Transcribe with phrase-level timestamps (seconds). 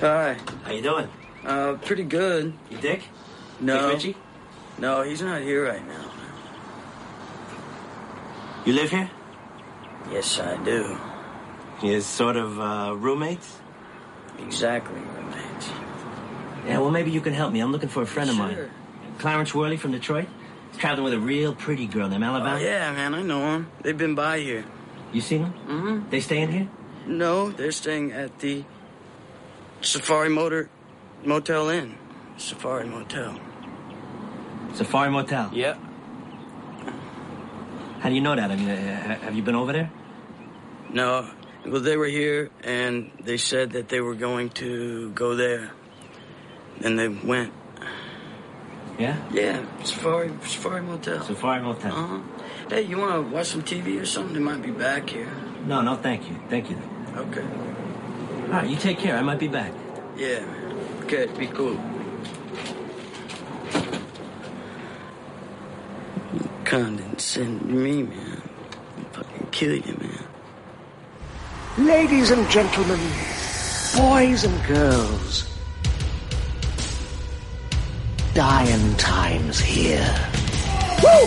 [0.00, 0.36] Hi.
[0.64, 1.08] How you doing?
[1.44, 2.52] Uh, pretty good.
[2.70, 3.02] You Dick?
[3.60, 3.74] No.
[3.88, 4.16] Dick Ritchie?
[4.78, 6.10] No, he's not here right now.
[8.64, 9.10] You live here?
[10.10, 10.98] Yes, I do.
[11.82, 13.58] You sort of uh, roommates?
[14.38, 15.68] Exactly, roommates.
[16.66, 17.60] Yeah, well, maybe you can help me.
[17.60, 18.70] I'm looking for a friend of mine.
[19.18, 20.26] Clarence Worley from Detroit.
[20.72, 22.60] He's traveling with a real pretty girl named Oh, Alabama.
[22.60, 23.68] yeah, man, I know him.
[23.82, 24.64] They've been by here.
[25.12, 25.52] You seen them?
[25.68, 26.10] Mm-hmm.
[26.10, 26.68] They staying here?
[27.06, 28.64] No, they're staying at the
[29.84, 30.70] Safari Motor
[31.24, 31.98] Motel Inn.
[32.36, 33.38] Safari Motel.
[34.72, 35.50] Safari Motel.
[35.52, 35.76] Yeah.
[38.00, 38.50] How do you know that?
[38.50, 39.90] I mean, uh, have you been over there?
[40.90, 41.28] No,
[41.66, 45.70] well, they were here, and they said that they were going to go there.
[46.82, 47.52] And they went.
[48.98, 49.16] Yeah?
[49.32, 51.22] Yeah, Safari Safari Motel.
[51.22, 51.92] Safari Motel.
[51.92, 52.20] Uh-huh.
[52.68, 54.34] Hey, you want to watch some TV or something?
[54.34, 55.30] They might be back here.
[55.66, 56.36] No, no, thank you.
[56.48, 56.78] Thank you.
[57.16, 57.44] Okay.
[58.44, 59.16] All right, you take care.
[59.16, 59.72] I might be back.
[60.16, 61.02] Yeah, man.
[61.02, 61.76] Okay, be cool.
[66.32, 68.42] You condescend me, man.
[68.98, 70.24] I'll fucking kill you, man.
[71.78, 73.00] Ladies and gentlemen,
[73.96, 75.52] boys and girls,
[78.34, 80.30] dying times here.
[81.02, 81.26] Woo!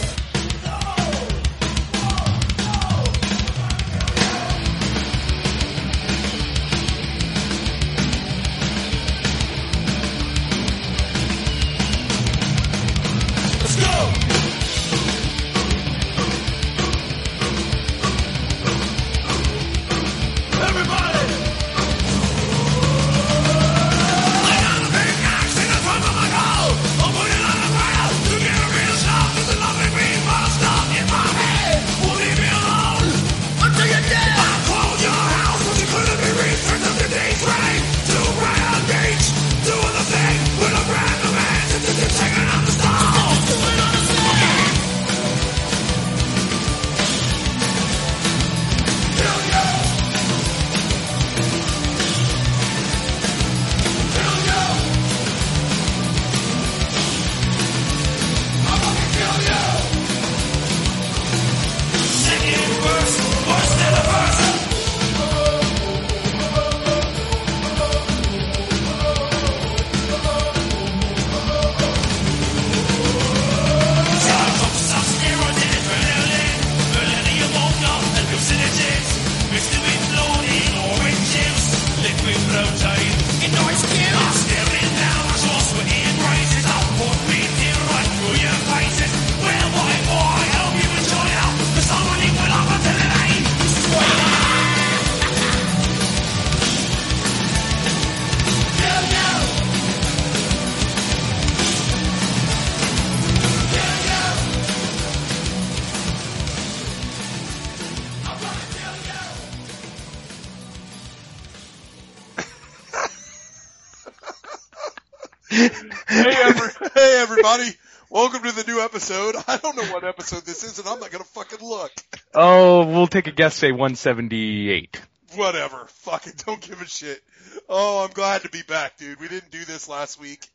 [118.97, 119.35] Episode.
[119.47, 121.91] I don't know what episode this is, and I'm not gonna fucking look.
[122.34, 123.56] Oh, we'll take a guess.
[123.56, 125.00] Say 178.
[125.35, 127.22] Whatever, fucking don't give a shit.
[127.69, 129.19] Oh, I'm glad to be back, dude.
[129.19, 130.47] We didn't do this last week.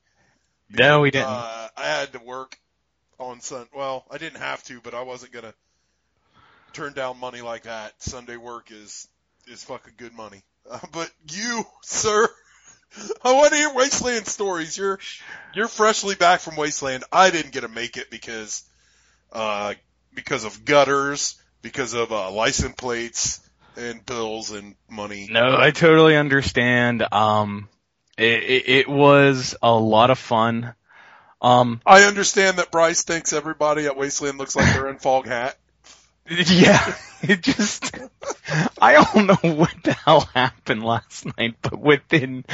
[0.70, 1.28] No, we didn't.
[1.28, 2.58] Uh, I had to work
[3.20, 3.68] on Sun.
[3.72, 5.54] Well, I didn't have to, but I wasn't gonna
[6.72, 7.92] turn down money like that.
[8.02, 9.06] Sunday work is
[9.46, 10.42] is fucking good money.
[10.68, 12.28] Uh, but you, sir,
[13.24, 14.76] I want to hear Wasteland stories.
[14.76, 14.98] You're
[15.54, 17.04] you're freshly back from Wasteland.
[17.12, 18.62] I didn't get to make it because
[19.32, 19.74] uh
[20.14, 23.40] because of gutters, because of uh license plates
[23.76, 25.28] and bills and money.
[25.30, 27.06] No, I totally understand.
[27.10, 27.68] Um,
[28.18, 30.74] it, it, it was a lot of fun.
[31.40, 35.54] Um, I understand that Bryce thinks everybody at Wasteland looks like they're in Foghat.
[36.28, 37.94] Yeah, it just,
[38.80, 42.44] I don't know what the hell happened last night, but within,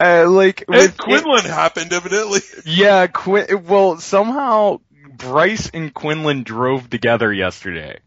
[0.00, 2.40] uh, like, And with, Quinlan happened evidently.
[2.64, 4.80] yeah, Quin, well, somehow
[5.16, 7.98] Bryce and Quinlan drove together yesterday.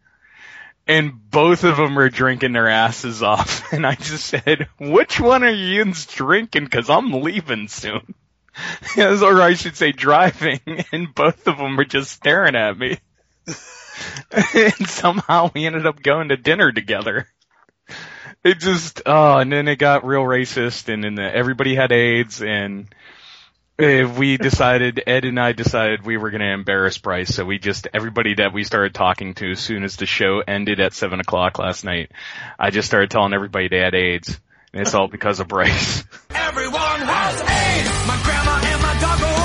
[0.86, 3.64] and both of them are drinking their asses off.
[3.72, 6.68] And I just said, which one are you drinking?
[6.68, 8.14] Cause I'm leaving soon.
[8.96, 10.60] Or I should say driving.
[10.92, 12.98] And both of them were just staring at me.
[14.54, 17.26] and somehow we ended up going to dinner together.
[18.44, 22.86] It just, oh, and then it got real racist and then everybody had AIDS and
[23.78, 27.88] we decided, Ed and I decided we were going to embarrass Bryce, so we just,
[27.92, 31.58] everybody that we started talking to as soon as the show ended at 7 o'clock
[31.58, 32.12] last night,
[32.58, 34.40] I just started telling everybody they had AIDS.
[34.72, 36.04] And it's all because of Bryce.
[36.30, 38.06] Everyone has AIDS.
[38.06, 39.35] My grandma and my dog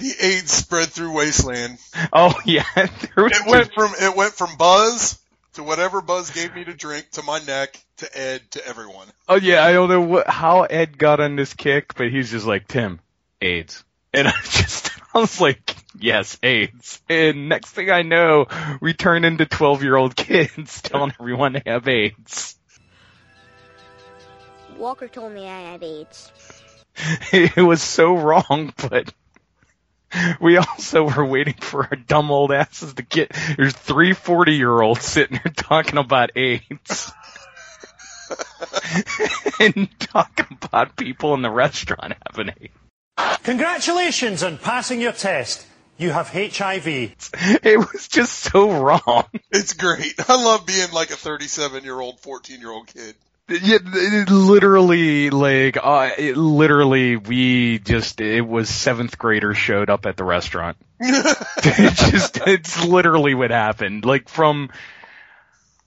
[0.00, 1.78] The AIDS spread through Wasteland.
[2.12, 5.18] Oh yeah, there was It went from it went from Buzz
[5.54, 9.08] to whatever Buzz gave me to drink to my neck to Ed to everyone.
[9.28, 12.46] Oh yeah, I don't know what, how Ed got on this kick, but he's just
[12.46, 13.00] like, Tim,
[13.40, 13.84] AIDS.
[14.12, 17.00] And I just, I was like, yes, AIDS.
[17.08, 18.46] And next thing I know,
[18.80, 22.56] we turn into 12 year old kids telling everyone they have AIDS.
[24.78, 26.32] Walker told me I have AIDS.
[27.32, 29.12] It was so wrong, but
[30.40, 34.80] we also were waiting for our dumb old asses to get, there's three 40 year
[34.80, 37.12] olds sitting there talking about AIDS.
[39.60, 43.40] and talking about people in the restaurant having AIDS.
[43.42, 45.66] Congratulations on passing your test.
[45.98, 46.86] You have HIV.
[46.86, 49.24] It was just so wrong.
[49.50, 50.14] It's great.
[50.28, 53.14] I love being like a 37 year old, 14 year old kid.
[53.50, 60.06] Yeah, it literally, like, uh, it literally, we just, it was seventh graders showed up
[60.06, 60.76] at the restaurant.
[61.00, 64.04] it just, it's literally what happened.
[64.04, 64.70] Like from,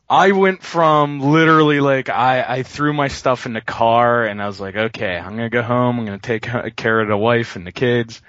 [0.09, 4.47] I went from literally like, I, I threw my stuff in the car and I
[4.47, 6.43] was like, okay, I'm gonna go home, I'm gonna take
[6.75, 8.21] care of the wife and the kids.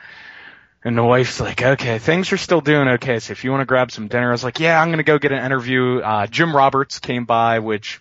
[0.84, 3.66] And the wife's like, okay, things are still doing okay, so if you want to
[3.66, 5.98] grab some dinner, I was like, yeah, I'm gonna go get an interview.
[5.98, 8.00] Uh, Jim Roberts came by, which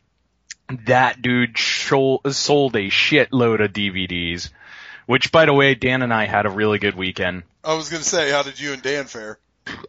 [0.85, 4.49] that dude sold a shitload of DVDs.
[5.05, 7.43] Which, by the way, Dan and I had a really good weekend.
[7.63, 9.37] I was gonna say, how did you and Dan fare?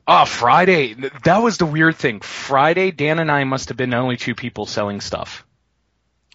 [0.06, 0.94] Oh, Friday.
[1.24, 2.20] That was the weird thing.
[2.20, 5.44] Friday, Dan and I must have been the only two people selling stuff.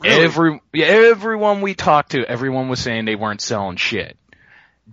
[0.02, 0.24] Really?
[0.24, 4.18] Every, everyone we talked to, everyone was saying they weren't selling shit.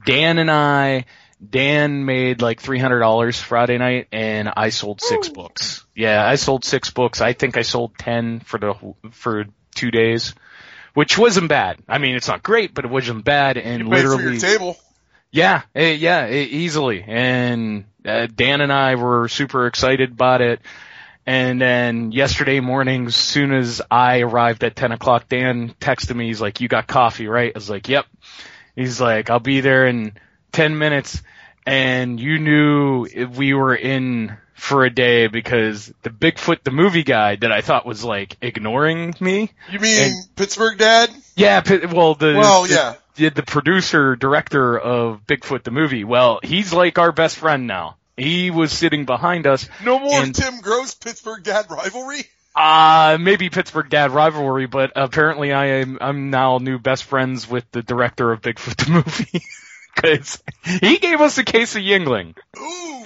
[0.05, 1.07] Dan and I,
[1.49, 5.86] Dan made like $300 Friday night and I sold six books.
[5.97, 7.21] Yeah, I sold six books.
[7.21, 8.75] I think I sold 10 for the,
[9.11, 10.35] for two days.
[10.95, 11.79] Which wasn't bad.
[11.89, 14.39] I mean, it's not great, but it wasn't bad and You literally.
[14.39, 14.77] table.
[15.31, 17.05] Yeah, eh, yeah, eh, easily.
[17.07, 20.61] And uh, Dan and I were super excited about it.
[21.27, 26.29] And then yesterday morning, as soon as I arrived at 10 o'clock, Dan texted me.
[26.29, 28.07] He's like, "You got coffee, right?" I was like, "Yep."
[28.77, 30.13] He's like, "I'll be there in
[30.53, 31.21] 10 minutes."
[31.67, 33.07] And you knew
[33.37, 37.87] we were in for a day because the Bigfoot, the movie guy that I thought
[37.87, 39.53] was like ignoring me.
[39.71, 41.11] You mean Pittsburgh Dad?
[41.37, 41.63] Yeah,
[41.93, 42.95] well, the Well, the- yeah.
[43.17, 46.05] the, the producer director of Bigfoot the movie.
[46.05, 47.97] Well, he's like our best friend now.
[48.17, 49.69] He was sitting behind us.
[49.85, 52.25] No more And- Tim Gross Pittsburgh Dad rivalry?
[52.59, 57.71] Uh, maybe Pittsburgh Dad rivalry, but apparently I am I'm now new best friends with
[57.73, 59.43] the director of Bigfoot the movie
[59.95, 60.43] because
[60.81, 63.06] he gave us a case of Yuengling, Ooh,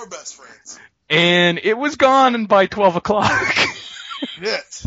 [0.00, 0.78] our best friends.
[1.08, 3.30] and it was gone by twelve o'clock.
[4.22, 4.86] Shit.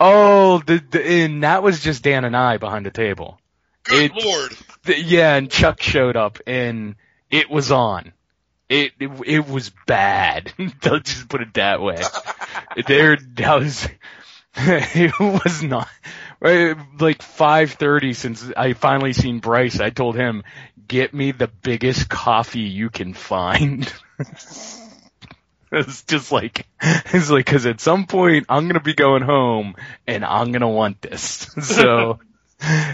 [0.00, 3.38] oh, the, the and that was just Dan and I behind the table.
[3.84, 4.52] Good It- lord.
[4.84, 6.94] The- yeah, and Chuck showed up and
[7.30, 8.12] it was on.
[8.68, 10.52] It it, it was bad.
[10.58, 12.00] Let's just put it that way.
[12.86, 13.88] there, that was.
[14.60, 15.88] It was not
[16.40, 19.80] like 5:30 since I finally seen Bryce.
[19.80, 20.44] I told him,
[20.86, 23.92] "Get me the biggest coffee you can find."
[25.70, 29.74] It's just like it's like because at some point I'm gonna be going home
[30.06, 31.54] and I'm gonna want this.
[31.60, 32.20] So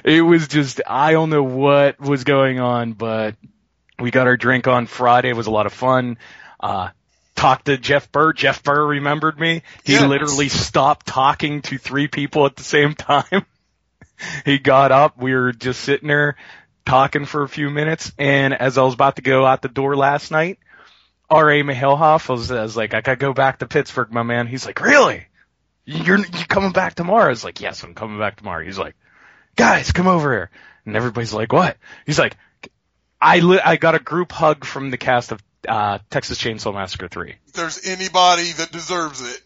[0.04, 3.36] it was just I don't know what was going on, but
[3.98, 5.30] we got our drink on Friday.
[5.30, 6.18] It was a lot of fun.
[6.58, 6.88] Uh,
[7.44, 8.32] talked to Jeff Burr.
[8.32, 9.62] Jeff Burr remembered me.
[9.84, 10.08] He Yes.
[10.08, 13.44] literally stopped talking to three people at the same time.
[14.46, 15.18] he got up.
[15.18, 16.36] We were just sitting there
[16.86, 18.12] talking for a few minutes.
[18.18, 20.58] And as I was about to go out the door last night,
[21.28, 21.62] R.A.
[21.62, 24.46] Mihailoff was, I was like, I gotta go back to Pittsburgh, my man.
[24.46, 25.26] He's like, really?
[25.84, 27.26] You're, you coming back tomorrow?
[27.26, 28.64] I was like, yes, I'm coming back tomorrow.
[28.64, 28.94] He's like,
[29.54, 30.50] guys, come over here.
[30.86, 31.76] And everybody's like, what?
[32.06, 32.36] He's like,
[33.20, 37.08] I li- I got a group hug from the cast of uh, Texas Chainsaw Massacre
[37.08, 37.34] 3.
[37.46, 39.40] If there's anybody that deserves it,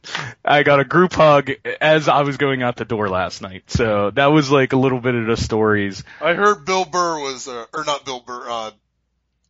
[0.44, 3.64] I got a group hug as I was going out the door last night.
[3.70, 6.04] So that was like a little bit of the stories.
[6.20, 8.70] I heard Bill Burr was, uh, or not Bill Burr, uh,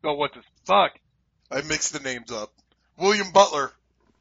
[0.04, 0.92] Oh, what the fuck?
[1.50, 2.52] I mixed the names up.
[2.96, 3.72] William Butler.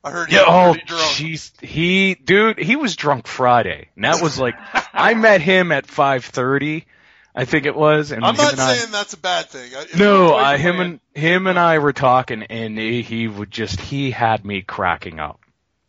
[0.04, 1.04] I heard he Yeah, was oh, pretty drunk.
[1.04, 4.56] jeez, he, dude, he was drunk Friday, and that was like,
[4.94, 6.86] I met him at 5:30,
[7.38, 9.72] I think it was, and I'm not and I- saying that's a bad thing.
[9.76, 13.52] I- if no, uh, him and him and I were talking, and he, he would
[13.52, 15.40] just he had me cracking up.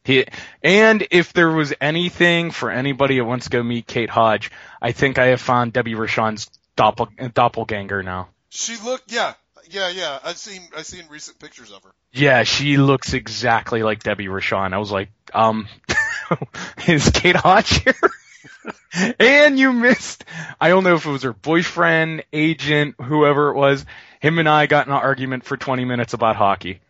[0.05, 0.27] He
[0.63, 4.51] and if there was anything for anybody that wants to go meet Kate Hodge,
[4.83, 8.29] I think I have found Debbie Rochon's doppel, doppelganger now.
[8.51, 9.33] She looked, yeah,
[9.71, 10.19] yeah, yeah.
[10.23, 11.91] I've seen, I've seen recent pictures of her.
[12.13, 14.75] Yeah, she looks exactly like Debbie Rochon.
[14.75, 15.67] I was like, um,
[16.87, 17.95] is Kate Hodge here?
[19.21, 20.25] and you missed,
[20.61, 23.85] I don't know if it was her boyfriend, agent, whoever it was.
[24.21, 26.81] Him and I got in an argument for 20 minutes about hockey.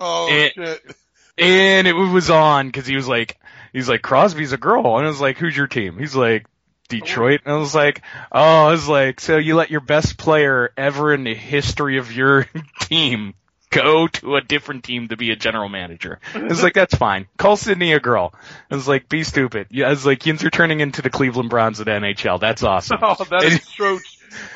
[0.00, 0.96] Oh It- shit!
[1.36, 3.38] And it was on because he was like,
[3.72, 4.96] he's like, Crosby's a girl.
[4.98, 5.98] And I was like, who's your team?
[5.98, 6.46] He's like,
[6.88, 7.40] Detroit.
[7.44, 11.12] And I was like, oh, I was like, so you let your best player ever
[11.12, 12.46] in the history of your
[12.82, 13.34] team
[13.74, 16.20] go to a different team to be a general manager.
[16.34, 17.26] I was like, that's fine.
[17.36, 18.34] Call Sydney a girl.
[18.70, 19.66] I was like, be stupid.
[19.70, 22.40] Yeah, I was like, Yins are turning into the Cleveland Browns of the NHL.
[22.40, 22.98] That's awesome.
[23.02, 23.98] Oh, that is so.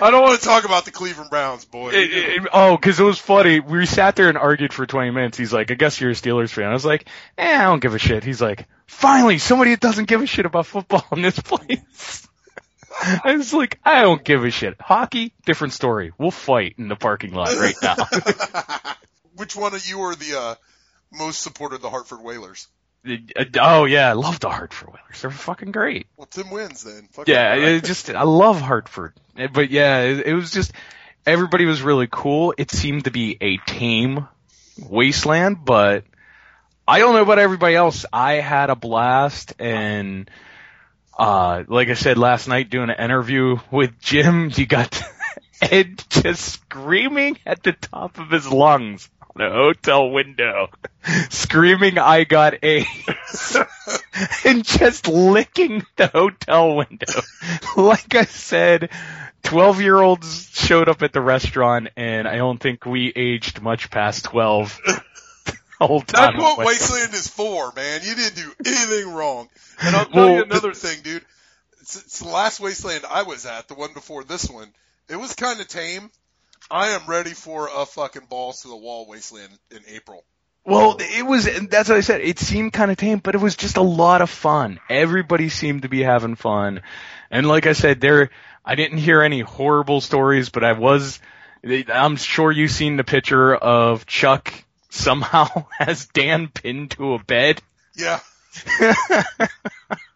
[0.01, 1.91] I don't want to talk about the Cleveland Browns, boy.
[1.91, 3.61] It- it- oh, because it was funny.
[3.61, 5.39] We sat there and argued for 20 minutes.
[5.39, 6.65] He's like, I guess you're a Steelers fan.
[6.65, 7.07] I was like,
[7.37, 8.25] eh, I don't give a shit.
[8.25, 12.27] He's like, finally, somebody that doesn't give a shit about football in this place.
[13.25, 14.75] I was like, I don't give a shit.
[14.81, 16.11] Hockey, different story.
[16.19, 17.95] We'll fight in the parking lot right now.
[19.39, 20.55] Which one of you are the uh,
[21.13, 22.67] most supporter of the Hartford Whalers?
[23.61, 25.23] oh yeah, I love the Hartford Whalers.
[25.23, 26.09] They're fucking great.
[26.17, 27.09] Well, Tim wins then.
[27.13, 27.63] Fuck Yeah, it.
[27.63, 29.15] it just I love Hartford,
[29.53, 30.73] but yeah, it, it was just
[31.25, 32.53] everybody was really cool.
[32.59, 34.27] It seemed to be a tame
[34.89, 36.05] wasteland, but
[36.87, 38.05] I don't know about everybody else.
[38.13, 40.29] I had a blast, and
[41.17, 45.01] uh, like I said last night, doing an interview with Jim, you got
[45.63, 50.69] Ed just screaming at the top of his lungs on a hotel window,
[51.31, 53.57] screaming, "I got AIDS."
[54.45, 57.21] and just licking the hotel window.
[57.77, 58.91] like I said,
[59.45, 63.91] 12 year olds showed up at the restaurant and I don't think we aged much
[63.91, 64.81] past 12.
[65.81, 66.33] whole time.
[66.33, 68.01] That's what Wasteland is for, man.
[68.03, 69.49] You didn't do anything wrong.
[69.81, 71.25] And I'll tell Well, you another thing, dude.
[71.81, 74.73] It's, it's the last Wasteland I was at, the one before this one.
[75.09, 76.11] It was kind of tame.
[76.71, 80.25] I am ready for a fucking balls to the wall Wasteland in April.
[80.65, 82.21] Well, it was, that's what I said.
[82.21, 84.81] It seemed kind of tame, but it was just a lot of fun.
[84.91, 86.83] Everybody seemed to be having fun.
[87.31, 88.29] And like I said, there,
[88.65, 91.21] I didn't hear any horrible stories, but I was,
[91.65, 94.53] I'm sure you've seen the picture of Chuck
[94.91, 97.63] somehow has Dan pinned to a bed.
[97.97, 98.21] Yeah.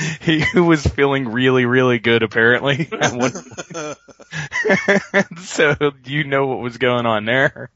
[0.20, 2.88] he was feeling really, really good apparently.
[2.92, 5.38] at one point.
[5.40, 7.70] so you know what was going on there.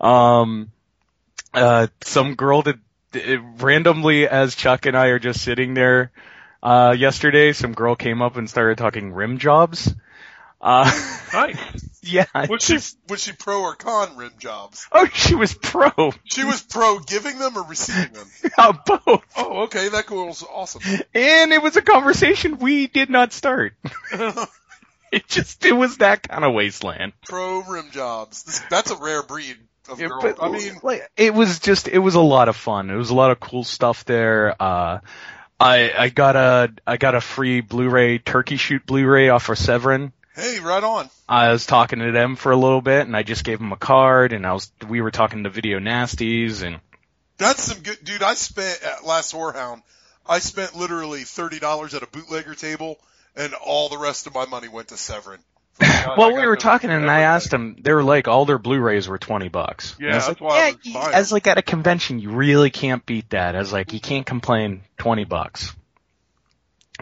[0.00, 0.70] Um,
[1.54, 2.78] uh, some girl that
[3.58, 6.10] randomly as Chuck and I are just sitting there,
[6.62, 9.92] uh, yesterday, some girl came up and started talking rim jobs.
[10.62, 10.84] Uh,
[11.32, 11.98] Nice.
[12.02, 12.26] yeah.
[12.48, 12.78] Was she
[13.08, 14.86] was she pro or con rim jobs?
[14.92, 16.12] Oh, she was pro.
[16.24, 18.28] She was pro giving them or receiving them.
[18.58, 19.24] Uh, both.
[19.36, 20.82] Oh, okay, that was awesome.
[21.14, 23.74] And it was a conversation we did not start.
[25.10, 27.12] it just, it was that kind of wasteland.
[27.26, 28.42] pro rim jobs.
[28.44, 29.56] This, that's a rare breed
[29.88, 30.20] of Yeah, girl.
[30.22, 32.90] but I mean, like it was just it was a lot of fun.
[32.90, 34.54] It was a lot of cool stuff there.
[34.60, 35.00] Uh
[35.58, 40.12] I I got a I got a free Blu-ray turkey shoot Blu-ray off of Severin.
[40.34, 41.10] Hey, right on.
[41.28, 43.76] I was talking to them for a little bit and I just gave them a
[43.76, 46.80] card and I was we were talking to Video Nasties and
[47.38, 48.22] That's some good, dude.
[48.22, 49.82] I spent at Last Whorehound.
[50.26, 52.98] I spent literally thirty dollars at a bootlegger table,
[53.34, 55.40] and all the rest of my money went to Severin.
[56.16, 57.76] well, we were talking and I asked them.
[57.80, 59.96] They were like, all their Blu-rays were twenty bucks.
[59.98, 62.30] Yeah, I was that's like, why I yeah, was as like at a convention, you
[62.30, 63.56] really can't beat that.
[63.56, 65.74] I was like, you can't complain twenty bucks.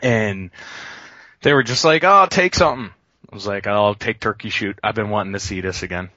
[0.02, 0.50] And
[1.42, 2.90] they were just like, oh, take something.
[3.30, 4.78] I was like, I'll take Turkey Shoot.
[4.82, 6.10] I've been wanting to see this again.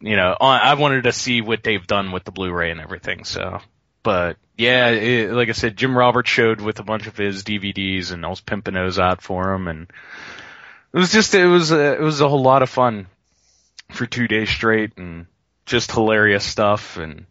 [0.00, 3.24] You know, I wanted to see what they've done with the Blu-ray and everything.
[3.24, 3.60] So,
[4.02, 8.12] but yeah, it, like I said, Jim Roberts showed with a bunch of his DVDs,
[8.12, 9.90] and I was pimping those out for him, and
[10.92, 13.06] it was just it was a, it was a whole lot of fun
[13.90, 15.26] for two days straight, and
[15.66, 17.26] just hilarious stuff, and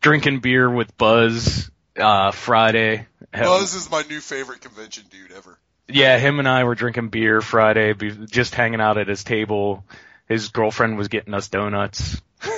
[0.00, 3.06] drinking beer with Buzz uh Friday.
[3.32, 5.58] Buzz is my new favorite convention dude ever.
[5.92, 7.94] Yeah, him and I were drinking beer Friday,
[8.26, 9.84] just hanging out at his table.
[10.28, 12.20] His girlfriend was getting us donuts.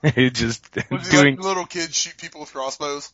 [0.00, 1.36] It just Was he doing.
[1.36, 3.12] like little kids shoot people with crossbows?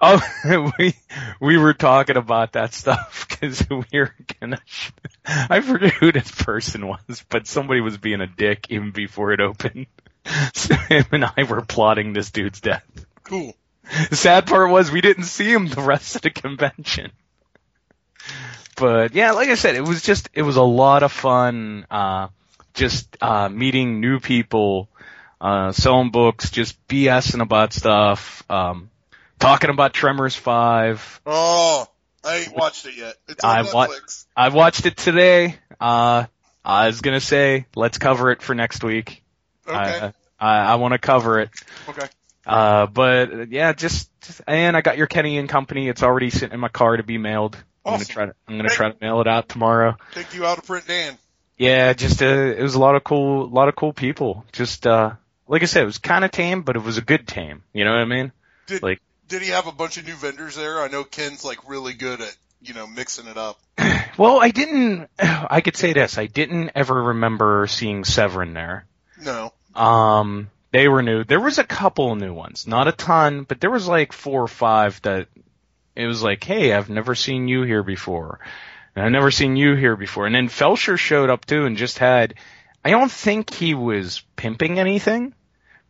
[0.00, 0.22] Oh,
[0.78, 0.94] we
[1.40, 4.60] we were talking about that stuff because we were gonna.
[5.26, 9.40] I forget who this person was, but somebody was being a dick even before it
[9.40, 9.86] opened.
[10.54, 12.84] So him and I were plotting this dude's death.
[13.24, 13.56] Cool.
[14.10, 17.10] The sad part was we didn't see him the rest of the convention.
[18.76, 21.86] But yeah, like I said, it was just it was a lot of fun.
[21.90, 22.28] Uh,
[22.74, 24.88] just uh, meeting new people,
[25.40, 28.90] uh, selling books, just BSing about stuff, um,
[29.38, 31.20] talking about Tremors Five.
[31.24, 31.86] Oh,
[32.22, 33.14] I ain't watched it yet.
[33.28, 33.88] It's on I wa-
[34.36, 35.56] I watched it today.
[35.80, 36.26] Uh,
[36.64, 39.22] I was gonna say let's cover it for next week.
[39.66, 39.76] Okay.
[39.78, 41.50] I I, I want to cover it.
[41.88, 42.06] Okay.
[42.44, 45.88] Uh, but yeah, just, just and I got your Kenny and Company.
[45.88, 47.56] It's already sitting in my car to be mailed.
[47.86, 49.96] I'm gonna try to I'm gonna try to mail it out tomorrow.
[50.12, 51.18] Take you out of print, Dan.
[51.56, 54.44] Yeah, just uh, it was a lot of cool, a lot of cool people.
[54.52, 55.12] Just uh,
[55.48, 57.62] like I said, it was kind of tame, but it was a good tame.
[57.72, 58.32] You know what I mean?
[58.66, 60.80] Did Like, did he have a bunch of new vendors there?
[60.80, 63.58] I know Ken's like really good at you know mixing it up.
[64.18, 65.08] well, I didn't.
[65.18, 68.84] I could say this: I didn't ever remember seeing Severin there.
[69.22, 69.52] No.
[69.74, 71.24] Um, they were new.
[71.24, 74.48] There was a couple new ones, not a ton, but there was like four or
[74.48, 75.28] five that
[75.96, 78.40] it was like, hey, I've never seen you here before.
[78.94, 80.26] And I've never seen you here before.
[80.26, 82.34] And then Felsher showed up too and just had,
[82.84, 85.34] I don't think he was pimping anything,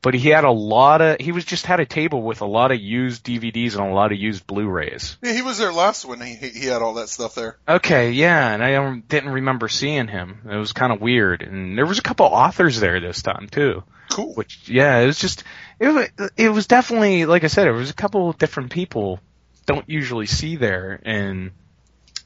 [0.03, 2.73] but he had a lot of, he was just had a table with a lot
[2.73, 5.19] of used DVDs and a lot of used Blu-rays.
[5.23, 7.59] Yeah, he was there last when he he had all that stuff there.
[7.69, 10.49] Okay, yeah, and I didn't remember seeing him.
[10.51, 11.43] It was kind of weird.
[11.43, 13.83] And there was a couple authors there this time too.
[14.11, 14.35] Cool.
[14.35, 15.45] Which, yeah, it was just,
[15.79, 19.21] it was, it was definitely, like I said, it was a couple of different people
[19.67, 21.01] don't usually see there.
[21.05, 21.51] And,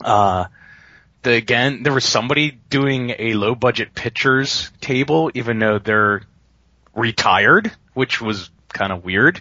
[0.04, 0.47] uh,
[1.23, 6.23] the, again, there was somebody doing a low budget pictures table, even though they're
[6.94, 9.40] retired, which was kind of weird.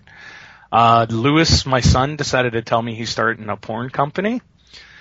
[0.72, 4.42] Uh, Lewis, my son, decided to tell me he's starting a porn company.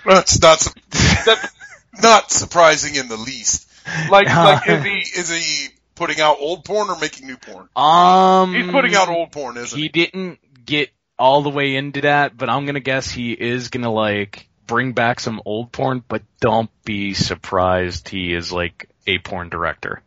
[0.05, 1.53] That's not su- that's
[2.01, 3.69] not surprising in the least.
[4.09, 7.67] Like like is he is he putting out old porn or making new porn?
[7.75, 9.89] Um, He's putting out old porn, isn't he he?
[9.89, 14.47] didn't get all the way into that, but I'm gonna guess he is gonna like
[14.65, 20.01] bring back some old porn, but don't be surprised he is like a porn director.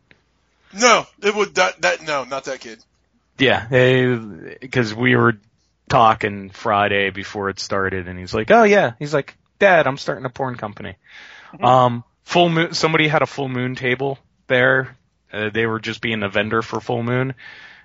[0.73, 2.83] No, it would that that no, not that kid.
[3.37, 3.67] Yeah,
[4.59, 5.37] because we were
[5.89, 10.25] talking Friday before it started, and he's like, "Oh yeah," he's like, "Dad, I'm starting
[10.25, 10.95] a porn company."
[11.61, 12.73] Um, full moon.
[12.73, 14.97] Somebody had a full moon table there.
[15.31, 17.33] Uh, they were just being a vendor for full moon,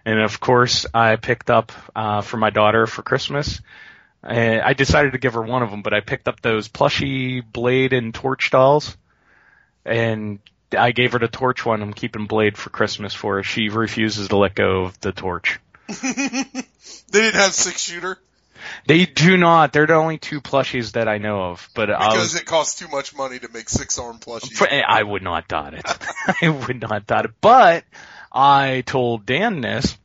[0.09, 3.61] and of course, I picked up uh, for my daughter for Christmas.
[4.25, 7.43] Uh, I decided to give her one of them, but I picked up those plushy
[7.43, 8.97] blade and torch dolls,
[9.85, 10.39] and
[10.75, 11.83] I gave her the torch one.
[11.83, 13.43] I'm keeping blade for Christmas for her.
[13.43, 15.61] She refuses to let go of the torch.
[17.11, 18.19] They didn't have six shooter
[18.87, 19.75] They do not.
[19.75, 21.69] They're the only two plushies that I know of.
[21.75, 24.83] But because was, it costs too much money to make six arm plushies.
[24.87, 25.85] I would not dot it.
[26.43, 27.33] I would not dot it.
[27.41, 27.85] But
[28.33, 29.97] I told Dan this.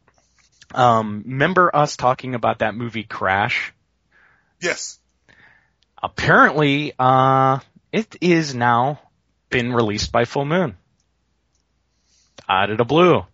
[0.74, 3.74] Um, remember us talking about that movie Crash?
[4.60, 5.00] Yes.
[6.02, 7.60] Apparently, uh,
[7.92, 9.00] it is now
[9.50, 10.76] been released by Full Moon.
[12.50, 13.26] Out of the blue.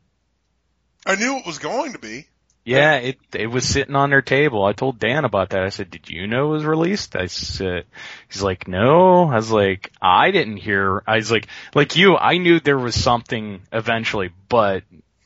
[1.06, 2.28] I knew it was going to be.
[2.69, 4.63] Yeah, it it was sitting on their table.
[4.63, 5.63] I told Dan about that.
[5.63, 7.86] I said, "Did you know it was released?" I said,
[8.29, 12.38] "He's like, no." I was like, "I didn't hear." I was like, "Like you, I
[12.38, 14.84] knew there was something eventually, but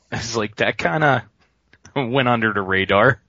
[0.09, 1.21] I was like that kind of
[1.95, 3.19] went under the radar."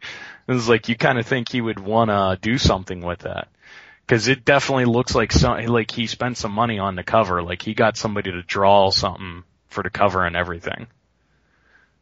[0.47, 3.49] It was like you kind of think he would want to do something with that
[4.07, 7.43] because it definitely looks like some like he spent some money on the cover.
[7.43, 10.87] Like he got somebody to draw something for the cover and everything.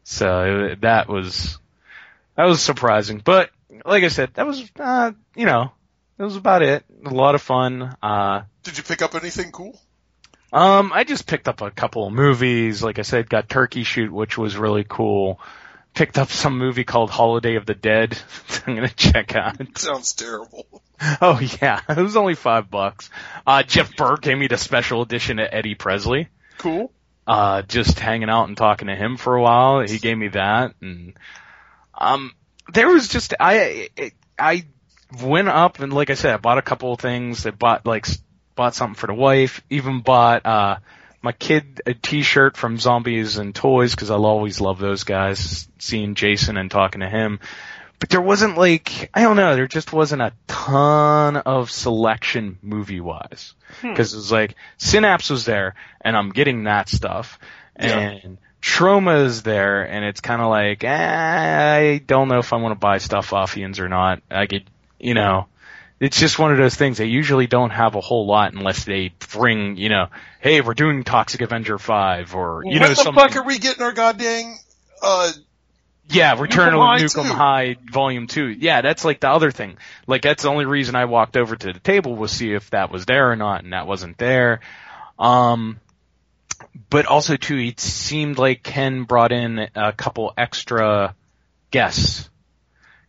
[0.05, 1.59] So that was
[2.37, 3.51] that was surprising, but
[3.85, 5.73] like I said, that was uh, you know
[6.17, 6.85] that was about it.
[7.05, 7.97] A lot of fun.
[8.03, 9.79] Uh, Did you pick up anything cool?
[10.53, 12.83] um, I just picked up a couple of movies.
[12.83, 15.41] Like I said, got Turkey Shoot, which was really cool.
[15.95, 18.19] Picked up some movie called Holiday of the Dead.
[18.67, 19.57] I'm gonna check out.
[19.79, 20.67] Sounds terrible.
[21.21, 23.11] Oh yeah, it was only five bucks.
[23.47, 26.29] Uh, Jeff Burr gave me the special edition of Eddie Presley.
[26.59, 26.93] Cool.
[27.27, 29.81] Uh, just hanging out and talking to him for a while.
[29.81, 31.15] He gave me that, and
[32.03, 32.33] um,
[32.73, 33.89] there was just I
[34.39, 34.65] I
[35.23, 37.47] went up and like I said, I bought a couple of things.
[37.47, 38.07] I bought like
[38.55, 39.63] bought something for the wife.
[39.71, 40.77] Even bought uh
[41.23, 45.69] my kid a T-shirt from Zombies and Toys because I'll always love those guys.
[45.79, 47.39] Seeing Jason and talking to him.
[48.01, 49.55] But there wasn't like I don't know.
[49.55, 53.91] There just wasn't a ton of selection movie wise Hmm.
[53.91, 57.39] because it was like Synapse was there, and I'm getting that stuff,
[57.81, 58.19] Yeah.
[58.63, 62.73] Troma is there, and it's kind of like, eh, I don't know if I want
[62.73, 64.23] to buy stuff off Ian's or not.
[64.31, 64.65] I could,
[65.01, 65.47] you know,
[65.99, 66.99] it's just one of those things.
[66.99, 70.07] They usually don't have a whole lot unless they bring, you know,
[70.41, 73.15] hey, we're doing Toxic Avenger 5, or, you when know, the something.
[73.15, 74.57] fuck are we getting our goddamn
[75.03, 75.33] uh
[76.09, 77.35] Yeah, Return of Nukem High Nukem 2.
[77.35, 78.47] High Volume 2.
[78.47, 79.77] Yeah, that's like the other thing.
[80.07, 82.93] Like that's the only reason I walked over to the table was see if that
[82.93, 84.61] was there or not, and that wasn't there.
[85.19, 85.79] Um,
[86.91, 91.15] but also too, it seemed like Ken brought in a couple extra
[91.71, 92.29] guests.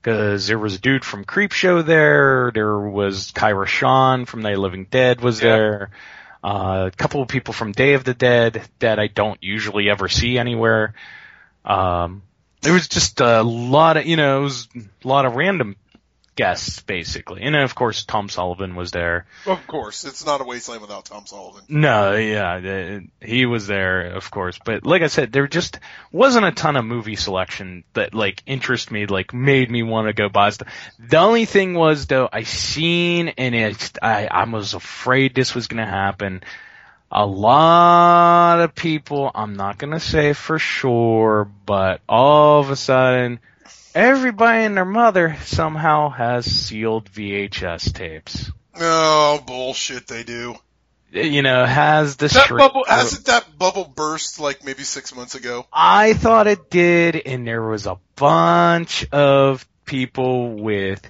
[0.02, 4.86] Cause there was a dude from Creepshow there, there was Kyra Schon from the Living
[4.92, 5.92] Dead was there,
[6.44, 10.10] uh, a couple of people from Day of the Dead that I don't usually ever
[10.10, 10.94] see anywhere.
[11.64, 12.24] Um,
[12.62, 15.78] there was just a lot of, you know, it was a lot of random
[16.36, 17.42] guests basically.
[17.44, 19.26] And then of course Tom Sullivan was there.
[19.46, 21.64] Of course, it's not a wasteland without Tom Sullivan.
[21.68, 24.60] No, yeah, the- he was there, of course.
[24.64, 25.80] But like I said, there just
[26.12, 30.14] wasn't a ton of movie selection that like interest me, like made me want to
[30.14, 30.70] go buy stuff.
[31.00, 35.68] The only thing was though, I seen and it, I, I was afraid this was
[35.68, 36.44] gonna happen.
[37.16, 43.40] A lot of people, I'm not gonna say for sure, but all of a sudden,
[43.96, 48.52] everybody and their mother somehow has sealed VHS tapes.
[48.80, 50.56] Oh bullshit, they do.
[51.14, 55.16] Eh, you know, has the That shrink- bubble hasn't that bubble burst like maybe six
[55.16, 55.68] months ago?
[55.72, 61.02] I thought it did, and there was a bunch of people with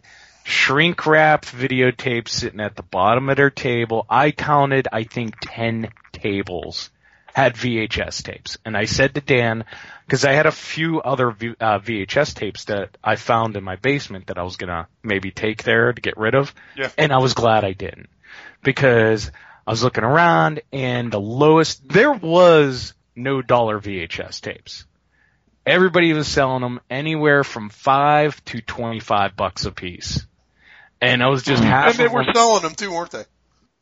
[0.44, 4.06] shrink wrapped videotapes sitting at the bottom of their table.
[4.10, 6.90] I counted, I think, 10 tables
[7.34, 8.58] had VHS tapes.
[8.64, 9.66] And I said to Dan,
[10.06, 13.76] because I had a few other v- uh, VHS tapes that I found in my
[13.76, 16.54] basement that I was gonna maybe take there to get rid of.
[16.78, 16.90] Yeah.
[16.98, 18.10] And I was glad I didn't.
[18.62, 19.32] Because
[19.66, 24.86] I was looking around and the lowest, there was no dollar VHS tapes.
[25.66, 30.26] Everybody was selling them anywhere from five to 25 bucks a piece.
[31.02, 33.24] And I was just half and they were selling them too, weren't they?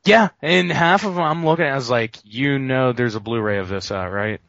[0.05, 3.19] Yeah, and half of them I'm looking at, I was like, you know there's a
[3.19, 4.41] Blu-ray of this out, right?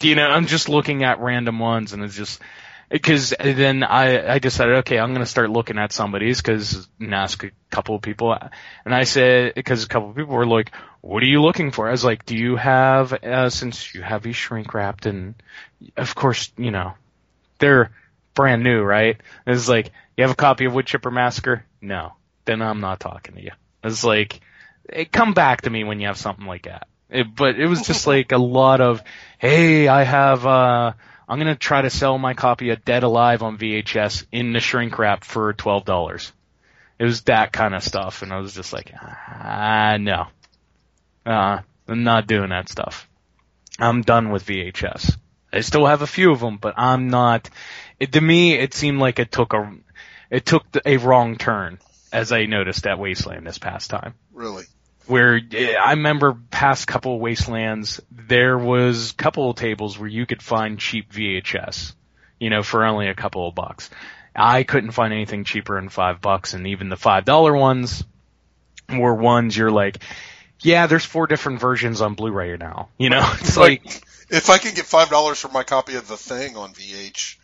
[0.00, 2.40] You know, I'm just looking at random ones and it's just,
[2.90, 7.42] because then I, I decided, okay, I'm gonna start looking at somebody's cause, and ask
[7.44, 8.36] a couple of people,
[8.84, 11.88] and I said, because a couple of people were like, what are you looking for?
[11.88, 15.34] I was like, do you have, uh, since you have these shrink wrapped and,
[15.96, 16.94] of course, you know,
[17.58, 17.90] they're
[18.34, 19.18] brand new, right?
[19.46, 21.64] It's like, you have a copy of Wood Chipper Massacre?
[21.80, 22.12] No.
[22.44, 23.52] Then I'm not talking to you.
[23.82, 24.40] It's like,
[24.92, 26.88] hey, come back to me when you have something like that.
[27.10, 29.02] It, but it was just like a lot of,
[29.38, 30.92] hey, I have, uh,
[31.28, 34.98] I'm gonna try to sell my copy of Dead Alive on VHS in the shrink
[34.98, 36.32] wrap for twelve dollars.
[36.98, 40.26] It was that kind of stuff, and I was just like, ah, no,
[41.24, 43.08] uh, I'm not doing that stuff.
[43.78, 45.16] I'm done with VHS.
[45.52, 47.48] I still have a few of them, but I'm not.
[47.98, 49.72] It, to me, it seemed like it took a,
[50.30, 51.78] it took a wrong turn,
[52.12, 54.64] as I noticed at Wasteland this past time Really?
[55.06, 60.08] Where eh, I remember past couple of wastelands, there was a couple of tables where
[60.08, 61.94] you could find cheap VHS,
[62.38, 63.90] you know, for only a couple of bucks.
[64.34, 68.04] I couldn't find anything cheaper than five bucks, and even the five dollar ones
[68.88, 70.02] were ones you're like,
[70.60, 72.88] yeah, there's four different versions on Blu-ray now.
[72.98, 73.84] You know, it's like,
[74.30, 77.36] If I can get five dollars for my copy of The Thing on VH,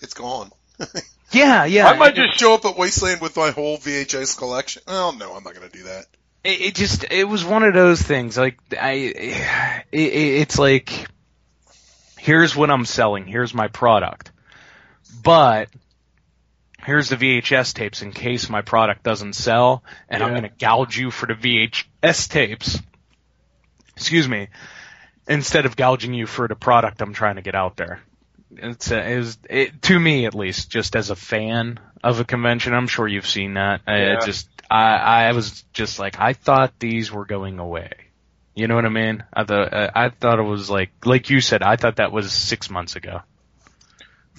[0.00, 0.50] it's gone.
[1.32, 1.88] yeah, yeah.
[1.88, 4.82] I might just show up at Wasteland with my whole VHS collection.
[4.86, 6.06] Oh no, I'm not gonna do that.
[6.44, 11.06] It, it just it was one of those things like i it, it, it's like
[12.18, 14.32] here's what i'm selling here's my product.
[15.22, 15.68] But
[16.78, 20.96] here's the vhs tapes in case my product doesn't sell and i'm going to gouge
[20.96, 22.80] you for the vhs tapes.
[23.96, 24.48] Excuse me.
[25.28, 28.00] Instead of gouging you for the product i'm trying to get out there.
[28.56, 32.24] It's a, it was it, to me at least just as a fan of a
[32.24, 33.82] convention i'm sure you've seen that.
[33.86, 34.14] I Yeah.
[34.14, 37.92] it just i i was just like i thought these were going away
[38.54, 41.40] you know what i mean i thought uh, i thought it was like like you
[41.40, 43.20] said i thought that was six months ago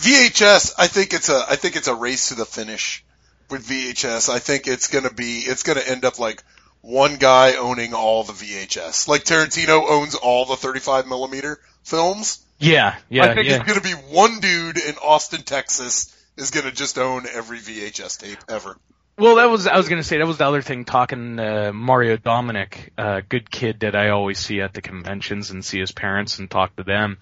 [0.02, 3.06] VHS, I think it's a I think it's a race to the finish
[3.50, 4.30] with VHS.
[4.30, 6.44] I think it's gonna be it's gonna end up like
[6.82, 9.08] one guy owning all the VHS.
[9.08, 12.44] Like Tarantino owns all the 35 millimeter films.
[12.58, 16.72] yeah yeah I think yeah it's gonna be one dude in Austin, Texas is gonna
[16.72, 18.78] just own every VHS tape ever.
[19.22, 20.84] Well, that was I was gonna say that was the other thing.
[20.84, 25.64] Talking uh, Mario Dominic, uh, good kid that I always see at the conventions and
[25.64, 27.20] see his parents and talk to them,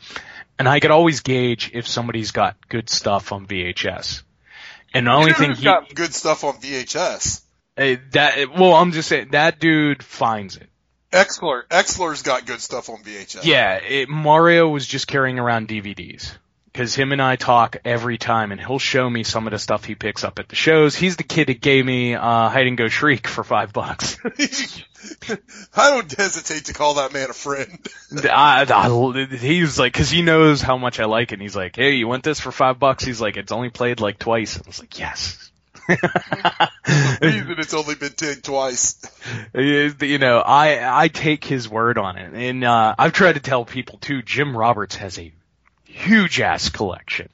[0.58, 4.24] and I could always gauge if somebody's got good stuff on VHS.
[4.94, 7.42] And the only thing he got good stuff on VHS.
[7.78, 10.70] uh, that well, I'm just saying that dude finds it.
[11.12, 13.44] Exler, Exler's got good stuff on VHS.
[13.44, 16.32] Yeah, it, Mario was just carrying around DVDs.
[16.74, 19.86] Cause him and I talk every time and he'll show me some of the stuff
[19.86, 20.96] he picks up at the shows.
[20.96, 24.18] He's the kid that gave me, uh, Hide and Go Shriek for five bucks.
[25.76, 27.80] I don't hesitate to call that man a friend.
[28.24, 31.56] I, I, he was like, cause he knows how much I like it and he's
[31.56, 33.04] like, hey, you want this for five bucks?
[33.04, 34.56] He's like, it's only played like twice.
[34.56, 35.50] And I was like, yes.
[35.90, 36.00] Reason
[37.58, 39.02] it's only been tagged twice.
[39.56, 43.66] you know, I I take his word on it, and uh, I've tried to tell
[43.66, 44.22] people too.
[44.22, 45.32] Jim Roberts has a
[45.90, 47.30] huge ass collection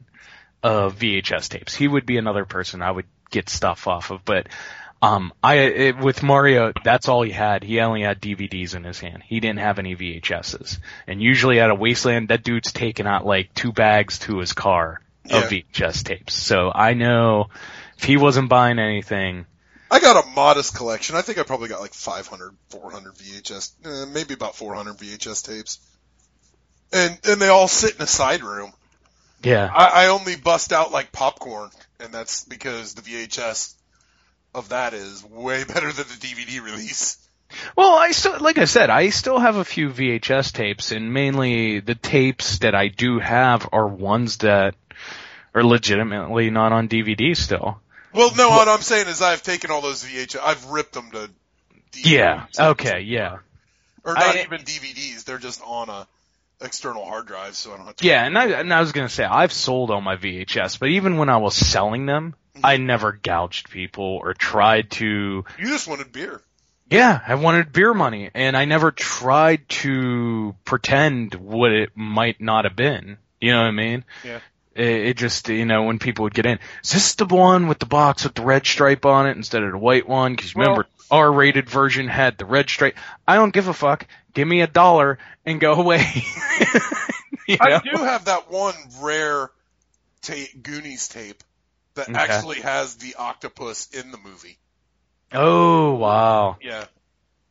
[0.64, 1.76] of VHS tapes.
[1.76, 4.48] He would be another person I would get stuff off of, but
[5.02, 7.64] um, I it, with Mario, that's all he had.
[7.64, 9.22] He only had DVDs in his hand.
[9.24, 10.80] He didn't have any VHSs.
[11.06, 15.02] And usually at a wasteland, that dude's taking out like two bags to his car
[15.30, 15.62] of Yeah.
[15.74, 16.34] VHS tapes.
[16.34, 17.50] So I know
[17.98, 19.46] if he wasn't buying anything,
[19.92, 21.16] I got a modest collection.
[21.16, 25.80] I think I probably got like 500, 400 VHS, eh, maybe about 400 VHS tapes.
[26.96, 28.72] And, and they all sit in a side room.
[29.44, 29.70] yeah.
[29.74, 33.74] I, I only bust out like popcorn, and that's because the VHS
[34.54, 37.18] of that is way better than the DVD release.
[37.76, 41.80] Well, I still, like I said, I still have a few VHS tapes, and mainly
[41.80, 44.76] the tapes that I do have are ones that
[45.54, 47.80] are legitimately not on DVD still.
[48.14, 51.30] Well, no, what I'm saying is I've taken all those VHS, I've ripped them to
[51.92, 52.06] DVD.
[52.12, 52.46] Yeah.
[52.58, 53.02] Okay.
[53.02, 53.38] Yeah.
[54.04, 56.08] Or not I- even DVDs, they're just on a
[56.62, 58.06] external hard drive, so I don't have to.
[58.06, 61.18] Yeah, and I and I was gonna say I've sold all my VHS, but even
[61.18, 62.66] when I was selling them, mm-hmm.
[62.66, 65.46] I never gouged people or tried to.
[65.58, 66.42] You just wanted beer.
[66.90, 72.66] Yeah, I wanted beer money, and I never tried to pretend what it might not
[72.66, 73.18] have been.
[73.42, 74.04] You know what I mean?
[74.24, 74.40] Yeah.
[74.76, 77.80] It, it just, you know, when people would get in, is this the one with
[77.80, 80.36] the box with the red stripe on it instead of the white one?
[80.36, 82.96] Because remember, R-rated version had the red stripe.
[83.28, 84.08] I don't give a fuck.
[84.34, 86.04] Give me a dollar and go away.
[87.48, 89.52] You I do have that one rare
[90.24, 91.44] tape, Goonies tape
[91.94, 92.18] that Okay.
[92.18, 94.58] actually has the octopus in the movie.
[95.32, 96.86] Oh wow, Yeah.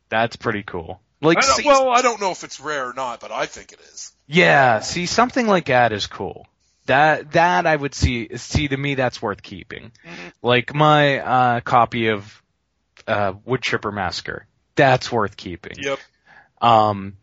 [0.09, 0.99] that's pretty cool.
[1.21, 3.71] Like, I see- well, I don't know if it's rare or not, but I think
[3.71, 4.11] it is.
[4.27, 6.45] yeah, see, something like that is cool.
[6.87, 8.35] That that I would see.
[8.35, 9.93] See, to me, that's worth keeping.
[10.41, 12.43] Like my uh, copy of
[13.07, 15.73] uh, Wood Chipper Massacre, that's worth keeping.
[15.77, 15.99] Yep.
[16.61, 17.17] Um,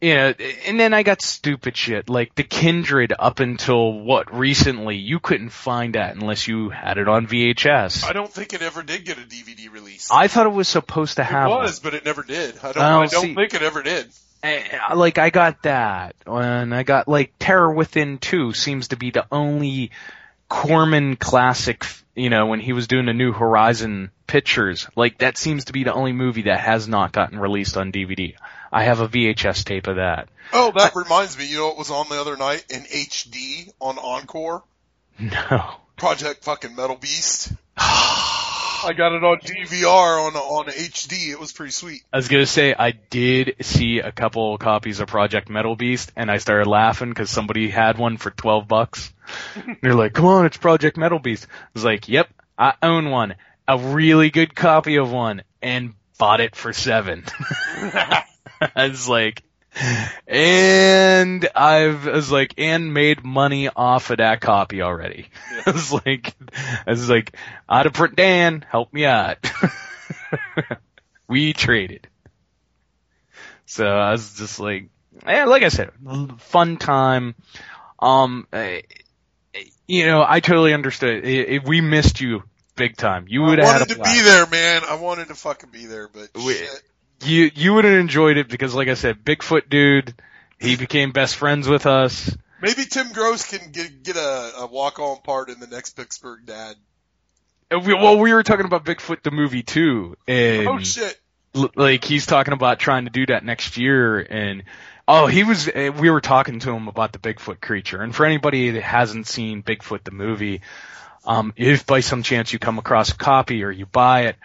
[0.00, 0.32] you know,
[0.66, 3.12] and then I got stupid shit like the Kindred.
[3.18, 8.04] Up until what recently, you couldn't find that unless you had it on VHS.
[8.04, 10.08] I don't think it ever did get a DVD release.
[10.12, 11.62] I thought it was supposed to it have one.
[11.62, 12.56] was, but it never did.
[12.62, 12.76] I don't.
[12.78, 14.08] Oh, I don't see- think it ever did.
[14.40, 19.10] Uh, like I got that, and I got like Terror Within 2 seems to be
[19.10, 19.90] the only
[20.48, 21.84] Corman classic,
[22.14, 25.84] you know, when he was doing the New Horizon pictures, like that seems to be
[25.84, 28.34] the only movie that has not gotten released on DVD.
[28.72, 30.28] I have a VHS tape of that.
[30.52, 31.46] Oh, that reminds me.
[31.46, 34.62] You know what was on the other night in HD on Encore?
[35.20, 35.74] No.
[35.96, 37.52] Project fucking Metal Beast.
[38.84, 41.30] I got it on DVR on on HD.
[41.30, 42.02] It was pretty sweet.
[42.12, 46.30] I was gonna say I did see a couple copies of Project Metal Beast, and
[46.30, 49.12] I started laughing because somebody had one for twelve bucks.
[49.82, 53.34] They're like, "Come on, it's Project Metal Beast." I was like, "Yep, I own one,
[53.66, 57.24] a really good copy of one, and bought it for seven.
[58.60, 59.42] I was like,
[60.26, 65.28] and I've I was like, and made money off of that copy already.
[65.66, 66.34] I was like,
[66.86, 67.34] I was like,
[67.68, 69.38] out of print, Dan, help me out.
[71.28, 72.08] we traded.
[73.66, 74.88] So I was just like,
[75.26, 75.90] yeah, like I said,
[76.38, 77.34] fun time.
[77.98, 78.46] Um,
[79.86, 81.24] you know, I totally understood.
[81.26, 82.42] I- I- we missed you
[82.76, 83.26] big time.
[83.28, 84.82] You would have had wanted to be there, man.
[84.88, 86.82] I wanted to fucking be there, but We- shit.
[87.24, 90.14] You you would have enjoyed it because, like I said, Bigfoot dude,
[90.58, 92.36] he became best friends with us.
[92.62, 96.46] maybe Tim Gross can get get a, a walk on part in the next Pittsburgh
[96.46, 96.76] Dad.
[97.70, 101.18] And we, well, we were talking about Bigfoot the movie too, and oh shit!
[101.54, 104.64] l- like he's talking about trying to do that next year and
[105.06, 108.24] oh he was eh, we were talking to him about the bigfoot creature and for
[108.26, 110.60] anybody that hasn't seen bigfoot the movie
[111.24, 114.36] um if by some chance you come across a copy or you buy it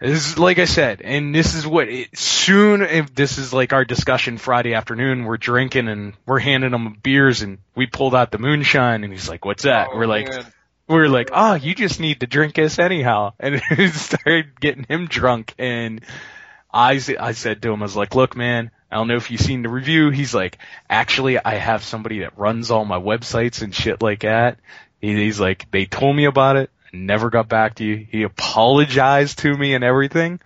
[0.00, 2.82] is like I said, and this is what it, soon.
[2.82, 7.42] If this is like our discussion Friday afternoon, we're drinking and we're handing him beers,
[7.42, 10.46] and we pulled out the moonshine, and he's like, "What's that?" Oh, we're like, man.
[10.88, 13.32] we're like, oh, you just need to drink this anyhow.
[13.40, 15.54] And it started getting him drunk.
[15.58, 16.00] And
[16.72, 19.40] I, I said to him, I was like, look, man, I don't know if you've
[19.40, 20.10] seen the review.
[20.10, 20.58] He's like,
[20.88, 24.58] actually, I have somebody that runs all my websites and shit like that.
[25.00, 26.70] He's like, they told me about it.
[26.92, 28.06] Never got back to you.
[28.10, 30.40] He apologized to me and everything.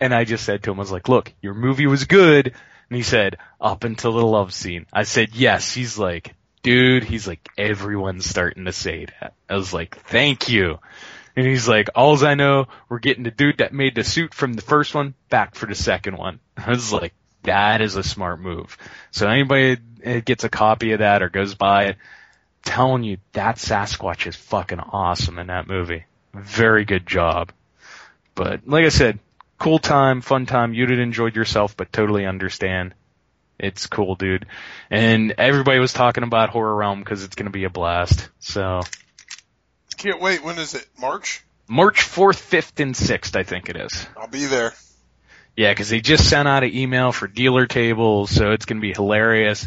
[0.00, 2.46] And I just said to him, I was like, look, your movie was good.
[2.46, 4.86] And he said, up until the love scene.
[4.92, 5.72] I said, yes.
[5.72, 9.34] He's like, dude, he's like, everyone's starting to say that.
[9.48, 10.78] I was like, thank you.
[11.36, 14.54] And he's like, alls I know, we're getting the dude that made the suit from
[14.54, 16.40] the first one back for the second one.
[16.56, 18.76] I was like, that is a smart move.
[19.10, 19.76] So anybody
[20.24, 21.96] gets a copy of that or goes by it,
[22.68, 26.04] telling you that Sasquatch is fucking awesome in that movie.
[26.34, 27.50] Very good job.
[28.34, 29.18] But like I said,
[29.58, 30.74] cool time, fun time.
[30.74, 32.94] You did enjoyed yourself, but totally understand.
[33.58, 34.46] It's cool, dude.
[34.90, 38.28] And everybody was talking about Horror Realm because it's going to be a blast.
[38.38, 38.82] So
[39.96, 40.44] Can't wait.
[40.44, 40.86] When is it?
[41.00, 41.42] March?
[41.66, 44.06] March 4th, 5th, and 6th, I think it is.
[44.16, 44.74] I'll be there.
[45.56, 48.86] Yeah, because they just sent out an email for dealer tables, so it's going to
[48.86, 49.66] be hilarious.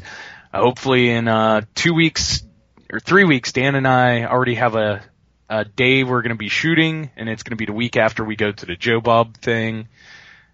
[0.54, 2.44] Uh, hopefully, in uh, two weeks
[2.92, 5.02] or three weeks, Dan and I already have a,
[5.50, 8.24] a day we're going to be shooting, and it's going to be the week after
[8.24, 9.88] we go to the Joe Bob thing,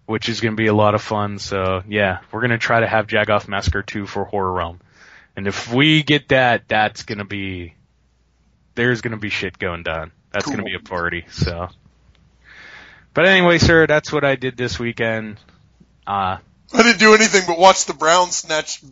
[0.06, 1.38] which is going to be a lot of fun.
[1.38, 4.80] So yeah, we're going to try to have Jagoff Massacre 2 for Horror Realm.
[5.36, 7.74] And if we get that, that's going to be,
[8.74, 10.12] there's going to be shit going down.
[10.32, 11.68] That's going to be a party, so.
[13.14, 15.38] But anyway, sir, that's what I did this weekend.
[16.06, 16.38] Uh,
[16.72, 18.82] I didn't do anything but watch the Browns snatch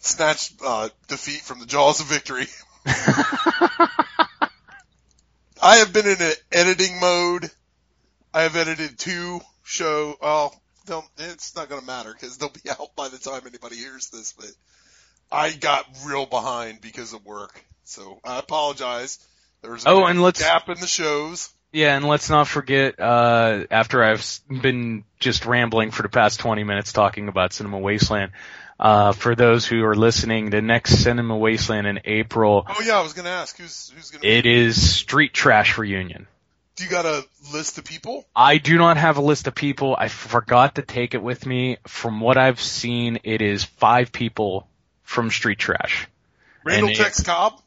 [0.00, 2.46] snatch uh, defeat from the jaws of victory.
[5.60, 7.50] I have been in an editing mode.
[8.32, 10.14] I have edited two show.
[10.20, 10.52] Oh,
[11.18, 14.32] it's not going to matter because they'll be out by the time anybody hears this.
[14.32, 14.50] But
[15.30, 19.18] I got real behind because of work, so I apologize.
[19.62, 21.50] There was a Oh, and let's- gap in the shows.
[21.70, 26.64] Yeah, and let's not forget, uh, after I've been just rambling for the past 20
[26.64, 28.32] minutes talking about Cinema Wasteland,
[28.78, 33.02] uh, for those who are listening, the next Cinema Wasteland in April, Oh yeah, I
[33.02, 34.28] was to ask who's who's to.
[34.28, 36.26] it is Street Trash Reunion.
[36.76, 38.24] Do you got a list of people?
[38.36, 39.96] I do not have a list of people.
[39.98, 41.78] I forgot to take it with me.
[41.88, 44.68] From what I've seen, it is five people
[45.02, 46.06] from Street Trash.
[46.64, 47.60] Randall And Tex Cobb.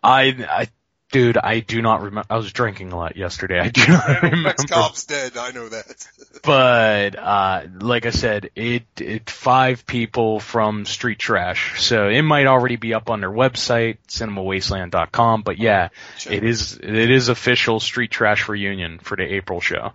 [0.00, 0.68] I, I,
[1.10, 2.26] dude, I do not remember.
[2.30, 3.60] I was drinking a lot yesterday.
[3.60, 4.54] I do not remember.
[4.68, 5.36] Cobb's dead.
[5.36, 6.06] I know that.
[6.42, 11.82] but uh like I said, it it five people from Street Trash.
[11.82, 15.88] So it might already be up on their website, cinemawasteland.com, but yeah,
[16.28, 19.92] it is it is official Street Trash reunion for the April show.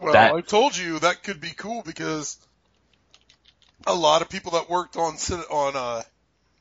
[0.00, 2.38] Well, That- I told you that could be cool because
[3.86, 5.16] a lot of people that worked on
[5.50, 6.02] on uh,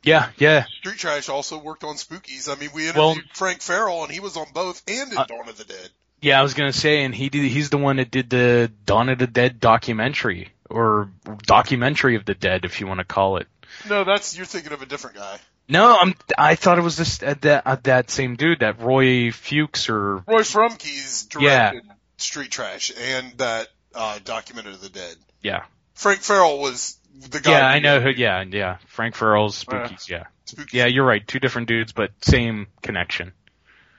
[0.04, 0.66] Yeah, yeah.
[0.80, 2.50] Street Trash also worked on Spookies.
[2.50, 5.26] I mean, we interviewed Well- Frank Farrell and he was on both and in Uh,
[5.26, 5.90] Dawn of the Dead.
[6.22, 7.50] Yeah, I was gonna say, and he did.
[7.50, 11.10] He's the one that did the Dawn of the Dead documentary, or
[11.44, 13.48] documentary of the dead, if you want to call it.
[13.88, 15.40] No, that's you're thinking of a different guy.
[15.70, 16.16] No, I'm.
[16.38, 20.18] I thought it was this uh, that uh, that same dude, that Roy Fuchs, or
[20.28, 21.72] Roy Frumkes Yeah.
[21.72, 25.16] directed Street Trash and that uh, documented of the dead.
[25.42, 26.98] yeah, Frank Farrell was
[27.30, 27.52] the guy.
[27.52, 28.10] yeah, I know who.
[28.10, 30.08] Yeah, yeah, Frank Farrell's Uh, Spookies.
[30.10, 30.74] Yeah, Spookies.
[30.74, 31.26] yeah, you're right.
[31.28, 33.34] Two different dudes, but same connection.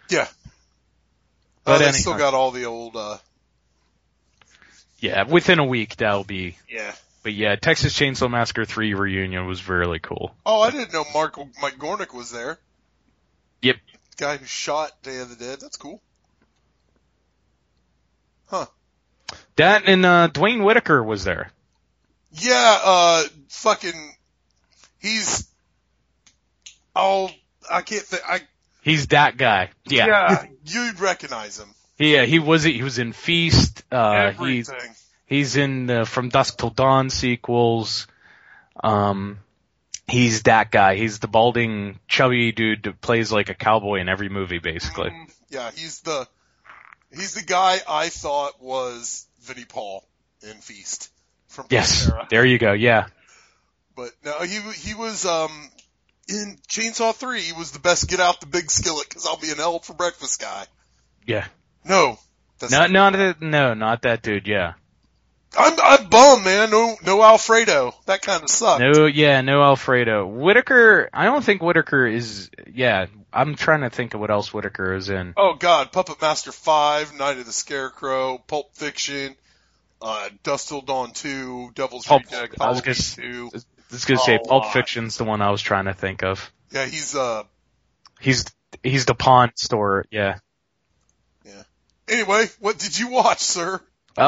[0.09, 0.29] Yeah.
[1.65, 2.97] But uh, they still got all the old.
[2.97, 3.19] uh
[4.99, 6.57] Yeah, within a week that'll be.
[6.69, 6.93] Yeah.
[7.23, 10.35] But yeah, Texas Chainsaw Massacre 3 reunion was really cool.
[10.47, 12.59] Oh, I didn't know Mark Mike Gornick was there.
[13.61, 13.77] Yep.
[14.17, 15.61] Guy who shot Day of the Dead.
[15.61, 16.01] That's cool.
[18.47, 18.67] Huh.
[19.57, 21.53] That and uh, Duane Whitaker was there.
[22.33, 24.15] Yeah, uh, fucking,
[24.99, 25.49] he's,
[26.95, 27.31] oh,
[27.71, 28.41] I can't think, I,
[28.83, 29.71] He's that guy.
[29.87, 30.45] Yeah.
[30.65, 31.69] you'd recognize him.
[31.99, 33.85] Yeah, he was he was in Feast.
[33.93, 34.95] Uh, he's Everything.
[35.27, 38.07] he's in the From Dusk Till Dawn sequels.
[38.83, 39.41] Um,
[40.09, 40.95] he's that guy.
[40.97, 45.13] He's the balding, chubby dude that plays like a cowboy in every movie, basically.
[45.51, 46.27] Yeah, he's the,
[47.13, 50.03] he's the guy I thought was Vinnie Paul
[50.43, 51.11] in Feast
[51.51, 52.29] from Yes, Pantera.
[52.31, 52.73] there you go.
[52.73, 53.07] Yeah,
[53.97, 55.51] But no, he he was um
[56.29, 57.41] in Chainsaw Three.
[57.43, 59.95] He was the best get out the big skillet because I'll be an L for
[59.95, 60.65] breakfast guy.
[61.27, 61.47] yeah.
[61.85, 62.19] No,
[62.59, 63.41] that's No, not that.
[63.43, 64.47] No, not that dude.
[64.47, 64.75] Yeah.
[65.59, 66.71] I'm I'm bummed, man.
[66.71, 67.93] No no Alfredo.
[68.07, 68.81] That kind of sucks.
[68.81, 70.27] No, yeah, no Alfredo.
[70.27, 71.11] Whitaker.
[71.13, 72.51] I don't think Whitaker is.
[72.73, 75.35] Yeah, I'm trying to think of what else Whitaker is in.
[75.37, 79.35] Oh God, Puppet Master Five, Night of the Scarecrow, Pulp Fiction,
[80.03, 82.25] uh, Dusk Till Dawn Two, Devil's Pulp.
[82.25, 83.51] Reject, I was gonna, Two.
[83.53, 83.57] I
[83.93, 84.73] was gonna say Pulp lot.
[84.73, 86.51] Fiction's the one I was trying to think of.
[86.71, 87.43] Yeah, he's uh.
[88.21, 88.45] He's
[88.83, 90.07] he's the pawn store.
[90.11, 90.39] Yeah.
[91.45, 91.63] Yeah.
[92.09, 93.81] Anyway, what did you watch, sir?
[94.17, 94.23] Uh,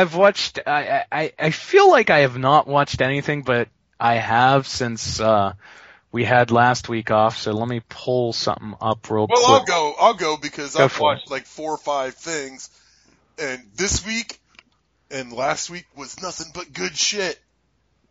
[0.00, 0.58] I've watched.
[0.66, 3.68] I, I I feel like I have not watched anything, but
[4.00, 5.52] I have since uh
[6.12, 7.38] we had last week off.
[7.38, 9.38] So let me pull something up real Well, quick.
[9.46, 9.94] Well, I'll go.
[10.00, 11.16] I'll go because Go I've for it.
[11.16, 12.70] watched like four or five things,
[13.38, 14.40] and this week
[15.10, 17.38] and last week was nothing but good shit.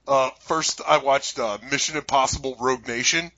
[0.08, 3.32] Uh, first I watched uh, Mission Impossible: Rogue Nation,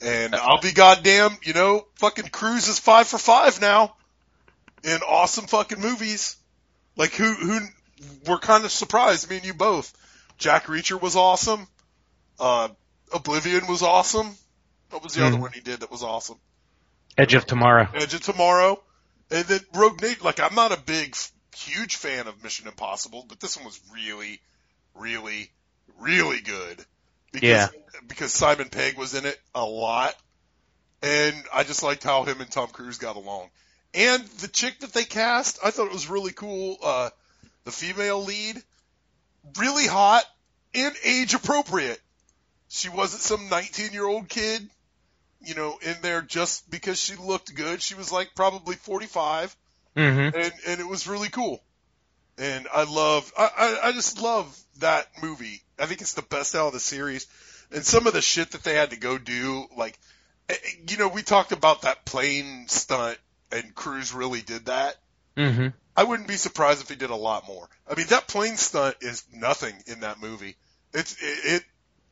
[0.00, 3.94] and I'll be goddamn, you know, fucking Cruise is five for five now
[4.84, 6.36] in awesome fucking movies.
[6.96, 7.60] Like who who
[8.26, 9.92] were kind of surprised, me and you both.
[10.38, 11.66] Jack Reacher was awesome.
[12.38, 12.68] Uh,
[13.12, 14.36] Oblivion was awesome.
[14.90, 15.40] What was the other Mhm.
[15.40, 16.38] one he did that was awesome?
[17.16, 17.88] Edge of Tomorrow.
[17.94, 18.80] Edge of Tomorrow.
[19.30, 21.16] And then Rogue Nation, like I'm not a big,
[21.54, 24.40] huge fan of Mission Impossible, but this one was really,
[24.94, 25.50] really,
[26.00, 26.84] really good.
[27.32, 27.68] Because, Yeah.
[28.06, 30.14] Because Simon Pegg was in it a lot.
[31.02, 33.50] And I just liked how him and Tom Cruise got along.
[33.92, 36.78] And the chick that they cast, I thought it was really cool.
[36.82, 37.10] Uh,
[37.64, 38.60] the female lead,
[39.58, 40.24] really hot
[40.74, 42.00] and age appropriate.
[42.68, 44.68] She wasn't some 19 year old kid,
[45.44, 47.82] you know, in there just because she looked good.
[47.82, 49.54] She was like probably 45
[49.96, 50.36] Mm-hmm.
[50.36, 51.62] and, and it was really cool.
[52.36, 55.62] And I love, I, I, I just love that movie.
[55.78, 57.26] I think it's the best out of the series.
[57.70, 59.98] And some of the shit that they had to go do, like,
[60.48, 63.18] eh, eh, you know, we talked about that plane stunt
[63.52, 64.96] and Cruise really did that.
[65.36, 65.68] Mm-hmm.
[65.96, 67.68] I wouldn't be surprised if he did a lot more.
[67.88, 70.56] I mean, that plane stunt is nothing in that movie.
[70.92, 71.64] It's it, it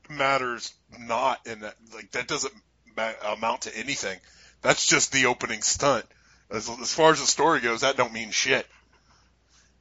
[0.09, 2.53] matters not in that like that doesn't
[2.97, 4.19] ma- amount to anything.
[4.61, 6.05] That's just the opening stunt.
[6.53, 8.67] As, as far as the story goes, that don't mean shit.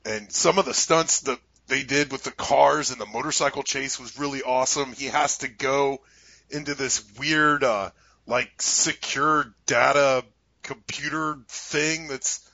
[0.05, 3.99] And some of the stunts that they did with the cars and the motorcycle chase
[3.99, 4.93] was really awesome.
[4.93, 5.99] He has to go
[6.49, 7.91] into this weird, uh,
[8.26, 10.24] like secure data
[10.63, 12.49] computer thing that's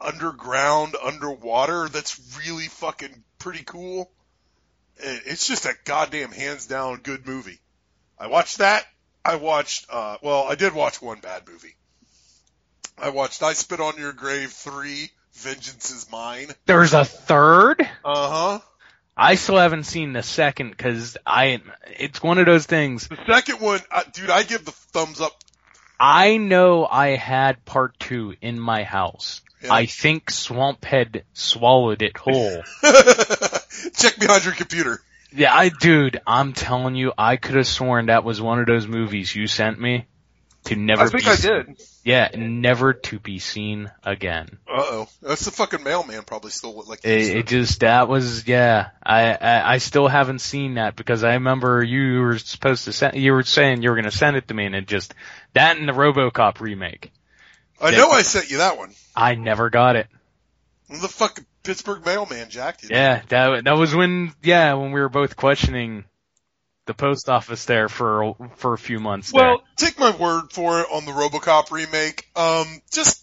[0.00, 1.88] underground, underwater.
[1.88, 4.10] That's really fucking pretty cool.
[5.04, 7.58] And It's just a goddamn hands down good movie.
[8.16, 8.86] I watched that.
[9.24, 11.74] I watched, uh, well, I did watch one bad movie.
[12.98, 16.48] I watched I Spit on Your Grave 3, Vengeance is Mine.
[16.66, 17.80] There's a third.
[18.04, 18.58] Uh huh.
[19.16, 21.60] I still haven't seen the second because I.
[21.98, 23.06] It's one of those things.
[23.06, 25.32] The second one, uh, dude, I give the thumbs up.
[26.00, 29.40] I know I had part two in my house.
[29.62, 29.72] Yeah.
[29.72, 32.62] I think Swamphead swallowed it whole.
[32.82, 35.00] Check behind your computer.
[35.32, 38.86] yeah, I, dude, I'm telling you, I could have sworn that was one of those
[38.86, 40.06] movies you sent me
[40.64, 41.02] to never.
[41.02, 41.80] I think I did.
[42.04, 44.58] Yeah, never to be seen again.
[44.68, 45.08] Uh oh.
[45.22, 48.90] That's the fucking mailman probably stole it like It, it just that was yeah.
[49.02, 53.16] I, I I still haven't seen that because I remember you were supposed to send.
[53.16, 55.14] You were saying you were going to send it to me, and it just
[55.54, 57.10] that and the RoboCop remake.
[57.80, 58.92] I know I sent you that one.
[59.16, 60.06] I never got it.
[60.90, 62.82] The fucking Pittsburgh mailman, Jack.
[62.82, 66.04] Did Yeah, that that was when yeah when we were both questioning
[66.86, 69.32] the post office there for for a few months.
[69.32, 72.28] Well, take my word for it on the RoboCop remake.
[72.36, 73.22] Um, just,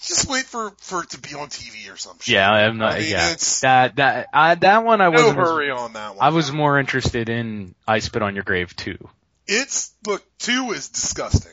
[0.00, 2.32] just wait for, for it to be on TV or something.
[2.32, 2.40] there.
[2.42, 2.92] yeah, I'm not.
[2.94, 5.38] I mean, yeah, that that I, that one I No wasn't.
[5.40, 6.24] as- hurry on that one.
[6.24, 8.98] I was more interested in I Spit on Your Grave too.
[9.46, 11.52] It's look two is disgusting.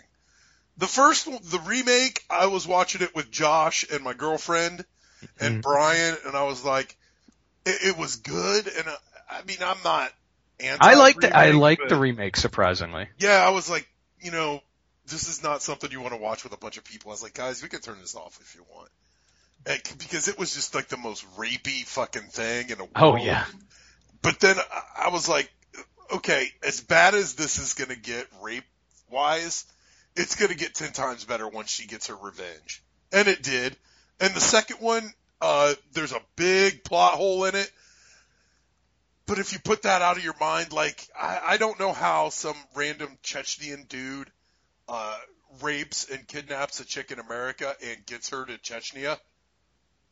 [0.77, 4.85] The first one, the remake, I was watching it with Josh and my girlfriend
[5.41, 5.61] and Mm-hmm.
[5.61, 6.95] Brian, and I was like,
[7.65, 8.67] it, it was good.
[8.67, 8.95] And uh,
[9.29, 10.09] I mean, I'm not.
[10.81, 13.07] I like the I like the remake surprisingly.
[13.19, 13.87] Yeah, I was like,
[14.19, 14.61] you know,
[15.07, 17.11] this is not something you want to watch with a bunch of people.
[17.11, 18.89] I was like, guys, we can turn this off if you want.
[19.65, 22.91] And, because it was just like the most rapey fucking thing in a world.
[22.95, 23.45] Oh yeah.
[24.21, 25.49] But then I- I was like,
[26.13, 28.63] okay, as bad as this is going to get rape
[29.09, 29.65] wise,
[30.15, 32.83] it's going to get 10 times better once she gets her revenge.
[33.11, 33.75] And it did.
[34.19, 37.71] And the second one, uh, there's a big plot hole in it.
[39.29, 42.29] But if you put that out of your mind, like, I, I don't know how
[42.29, 44.27] some random Chechnyan dude,
[44.87, 45.15] uh,
[45.61, 49.19] rapes and kidnaps a chick in America and gets her to Chechnya.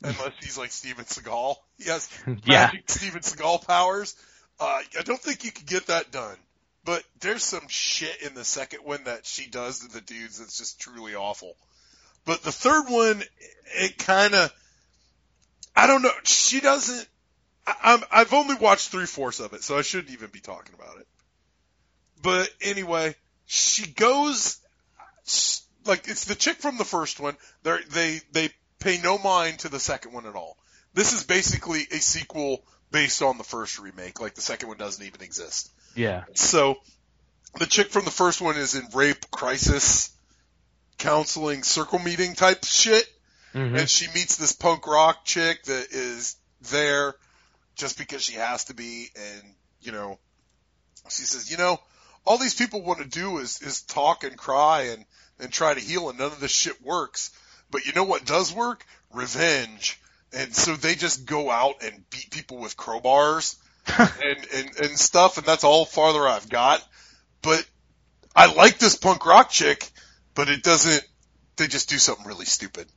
[0.03, 1.55] Unless he's like Steven Seagal.
[1.80, 2.07] Yes.
[2.45, 2.70] Yeah.
[2.86, 4.15] Steven Seagal powers.
[4.59, 6.38] Uh, I don't think you could get that done.
[6.86, 10.59] But there's some shit in the second one that she does to the dudes that's
[10.59, 11.55] just truly awful.
[12.26, 13.24] But the third one,
[13.80, 14.53] it kind of,
[15.76, 16.11] I don't know.
[16.24, 17.07] She doesn't.
[17.68, 20.74] I, I'm, I've only watched three fourths of it, so I shouldn't even be talking
[20.74, 21.07] about it.
[22.24, 23.15] But anyway,
[23.45, 24.57] she goes
[25.86, 27.36] like it's the chick from the first one.
[27.63, 28.49] They they they
[28.80, 30.57] pay no mind to the second one at all.
[30.93, 34.20] This is basically a sequel based on the first remake.
[34.20, 35.72] Like the second one doesn't even exist.
[35.95, 36.24] Yeah.
[36.34, 36.78] So
[37.59, 40.11] the chick from the first one is in rape crisis
[40.97, 43.07] counseling circle meeting type shit.
[43.53, 43.80] Mhm.
[43.80, 47.15] And she meets this punk rock chick that is there
[47.78, 49.07] just because she has to be.
[49.15, 50.19] And, you know,
[51.09, 51.80] she says, you know,
[52.25, 55.05] all these people want to do is, is talk and cry and,
[55.39, 57.32] and try to heal and none of this shit works.
[57.71, 58.86] But you know what does work?
[59.13, 59.99] Revenge.
[60.34, 63.55] and so they just go out and beat people with crowbars
[63.97, 66.86] and, and and stuff, and that's all farther I've got.
[67.41, 67.65] But
[68.36, 69.89] I like this punk rock chick,
[70.36, 71.07] but it doesn't.
[71.55, 72.88] They just do something really stupid.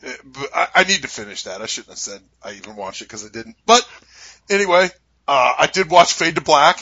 [0.00, 1.60] But I, I need to finish that.
[1.60, 3.56] I shouldn't have said I even watched it because I didn't.
[3.66, 3.86] But
[4.50, 4.88] anyway,
[5.26, 6.80] uh, I did watch Fade to Black.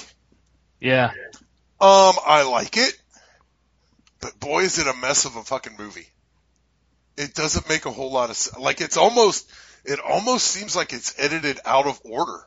[0.81, 1.12] Yeah.
[1.81, 2.97] Um, I like it,
[4.21, 6.09] but boy, is it a mess of a fucking movie.
[7.19, 8.59] It doesn't make a whole lot of sense.
[8.59, 9.51] Like it's almost,
[9.85, 12.47] it almost seems like it's edited out of order.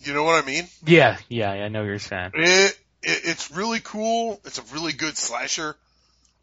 [0.00, 0.68] You know what I mean?
[0.84, 2.32] Yeah, yeah, I know what you're saying.
[2.34, 4.40] It, it it's really cool.
[4.44, 5.76] It's a really good slasher.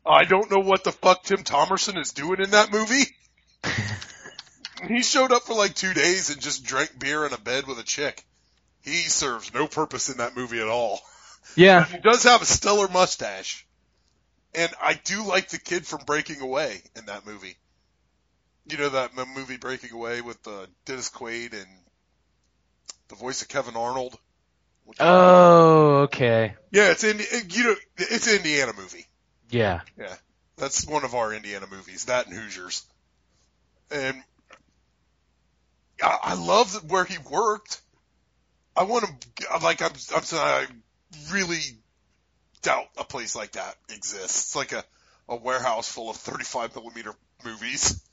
[0.06, 3.06] I don't know what the fuck Tim Thomerson is doing in that movie.
[4.88, 7.80] he showed up for like two days and just drank beer in a bed with
[7.80, 8.24] a chick.
[8.82, 11.00] He serves no purpose in that movie at all.
[11.56, 11.86] Yeah.
[11.86, 13.66] He does have a stellar mustache.
[14.56, 17.56] And I do like the kid from Breaking Away in that movie.
[18.70, 21.68] You know that movie Breaking Away with uh, Dennis Quaid and
[23.08, 24.18] the voice of Kevin Arnold?
[25.00, 26.56] Oh, okay.
[26.72, 29.08] Yeah, it's in you know it's an Indiana movie.
[29.54, 29.82] Yeah.
[29.98, 30.16] Yeah,
[30.58, 32.06] that's one of our Indiana movies.
[32.06, 32.84] That and Hoosiers,
[33.92, 34.24] and
[36.02, 37.80] I, love where he worked.
[38.76, 40.66] I want to like I'm I'm I
[41.32, 41.62] really
[42.64, 44.42] doubt a place like that exists.
[44.44, 44.84] It's like a
[45.30, 47.14] a warehouse full of 35 millimeter
[47.46, 48.04] movies.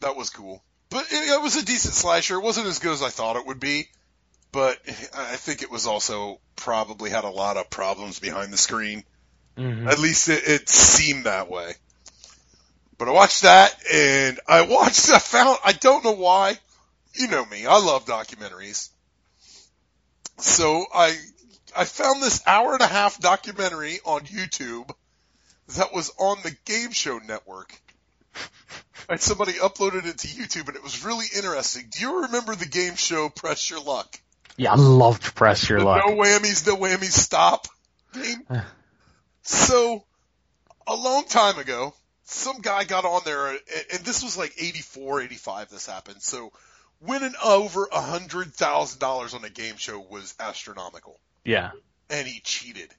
[0.00, 2.36] That was cool, but it, it was a decent slasher.
[2.36, 3.88] It wasn't as good as I thought it would be,
[4.52, 4.78] but
[5.14, 9.04] I think it was also probably had a lot of problems behind the screen.
[9.56, 9.90] Mhm.
[9.90, 11.74] At least it, it seemed that way.
[12.98, 16.58] But I watched that and I watched, I found, I don't know why.
[17.14, 17.66] You know me.
[17.66, 18.90] I love documentaries.
[20.38, 21.16] So I,
[21.76, 24.90] I found this hour and a half documentary on YouTube
[25.76, 27.72] that was on the Game Show Network.
[29.06, 31.90] And somebody uploaded it to YouTube and it was really interesting.
[31.90, 34.18] Do you remember the game show Press Your Luck?
[34.56, 36.02] Yeah, I loved Press Your The Luck.
[36.06, 37.68] No whammies, no whammies, stop
[38.14, 38.46] game.
[39.44, 40.04] so,
[40.86, 45.70] a long time ago, some guy got on there, and, this was like 84, 85
[45.70, 46.52] this happened, so
[47.00, 51.20] winning over a hundred thousand dollars on a game show was astronomical.
[51.44, 51.72] Yeah.
[52.10, 52.90] And he cheated.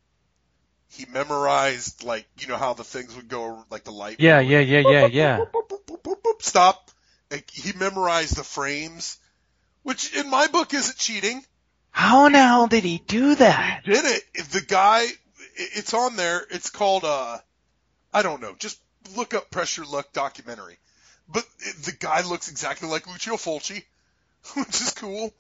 [0.90, 4.18] He memorized, like, you know how the things would go, like the light.
[4.20, 5.46] Yeah, yeah, yeah, yeah, yeah.
[6.40, 6.92] Stop.
[7.52, 9.18] He memorized the frames,
[9.84, 11.44] which in my book isn't cheating.
[11.90, 13.82] How in the hell did he do that?
[13.86, 14.24] did it.
[14.52, 15.08] The guy,
[15.56, 16.46] it's on there.
[16.50, 17.38] It's called, uh,
[18.14, 18.56] I don't know.
[18.58, 18.80] Just
[19.16, 20.78] look up Press Your Luck documentary.
[21.28, 21.46] But
[21.84, 23.84] the guy looks exactly like Lucio Fulci,
[24.56, 25.34] which is cool.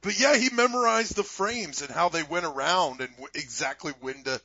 [0.00, 4.22] But yeah, he memorized the frames and how they went around and w- exactly when
[4.24, 4.40] to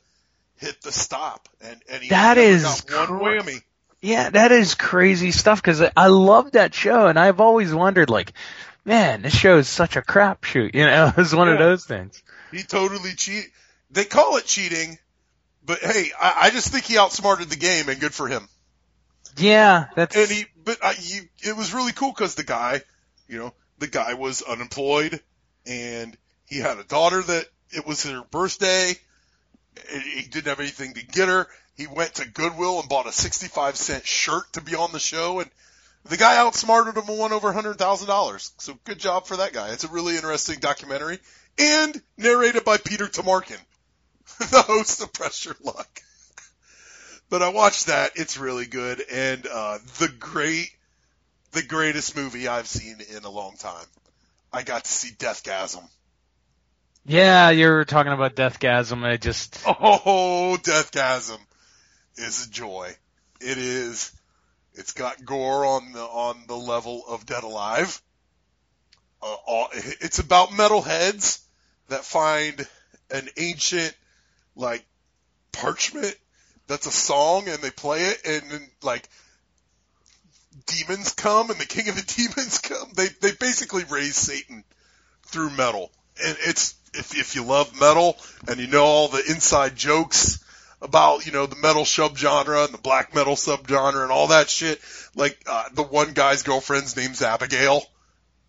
[0.56, 1.48] hit the stop.
[1.60, 3.62] And, and he That is got one cra- whammy.
[4.00, 8.32] Yeah, that is crazy stuff because I love that show and I've always wondered like,
[8.84, 10.74] man, this show is such a crapshoot.
[10.74, 12.22] You know, it's one of those things.
[12.50, 13.50] He totally cheat.
[13.90, 14.98] They call it cheating,
[15.70, 18.48] but hey, I, I just think he outsmarted the game and good for him.
[19.36, 22.80] Yeah, that's and he, but I, you, it was really cool because the guy,
[23.28, 25.20] you know, the guy was unemployed
[25.64, 28.94] and he had a daughter that it was her birthday.
[29.92, 31.46] and He didn't have anything to get her.
[31.76, 35.38] He went to Goodwill and bought a 65 cent shirt to be on the show
[35.38, 35.48] and
[36.04, 38.50] the guy outsmarted him and won over $100,000.
[38.58, 39.68] So good job for that guy.
[39.68, 41.20] It's a really interesting documentary
[41.60, 43.58] and narrated by Peter Tomarken,
[44.50, 46.02] the host of Press Your Luck.
[47.28, 48.12] But I watched that.
[48.16, 50.70] It's really good and uh, the great,
[51.52, 53.86] the greatest movie I've seen in a long time.
[54.52, 55.88] I got to see Deathgasm.
[57.04, 57.50] yeah.
[57.50, 59.04] You were talking about Deathgasm.
[59.04, 61.38] I just Oh, Deathgasm
[62.16, 62.92] is a joy.
[63.40, 64.12] It is.
[64.74, 68.00] It's got gore on the on the level of Dead Alive.
[69.22, 71.40] Uh, all, it's about metalheads
[71.88, 72.66] that find
[73.10, 73.94] an ancient
[74.56, 74.84] like
[75.52, 76.14] parchment
[76.66, 79.08] that's a song and they play it and then like
[80.66, 82.92] demons come and the king of the demons come.
[82.94, 84.64] They they basically raise Satan
[85.26, 85.90] through metal.
[86.24, 88.16] And it's if if you love metal
[88.48, 90.44] and you know all the inside jokes
[90.82, 94.80] about, you know, the metal subgenre and the black metal subgenre and all that shit,
[95.14, 97.82] like uh, the one guy's girlfriend's name's Abigail,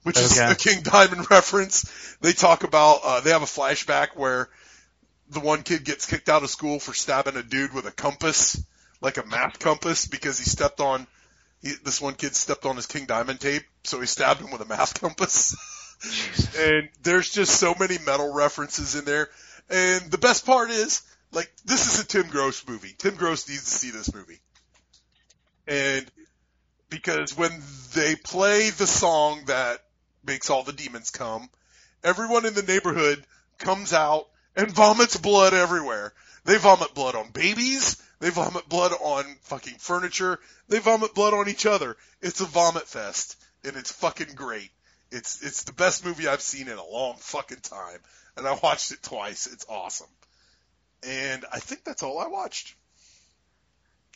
[0.03, 2.15] which is the King Diamond reference.
[2.21, 4.49] They talk about uh they have a flashback where
[5.31, 8.61] the one kid gets kicked out of school for stabbing a dude with a compass,
[9.01, 11.07] like a math compass, because he stepped on
[11.61, 14.61] he, this one kid stepped on his King Diamond tape, so he stabbed him with
[14.61, 15.55] a math compass.
[16.57, 19.29] and there's just so many metal references in there.
[19.69, 22.93] And the best part is, like, this is a Tim Gross movie.
[22.97, 24.39] Tim Gross needs to see this movie.
[25.67, 26.05] And
[26.89, 27.51] because when
[27.93, 29.79] they play the song that
[30.25, 31.47] makes all the demons come,
[32.03, 33.23] everyone in the neighborhood
[33.59, 36.13] comes out and vomits blood everywhere.
[36.45, 38.01] They vomit blood on babies.
[38.19, 40.39] They vomit blood on fucking furniture.
[40.67, 41.97] They vomit blood on each other.
[42.21, 44.69] It's a vomit fest, and it's fucking great.
[45.11, 47.99] It's it's the best movie I've seen in a long fucking time,
[48.37, 49.47] and I watched it twice.
[49.47, 50.07] It's awesome.
[51.03, 52.75] And I think that's all I watched.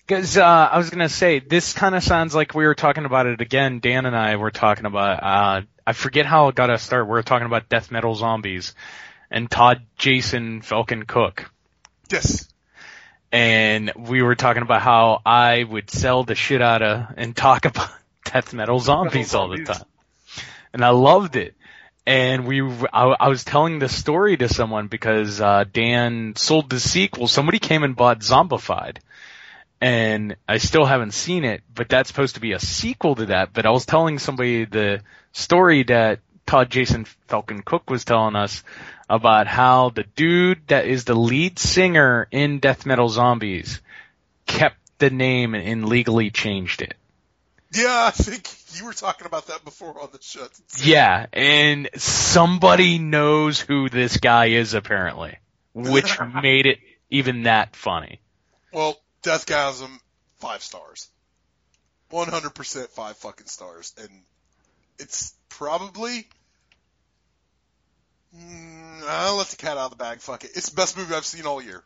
[0.05, 3.25] Because uh, I was gonna say this kind of sounds like we were talking about
[3.25, 3.79] it again.
[3.79, 5.23] Dan and I were talking about.
[5.23, 7.05] Uh, I forget how it got us started.
[7.05, 8.75] We were talking about death metal zombies,
[9.36, 11.51] and Todd Jason Falcon Cook.
[12.09, 12.47] Yes.
[13.31, 17.65] And we were talking about how I would sell the shit out of and talk
[17.71, 17.91] about
[18.23, 19.86] death metal zombies all the time,
[20.73, 21.53] and I loved it.
[22.07, 26.79] And we, I, I was telling the story to someone because uh, Dan sold the
[26.79, 27.27] sequel.
[27.27, 28.97] Somebody came and bought Zombified
[29.81, 33.53] and I still haven't seen it, but that's supposed to be a sequel to that.
[33.53, 35.01] But I was telling somebody the
[35.33, 38.63] story that Todd Jason Falcon Cook was telling us
[39.10, 43.82] about how the dude that is the lead singer in Death Metal Zombies
[44.45, 46.95] kept the name and legally changed it.
[47.74, 48.47] Yeah, I think
[48.78, 50.47] you were talking about that before on the show.
[50.82, 55.38] Yeah, and somebody knows who this guy is apparently,
[55.74, 56.80] which made it
[57.10, 58.20] even that funny.
[58.72, 59.99] Well, Deathgasm,
[60.38, 61.10] five stars.
[62.12, 63.93] 100% five fucking stars.
[63.99, 64.10] And
[64.99, 66.28] it's probably,
[68.36, 70.51] mm, I'll let the cat out of the bag, fuck it.
[70.55, 71.83] It's the best movie I've seen all year.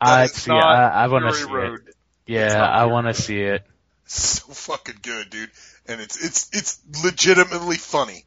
[0.00, 0.50] I see.
[0.50, 1.80] not I, I want to see Road.
[1.88, 1.94] it.
[2.26, 3.64] Yeah, I want to see it.
[4.04, 5.50] so fucking good, dude.
[5.86, 8.24] And it's, it's, it's legitimately funny.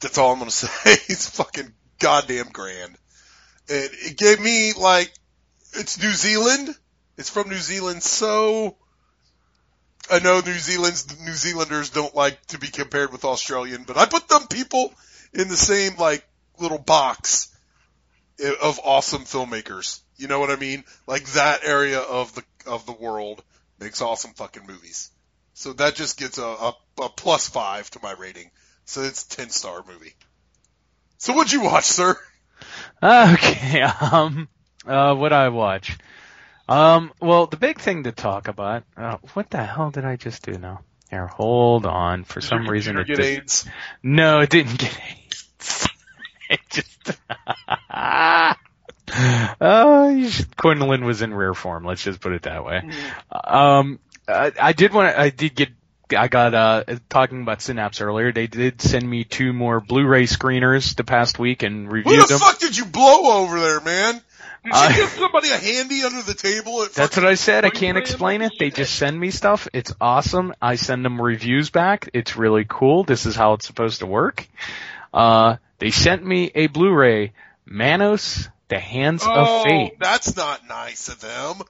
[0.00, 0.92] That's all I'm gonna say.
[1.08, 2.96] It's fucking goddamn grand.
[3.68, 5.12] And it gave me like,
[5.74, 6.74] it's New Zealand.
[7.16, 8.76] It's from New Zealand, so
[10.10, 14.06] I know New Zealand's New Zealanders don't like to be compared with Australian, but I
[14.06, 14.92] put them people
[15.32, 16.26] in the same like
[16.58, 17.48] little box
[18.62, 20.00] of awesome filmmakers.
[20.16, 20.84] You know what I mean?
[21.06, 23.42] Like that area of the of the world
[23.78, 25.10] makes awesome fucking movies.
[25.54, 28.50] So that just gets a, a, a plus five to my rating.
[28.84, 30.14] So it's a ten star movie.
[31.18, 32.16] So what'd you watch, sir?
[33.02, 33.80] Okay.
[33.80, 34.46] Um.
[34.86, 35.14] Uh.
[35.14, 35.96] What I watch.
[36.68, 37.10] Um.
[37.18, 38.84] Well, the big thing to talk about.
[38.96, 40.82] Uh, what the hell did I just do now?
[41.10, 42.24] Here, hold on.
[42.24, 43.66] For some your reason, it get did- AIDS?
[44.02, 44.96] No, it didn't get
[45.26, 45.88] AIDS.
[46.50, 47.18] it just.
[49.60, 51.84] oh, Quinlan was in rare form.
[51.84, 52.88] Let's just put it that way.
[53.32, 53.98] Um,
[54.28, 55.70] I, I did want I did get,
[56.16, 58.32] I got, uh, talking about Synapse earlier.
[58.32, 62.28] They did send me two more Blu-ray screeners the past week and reviewed Who reviewed
[62.28, 62.38] the them.
[62.40, 64.20] fuck did you blow over there, man?
[64.64, 66.82] Did you I- give somebody a handy under the table?
[66.82, 67.64] At That's what I said.
[67.64, 68.52] I can't explain it.
[68.58, 69.68] They just send me stuff.
[69.72, 70.52] It's awesome.
[70.60, 72.10] I send them reviews back.
[72.12, 73.04] It's really cool.
[73.04, 74.46] This is how it's supposed to work.
[75.14, 77.32] Uh, they sent me a Blu-ray,
[77.64, 79.30] Manos, The Hands Oh,
[79.60, 79.98] of Fate.
[79.98, 81.62] that's not nice of them.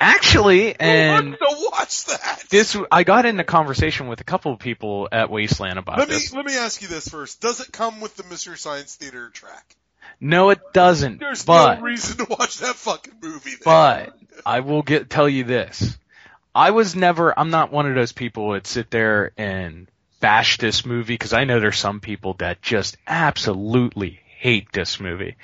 [0.00, 2.42] Actually, and to watch that?
[2.50, 6.14] this, I got into conversation with a couple of people at Wasteland about Let me
[6.14, 6.32] this.
[6.32, 7.40] let me ask you this first.
[7.40, 9.76] Does it come with the Mystery Science Theater track?
[10.20, 11.18] No, it doesn't.
[11.18, 13.50] There's but, no reason to watch that fucking movie.
[13.50, 13.58] Then.
[13.64, 15.96] But I will get tell you this.
[16.54, 19.88] I was never I'm not one of those people that sit there and
[20.20, 25.36] bash this movie because I know there's some people that just absolutely hate this movie.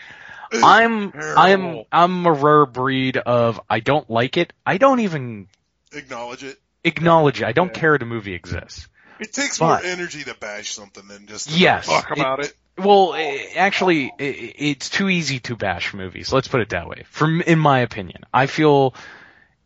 [0.53, 1.85] I'm I'm.
[1.93, 4.53] I'm a rare breed of I don't like it.
[4.64, 5.49] I don't even
[5.93, 6.59] acknowledge it.
[6.85, 7.47] acknowledge it.
[7.47, 8.89] I don't care the movie exists.
[9.21, 11.87] It takes But- more energy to bash something than just to Yes.
[11.87, 12.55] talk about it.
[12.79, 16.33] Well, eh, actually, i- i- it's too easy to bash movies.
[16.33, 17.05] Let's put it that way.
[17.11, 18.95] From in my opinion, I feel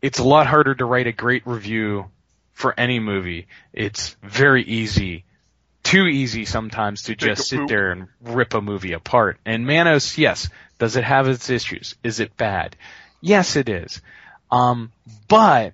[0.01, 2.09] it's a lot harder to write a great review
[2.53, 3.47] for any movie.
[3.71, 5.25] It's very easy,
[5.83, 9.39] too easy sometimes to just sit there and rip a movie apart.
[9.45, 10.49] And Manos, yes,
[10.79, 11.95] does it have its issues?
[12.03, 12.75] Is it bad?
[13.21, 14.01] Yes, it is.
[14.51, 14.91] Um,
[15.27, 15.73] but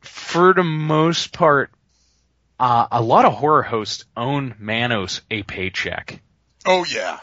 [0.00, 1.70] for the most part,
[2.58, 6.20] uh, a lot of horror hosts own Manos a paycheck.
[6.64, 7.20] Oh yeah.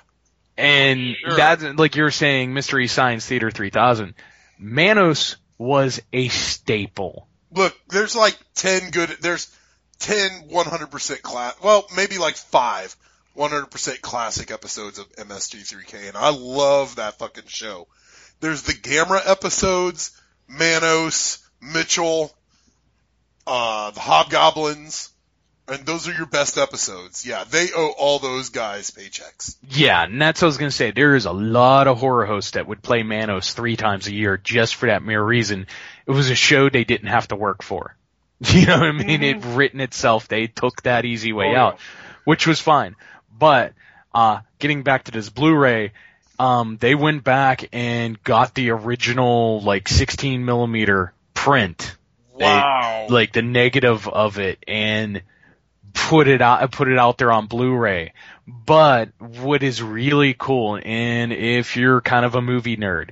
[0.57, 1.35] And Sure.
[1.35, 4.13] that's, like you're saying, Mystery Science Theater 3000,
[4.59, 7.27] Manos was a staple.
[7.51, 9.49] Look, there's like 10 good, there's
[9.99, 12.95] 10 100% class, well, maybe like 5
[13.35, 17.87] 100% classic episodes of MST3K, and I love that fucking show.
[18.39, 20.11] There's the Gamera episodes,
[20.47, 22.31] Manos, Mitchell,
[23.47, 25.09] uh, the Hobgoblins,
[25.67, 27.25] and those are your best episodes.
[27.25, 29.55] Yeah, they owe all those guys paychecks.
[29.69, 30.91] Yeah, and that's what I was gonna say.
[30.91, 34.37] There is a lot of horror hosts that would play Manos three times a year
[34.37, 35.67] just for that mere reason.
[36.05, 37.95] It was a show they didn't have to work for.
[38.45, 39.23] You know what I mean?
[39.23, 40.27] It written itself.
[40.27, 41.63] They took that easy way Oh, yeah.
[41.65, 41.79] out,
[42.25, 42.95] which was fine.
[43.39, 43.71] But
[44.13, 45.93] uh, getting back to this Blu-ray,
[46.39, 51.95] um, they went back and got the original like 16 millimeter print.
[52.37, 53.07] They- Wow.
[53.09, 55.21] like the negative of it and
[55.93, 58.13] put it out put it out there on Blu-ray.
[58.47, 63.11] But what is really cool, and if you're kind of a movie nerd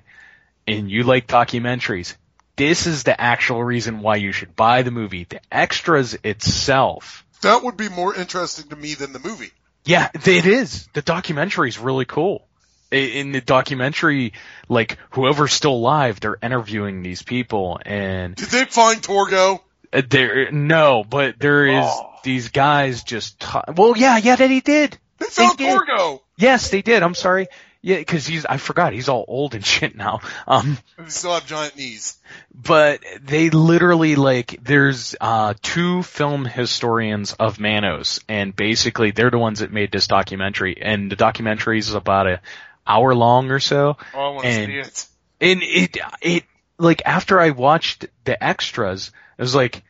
[0.68, 2.16] and you like documentaries,
[2.58, 5.24] this is the actual reason why you should buy the movie.
[5.24, 7.26] The extras itself.
[7.42, 9.52] That would be more interesting to me than the movie.
[9.86, 10.88] Yeah, it is.
[10.94, 12.46] The documentary is really cool.
[12.92, 14.34] In the documentary,
[14.68, 19.62] like whoever's still alive, they're interviewing these people, and Did they find Torgo?
[19.92, 22.14] There, no, but there is Oh.
[22.24, 23.40] these guys just.
[23.40, 24.98] T- well, yeah, yeah, that he did.
[25.18, 25.78] They found did.
[25.80, 26.22] Torgo.
[26.38, 27.04] Yes, they did.
[27.04, 27.48] I'm sorry.
[27.84, 28.46] Yeah, because he's.
[28.46, 30.22] I forgot he's all old and shit now.
[30.48, 32.18] Um, They still have giant knees.
[32.54, 39.38] but they literally like there's uh two film historians of Manos, and basically they're the
[39.40, 42.40] ones that made this documentary, and the documentary is about a
[42.88, 43.98] hour long or so.
[44.14, 45.06] Oh, I want to see it.
[45.42, 46.44] And it, it,
[46.78, 49.12] like after I watched the extras,
[49.42, 49.84] it was like,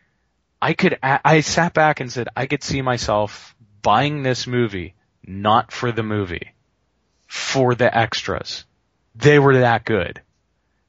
[0.62, 4.94] I could, I sat back and said, I could see myself buying this movie,
[5.26, 6.54] not for the movie,
[7.28, 8.64] for the extras.
[9.14, 10.22] They were that good.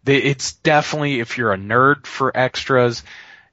[0.04, 3.02] They, it's definitely, if you're a nerd for extras,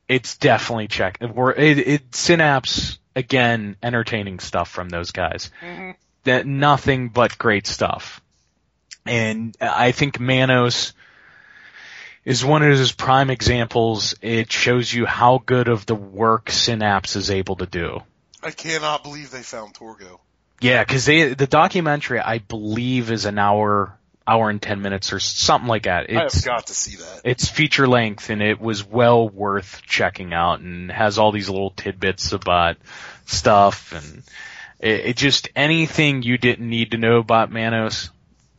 [0.08, 1.18] it's definitely check.
[1.22, 5.50] It, it Synapse again, entertaining stuff from those guys.
[5.60, 5.92] Mm-hmm.
[6.26, 8.22] That nothing but great stuff.
[9.08, 10.94] And I think Manos
[12.26, 14.16] is one of his prime examples.
[14.22, 18.02] It shows you how good of the work Synapse is able to do.
[18.44, 20.20] I cannot believe they found Torgo.
[20.62, 23.98] Yeah, because they the documentary I believe is an hour,
[24.28, 26.10] hour and ten minutes or something like that.
[26.10, 27.22] I It's have got to see that.
[27.24, 31.72] it's feature length and it was well worth checking out and has all these little
[31.72, 32.78] tidbits about
[33.26, 34.24] stuff and
[34.80, 38.10] it, it just anything you didn't need to know about Manos.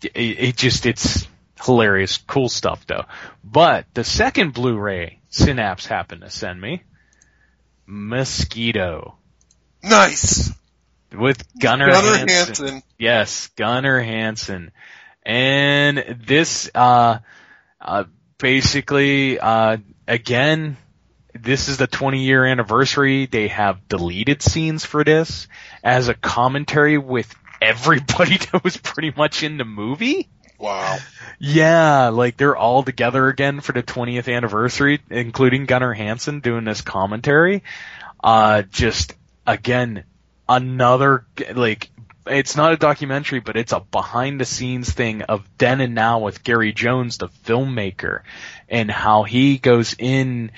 [0.02, 1.26] It, it just it's
[1.64, 3.04] hilarious, cool stuff though.
[3.44, 6.82] But the second Blu-ray Synapse happened to send me
[7.86, 9.16] Mosquito
[9.82, 10.52] Nice.
[11.12, 12.66] with Gunnar, Gunnar Hansen.
[12.66, 12.82] Hansen.
[12.98, 14.72] Yes, Gunnar Hansen.
[15.24, 17.18] And this, uh,
[17.80, 18.04] uh,
[18.38, 20.76] basically, uh, again,
[21.32, 23.26] this is the 20 year anniversary.
[23.26, 25.48] They have deleted scenes for this
[25.82, 30.28] as a commentary with everybody that was pretty much in the movie.
[30.61, 30.98] Wow.
[31.38, 36.82] Yeah, like they're all together again for the 20th anniversary, including Gunnar Hansen doing this
[36.82, 37.62] commentary.
[38.22, 39.14] Uh, just
[39.46, 40.04] again,
[40.46, 41.88] another, like,
[42.26, 46.18] it's not a documentary, but it's a behind the scenes thing of then and now
[46.18, 48.20] with Gary Jones, the filmmaker,
[48.68, 50.52] and how he goes in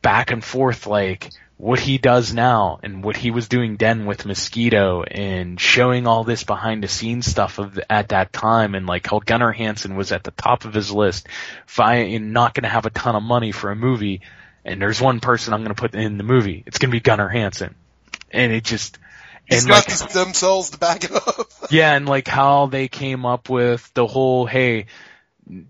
[0.00, 4.24] back and forth, like, what he does now and what he was doing then with
[4.24, 9.08] Mosquito and showing all this behind the scenes stuff of at that time and like
[9.08, 11.26] how Gunnar Hansen was at the top of his list,
[11.66, 14.20] fi- not going to have a ton of money for a movie,
[14.64, 16.62] and there's one person I'm going to put in the movie.
[16.64, 17.74] It's going to be Gunnar Hansen,
[18.30, 18.96] and it just
[19.44, 21.50] He's and got like the stem cells to back it up.
[21.70, 24.86] yeah, and like how they came up with the whole hey,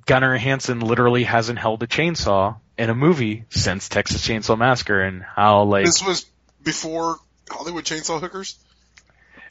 [0.05, 5.23] Gunnar Hansen literally hasn't held a chainsaw in a movie since Texas Chainsaw Massacre, and
[5.23, 6.27] how like This was
[6.63, 7.17] before
[7.51, 8.57] Hollywood Chainsaw Hookers.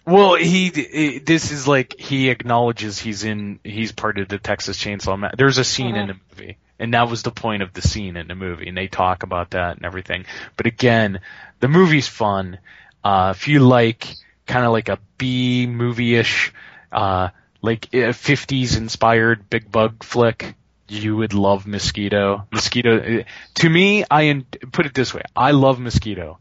[0.05, 4.77] Well, he, he- this is like he acknowledges he's in he's part of the Texas
[4.81, 5.19] Chainsaw.
[5.19, 8.15] Ma- There's a scene in the movie, and that was the point of the scene
[8.15, 10.25] in the movie, and they talk about that and everything.
[10.55, 11.19] But again,
[11.59, 12.59] the movie's fun.
[13.03, 14.07] Uh, if you like
[14.45, 16.53] kind of like a B movie-ish,
[16.91, 17.29] uh,
[17.61, 20.55] like a 50s inspired big bug flick,
[20.89, 22.47] you would love Mosquito.
[22.51, 23.23] Mosquito,
[23.55, 26.39] to me, I put it this way: I love Mosquito.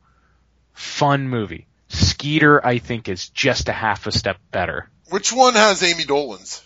[0.72, 1.66] Fun movie.
[1.88, 4.90] Skeeter, I think, is just a half a step better.
[5.10, 6.62] Which one has Ami Dolenz?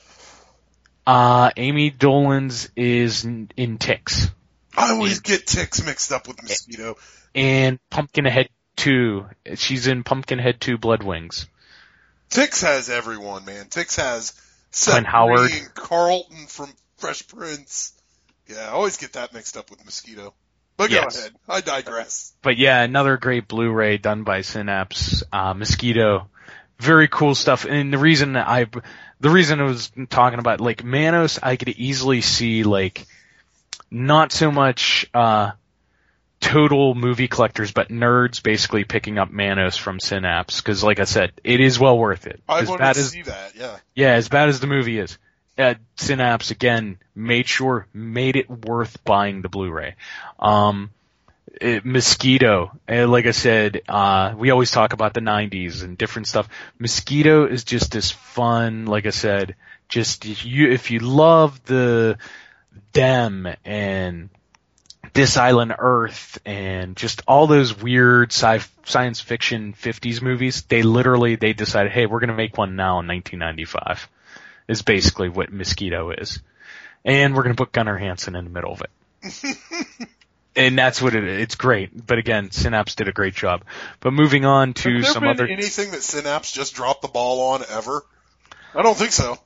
[1.07, 4.31] Uh, Ami Dolenz is in, in Ticks.
[4.77, 6.97] I always get ticks mixed up with mosquito.
[7.35, 9.27] And Pumpkinhead 2.
[9.57, 11.47] She's in Pumpkinhead 2 Blood Wings.
[12.31, 13.67] Ticks has everyone, man.
[13.69, 14.33] Ticks has
[14.71, 15.51] Seth Howard.
[15.75, 17.93] Carlton from Fresh Prince.
[18.47, 20.35] Yeah, I always get that mixed up with mosquito.
[20.77, 21.17] But Yes.
[21.17, 21.33] go ahead.
[21.49, 22.33] I digress.
[22.43, 26.29] But yeah, another great Blu-ray done by Synapse, uh, Mosquito.
[26.79, 27.67] Very cool stuff.
[27.67, 28.67] And the reason I,
[29.21, 33.07] the reason I was talking about, like, Manos, I could easily see, like,
[33.91, 35.51] not so much, uh,
[36.41, 40.61] total movie collectors, but nerds basically picking up Manos from Synapse.
[40.63, 42.43] Cause like I said, it is well worth it.
[42.49, 43.77] I bad to see that, yeah.
[43.95, 45.19] yeah, as bad as the movie is,
[45.61, 49.95] uh, Synapse again made sure made it worth buying the Blu-ray.
[50.39, 50.91] Um,
[51.61, 52.73] it, Mosquito.
[52.89, 56.49] Like I said, uh, we always talk about the 90s and different stuff.
[56.79, 59.57] Mosquito is just this fun, like I said,
[59.89, 62.19] just if you, if you love the,
[62.93, 64.31] them and
[65.13, 71.37] this Island Earth and just all those weird sci- science fiction 50s movies, they literally,
[71.37, 74.09] they decided, hey, we're gonna make one now in 1995.
[74.71, 76.39] Is basically what Mosquito is.
[77.05, 79.57] And we're gonna put Gunnar Hansen in the middle of it.
[80.57, 81.43] and that's what it is.
[81.43, 82.07] It's great.
[82.07, 83.65] But again, Synapse did a great job.
[83.99, 85.47] But moving on to Has there some been other.
[85.49, 88.05] anything that Synapse just dropped the ball on ever?
[88.75, 89.39] I don't think so.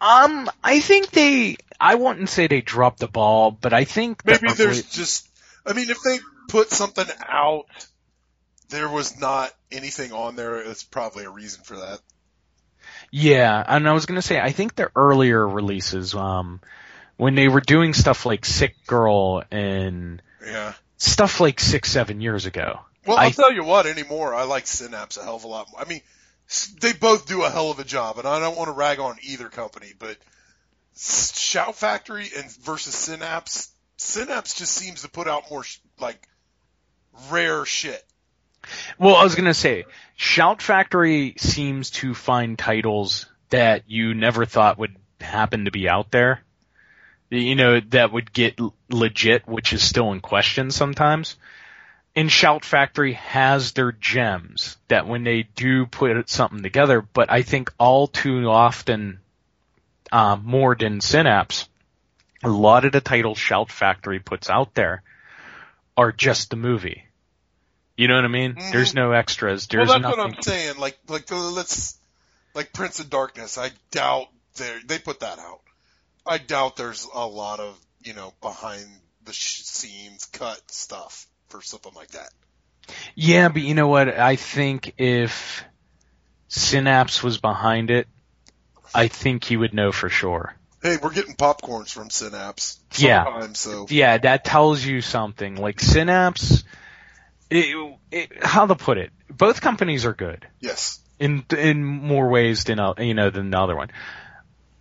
[0.00, 1.56] Um, I think they.
[1.80, 5.28] I wouldn't say they dropped the ball, but I think the Maybe there's early- just.
[5.66, 7.64] I mean, if they put something out,
[8.68, 10.60] there was not anything on there.
[10.60, 12.00] It's probably a reason for that.
[13.16, 16.60] Yeah, and I was gonna say I think the earlier releases, um,
[17.16, 20.72] when they were doing stuff like Sick Girl and Yeah.
[20.96, 22.80] stuff like six, seven years ago.
[23.06, 23.86] Well, I I'll tell you what.
[23.86, 25.80] Anymore, I like Synapse a hell of a lot more.
[25.80, 26.00] I mean,
[26.80, 29.16] they both do a hell of a job, and I don't want to rag on
[29.22, 30.16] either company, but
[30.96, 36.26] Shout Factory and versus Synapse, Synapse just seems to put out more sh- like
[37.30, 38.04] rare shit.
[38.98, 39.84] Well, I was gonna say,
[40.16, 46.10] Shout Factory seems to find titles that you never thought would happen to be out
[46.10, 46.42] there.
[47.30, 48.60] You know, that would get
[48.90, 51.36] legit, which is still in question sometimes.
[52.16, 57.42] And Shout Factory has their gems that when they do put something together, but I
[57.42, 59.18] think all too often,
[60.12, 61.68] uh, more than Synapse,
[62.44, 65.02] a lot of the titles Shout Factory puts out there
[65.96, 67.03] are just the movie.
[67.96, 68.56] You know what I mean?
[68.72, 69.66] There's no extras.
[69.68, 70.18] There's well, that's nothing.
[70.18, 70.78] what I'm saying.
[70.78, 71.96] Like, like uh, let's,
[72.54, 73.56] like Prince of Darkness.
[73.56, 75.60] I doubt they they put that out.
[76.26, 78.84] I doubt there's a lot of you know behind
[79.24, 82.30] the scenes cut stuff for something like that.
[83.14, 84.08] Yeah, but you know what?
[84.08, 85.64] I think if
[86.48, 88.08] Synapse was behind it,
[88.94, 90.54] I think he would know for sure.
[90.82, 92.78] Hey, we're getting popcorns from Synapse.
[92.96, 93.52] Yeah.
[93.54, 95.56] So Yeah, that tells you something.
[95.56, 96.62] Like Synapse,
[97.50, 99.10] it, it, how to put it?
[99.28, 101.00] Both companies are good yes.
[101.18, 103.90] in in more ways than uh, you know than the other one.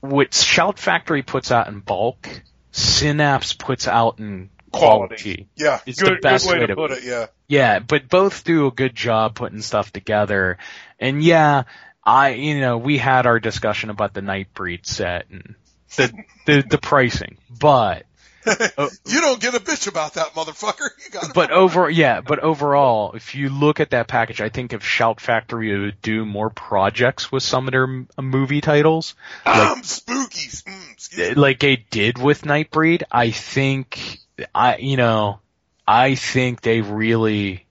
[0.01, 2.27] What Shout Factory puts out in bulk,
[2.71, 5.47] Synapse puts out in quality.
[5.55, 7.03] Yeah, It's good, the best way, way to to- put it.
[7.03, 7.27] Yeah.
[7.47, 10.57] Yeah, but both do a good job putting stuff together.
[10.99, 11.63] And yeah,
[12.03, 15.55] I, you know, we had our discussion about the Nightbreed set and
[15.95, 16.11] the,
[16.47, 18.05] the, the pricing, but,
[19.05, 20.89] you don't get a bitch about that, motherfucker.
[21.03, 24.73] You got but over, yeah, but overall, if you look at that package, I think
[24.73, 29.15] if Shout Factory would do more projects with some of their m- movie titles,
[29.45, 30.63] like, um, spookies.
[30.63, 34.19] Mm, like they did with Nightbreed, I think
[34.53, 35.39] I you know
[35.87, 37.65] I think they really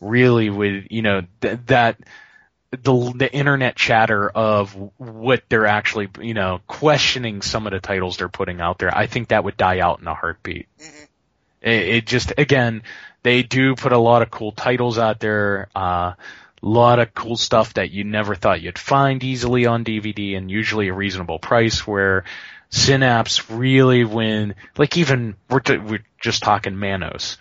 [0.00, 1.98] really would you know th- that
[2.82, 8.16] the the internet chatter of what they're actually you know questioning some of the titles
[8.16, 10.68] they're putting out there I think that would die out in a heartbeat.
[11.62, 12.82] It, it just again
[13.22, 15.68] they do put a lot of cool titles out there.
[15.74, 16.12] Uh,
[16.62, 20.50] a lot of cool stuff that you never thought you'd find easily on DVD and
[20.50, 22.24] usually a reasonable price where
[22.70, 27.38] Synapse really when, like even, we're, t- we're just talking Manos.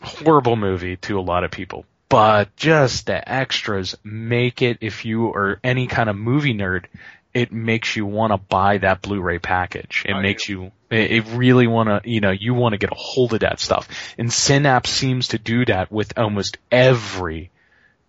[0.00, 1.84] Horrible movie to a lot of people.
[2.08, 6.84] But just the extras make it, if you are any kind of movie nerd,
[7.32, 10.04] it makes you want to buy that Blu-ray package.
[10.06, 13.34] It makes you, it really want to, you know, you want to get a hold
[13.34, 13.88] of that stuff.
[14.16, 17.50] And Synapse seems to do that with almost every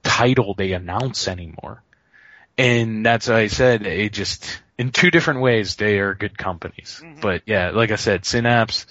[0.03, 1.81] title they announce anymore.
[2.57, 7.01] And that's what I said, it just, in two different ways, they are good companies.
[7.03, 7.21] Mm-hmm.
[7.21, 8.85] But yeah, like I said, Synapse,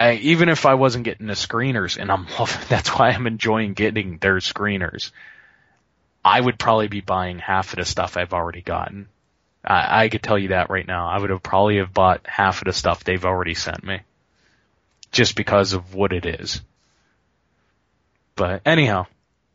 [0.00, 2.26] I, even if I wasn't getting the screeners, and I'm,
[2.68, 5.10] that's why I'm enjoying getting their screeners,
[6.24, 9.08] I would probably be buying half of the stuff I've already gotten.
[9.64, 11.08] I, I could tell you that right now.
[11.08, 14.00] I would have probably have bought half of the stuff they've already sent me.
[15.10, 16.60] Just because of what it is.
[18.36, 19.06] But anyhow,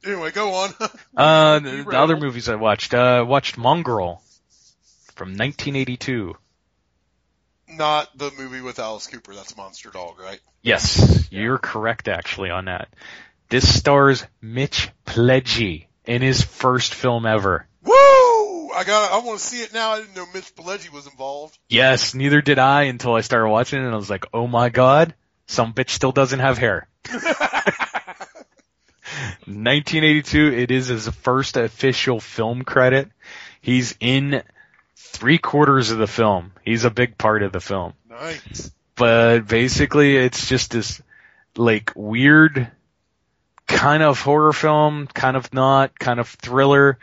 [0.05, 0.73] Anyway, go on.
[1.17, 4.21] uh, the, the other movies I watched, uh, watched Mongrel
[5.15, 6.35] from 1982.
[7.77, 9.33] Not the movie with Alice Cooper.
[9.33, 10.39] That's Monster Dog, right?
[10.61, 12.89] Yes, you're correct actually on that.
[13.49, 17.67] This stars Mitch Pileggi in his first film ever.
[17.83, 17.93] Woo!
[18.71, 19.11] I got.
[19.11, 19.91] I want to see it now.
[19.91, 21.57] I didn't know Mitch Pileggi was involved.
[21.69, 24.69] Yes, neither did I until I started watching it and I was like, oh my
[24.69, 25.13] god,
[25.47, 26.87] some bitch still doesn't have hair.
[29.45, 33.09] 1982, it is his first official film credit.
[33.61, 34.43] He's in
[34.95, 36.51] three quarters of the film.
[36.63, 37.93] He's a big part of the film.
[38.09, 38.71] Nice.
[38.95, 41.01] But basically it's just this
[41.57, 42.71] like weird
[43.67, 46.99] kind of horror film, kind of not, kind of thriller,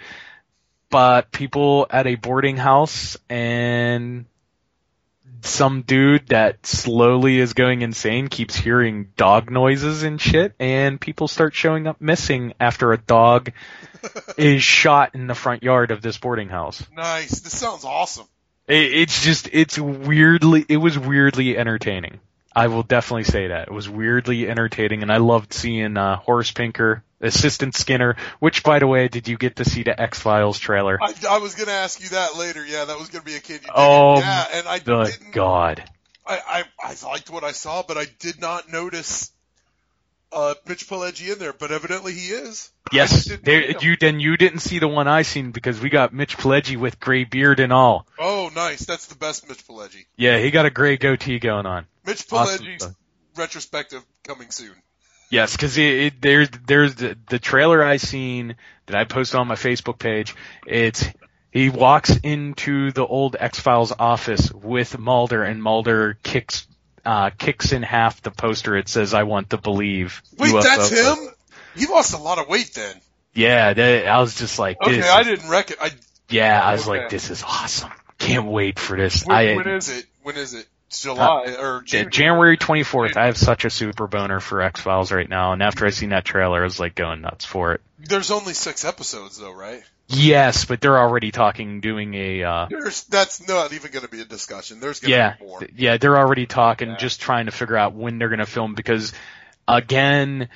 [0.90, 4.26] but people at a boarding house and
[5.42, 11.28] some dude that slowly is going insane keeps hearing dog noises and shit and people
[11.28, 13.52] start showing up missing after a dog
[14.36, 16.84] is shot in the front yard of this boarding house.
[16.94, 17.40] Nice.
[17.40, 18.26] This sounds awesome.
[18.66, 22.20] It, it's just, it's weirdly, it was weirdly entertaining.
[22.54, 23.68] I will definitely say that.
[23.68, 28.78] It was weirdly entertaining and I loved seeing, uh, Horace Pinker, Assistant Skinner, which by
[28.78, 30.98] the way, did you get to see the X-Files trailer?
[31.02, 32.64] I, I was gonna ask you that later.
[32.64, 33.62] Yeah, that was gonna be a kid.
[33.62, 33.70] You.
[33.74, 35.32] Oh, yeah, and I the didn't.
[35.32, 35.84] God.
[36.26, 39.32] I, I I liked what I saw, but I did not notice
[40.32, 41.52] uh Mitch Pileggi in there.
[41.52, 42.70] But evidently he is.
[42.92, 46.36] Yes, there, you then you didn't see the one I seen because we got Mitch
[46.38, 48.06] Pileggi with gray beard and all.
[48.18, 48.84] Oh, nice.
[48.84, 50.06] That's the best Mitch Pileggi.
[50.16, 51.86] Yeah, he got a gray goatee going on.
[52.06, 52.94] Mitch Awesome Pileggi's stuff.
[53.36, 54.74] retrospective coming soon.
[55.30, 58.56] Yes, because there's there's the, the trailer I seen
[58.86, 60.34] that I posted on my Facebook page.
[60.66, 61.04] It's
[61.52, 66.66] he walks into the old X Files office with Mulder, and Mulder kicks
[67.06, 68.76] uh kicks in half the poster.
[68.76, 70.62] It says, "I want to believe." Wait, UFO.
[70.62, 71.28] that's him.
[71.76, 72.96] He lost a lot of weight then.
[73.32, 75.76] Yeah, that, I was just like, Okay, I didn't reckon.
[75.80, 75.92] I
[76.28, 76.98] Yeah, I was Okay.
[77.02, 77.92] like, this is awesome.
[78.18, 79.24] Can't wait for this.
[79.24, 80.04] when, I, when is it?
[80.22, 80.66] When is it?
[80.90, 82.10] July or Yeah, June?
[82.10, 83.16] January 24th.
[83.16, 86.10] I have such a super boner for X Files right now, and after I seen
[86.10, 87.80] that trailer, I was like going nuts for it.
[87.98, 89.82] There's only six episodes though, right?
[90.12, 94.20] Yes, but they're already talking, doing a, uh, There's that's not even going to be
[94.20, 94.80] a discussion.
[94.80, 95.60] There's going to yeah, be more.
[95.76, 99.12] yeah, they're already talking, just trying to figure out when they're gonna film because,
[99.68, 100.48] again,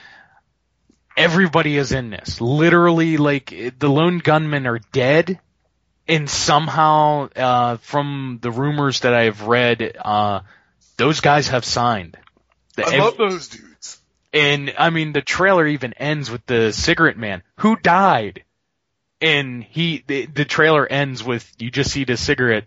[1.17, 2.41] everybody is in this.
[2.41, 5.39] Literally, like, the lone gunmen are dead,
[6.07, 10.41] and somehow, uh, from the rumors that I've read, uh,
[10.97, 12.17] those guys have signed.
[12.77, 14.01] The- I love those dudes.
[14.33, 18.45] And I mean, the trailer even ends with the cigarette man who died.
[19.21, 22.65] And he, the, the trailer ends with you just see the cigarette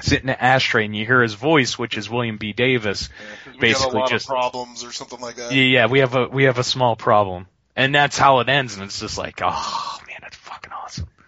[0.00, 2.52] sit in an ashtray and you hear his voice, which is William B.
[2.52, 3.08] Davis.
[3.46, 5.52] A basically lot just, of problems or something like that.
[5.52, 7.46] yeah, yeah, we have a, we have a small problem.
[7.74, 8.74] And that's how it ends.
[8.74, 10.21] And it's just like, oh man, that's fucking awesome.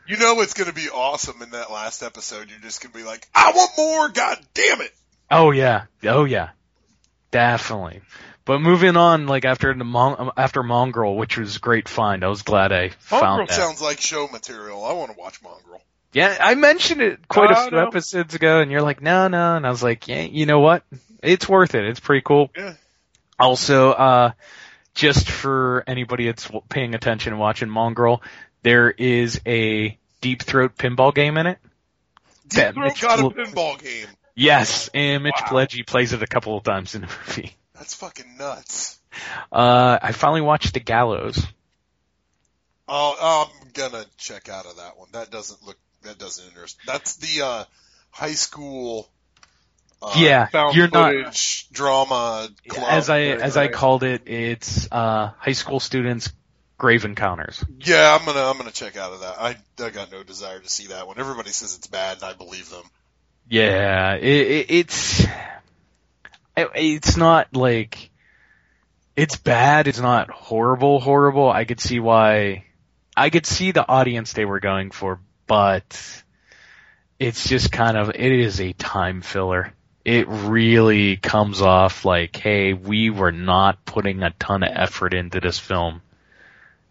[0.07, 2.51] You know it's going to be awesome in that last episode.
[2.51, 4.09] You're just going to be like, I want more.
[4.11, 4.93] God damn it.
[5.31, 5.85] Oh yeah.
[6.05, 6.51] Oh yeah.
[7.31, 8.03] Definitely.
[8.45, 12.23] But moving on, like after the Mon- after Mongrel, which was a great find.
[12.23, 14.85] I was glad I found Mongrel sounds like show material.
[14.85, 15.81] I want to watch Mongrel.
[16.13, 17.87] Yeah, I mentioned it quite a few know.
[17.87, 20.85] episodes ago, and you're like, no, no, and I was like, yeah, you know what?
[21.23, 21.85] It's worth it.
[21.87, 22.51] It's pretty cool.
[22.57, 22.75] Yeah.
[23.37, 24.31] Also, uh,
[24.95, 28.23] just for anybody that's w- paying attention and watching Mongrel,
[28.65, 31.59] there is a Deep Throat pinball game in it.
[32.51, 34.09] That Throat got a pinball game.
[34.35, 37.55] Yes, and Mitch Pileggi plays it a couple of times in the movie.
[37.75, 38.99] That's fucking nuts.
[39.53, 41.47] Uh, I finally watched The Gallows.
[42.89, 45.09] Oh, I'm gonna check out of that one.
[45.13, 45.77] That doesn't look.
[46.03, 46.79] That doesn't interest.
[46.87, 47.65] That's the uh,
[48.11, 49.09] high school.
[50.03, 52.87] Uh, Yeah, found you're not- drama club.
[52.89, 56.31] As I thing, as I called it, it's uh, high school students
[56.79, 57.65] grave encounters.
[57.81, 59.41] Yeah, I'm gonna I'm gonna check out of that.
[59.41, 61.19] I I got no desire to see that one.
[61.19, 62.85] Everybody says it's bad, and I believe them.
[63.49, 65.21] Yeah, it, it, it's
[66.57, 68.11] it, it's not like
[69.17, 69.87] it's bad.
[69.87, 71.01] It's not horrible.
[71.01, 71.51] Horrible.
[71.51, 72.65] I could see why.
[73.17, 76.25] I could see the audience they were going for, but
[77.19, 79.73] it's just kind of it is a time filler.
[80.05, 85.41] It really comes off like, hey, we were not putting a ton of effort into
[85.41, 86.03] this film.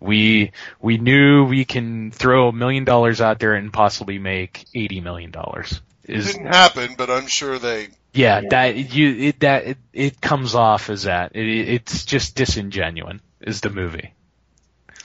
[0.03, 0.51] We
[0.81, 5.31] we knew we can throw a million dollars out there and possibly make eighty million
[5.31, 5.79] dollars.
[6.03, 7.87] It Is didn't happen, but I'm sure they.
[8.13, 11.37] yeah, that you it that it, it comes off as that.
[11.37, 14.13] It, it's just disingenuine is the movie.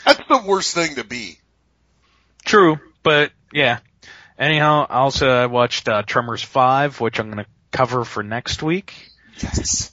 [0.05, 1.39] That's the worst thing to be.
[2.45, 3.79] True, but yeah.
[4.37, 8.95] Anyhow, also I watched uh, Tremors 5, which I'm going to cover for next week.
[9.39, 9.91] Yes.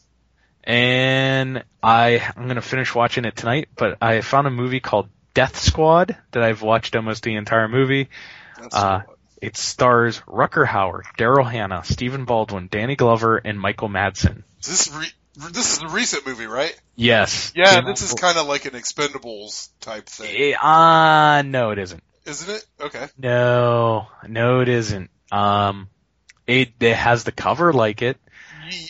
[0.65, 5.09] And I I'm going to finish watching it tonight, but I found a movie called
[5.33, 8.09] Death Squad that I've watched almost the entire movie.
[8.71, 9.01] Uh,
[9.41, 14.43] it stars Rutger Hauer, Daryl Hannah, Stephen Baldwin, Danny Glover, and Michael Madsen.
[14.61, 16.75] Is this re- this is a recent movie, right?
[16.95, 17.51] Yes.
[17.55, 21.79] Yeah, Came this is kind of like an Expendables type thing, Eh, Uh, no, it
[21.79, 22.01] isn't.
[22.25, 22.65] isn't it?
[22.79, 23.07] Okay.
[23.17, 25.09] No, no, it isn't.
[25.31, 25.89] Um,
[26.47, 28.17] it, it has the cover like it.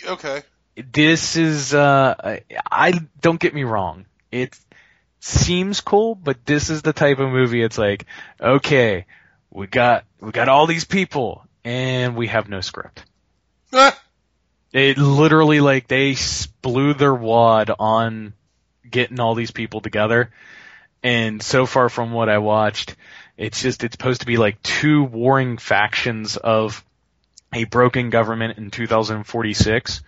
[0.07, 0.43] Okay.
[0.75, 2.39] This is, uh,
[2.71, 4.05] I, don't get me wrong.
[4.31, 4.57] It
[5.19, 8.05] seems cool, but this is the type of movie it's like,
[8.39, 9.05] okay,
[9.49, 13.03] we got, we got all these people and we have no script.
[13.73, 13.97] Ah,
[14.73, 16.15] It literally like they
[16.61, 18.33] blew their wad on
[18.89, 20.31] getting all these people together.
[21.01, 22.95] And so far from what I watched,
[23.37, 26.83] it's just it's supposed to be like two warring factions of
[27.53, 30.01] a broken government in 2046.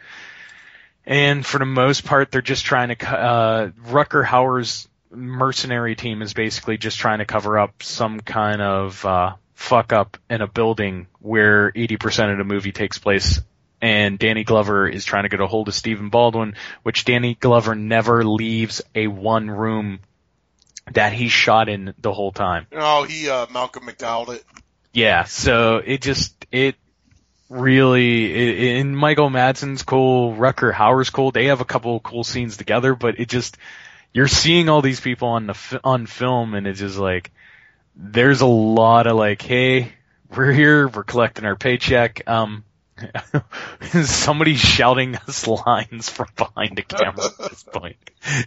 [1.07, 6.33] And for the most part, they're just trying to, uh, Rutger Hauer's mercenary team is
[6.33, 11.07] basically just trying to cover up some kind of, uh, fuck up in a building
[11.19, 13.39] where 80% of the movie takes place.
[13.81, 17.73] And Danny Glover is trying to get a hold of Stephen Baldwin, which Danny Glover
[17.73, 19.99] never leaves a one room
[20.91, 22.67] that he shot in the whole time.
[22.73, 24.43] Oh, he uh, Malcolm McDowell it.
[24.93, 26.75] Yeah, so it just it
[27.49, 31.31] really and Michael Madsen's cool, Rutger Hauer's cool.
[31.31, 33.57] They have a couple cool scenes together, but it just
[34.13, 37.31] you're seeing all these people on the on film, and it's just like
[37.95, 39.93] there's a lot of like, hey,
[40.35, 42.27] we're here, we're collecting our paycheck.
[42.27, 42.63] Um,
[44.03, 47.97] somebody's shouting us lines from behind the camera at this point.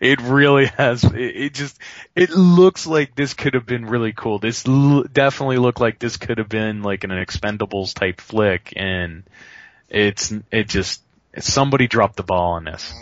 [0.01, 1.05] It really has.
[1.05, 1.79] It, it just.
[2.15, 4.39] It looks like this could have been really cool.
[4.39, 9.25] This l- definitely looked like this could have been like an Expendables type flick, and
[9.89, 10.33] it's.
[10.51, 11.03] It just.
[11.39, 12.93] Somebody dropped the ball on this.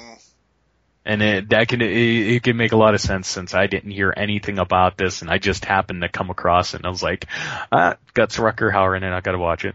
[1.06, 3.92] And it, that can, it, it can make a lot of sense since I didn't
[3.92, 7.02] hear anything about this and I just happened to come across it and I was
[7.02, 7.24] like,
[7.72, 9.74] ah, got Rutger Hauer in it, I gotta watch it.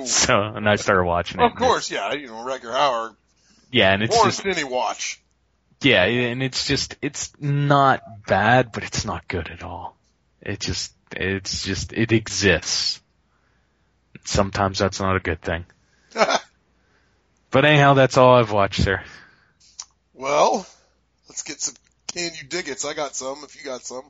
[0.06, 1.44] so, and I started watching it.
[1.44, 2.12] Of course, yeah.
[2.12, 3.14] You know, Rutger Hauer
[3.70, 5.20] Yeah, and it's warrants just, any watch.
[5.82, 9.96] yeah, and it's just, it's not bad, but it's not good at all.
[10.42, 13.00] It just, it's just, it exists.
[14.24, 15.64] Sometimes that's not a good thing.
[17.50, 19.02] But anyhow, that's all I've watched, sir.
[20.14, 20.64] Well,
[21.28, 21.74] let's get some.
[22.12, 22.84] Can you dig it?
[22.84, 23.42] I got some.
[23.42, 24.04] If you got some,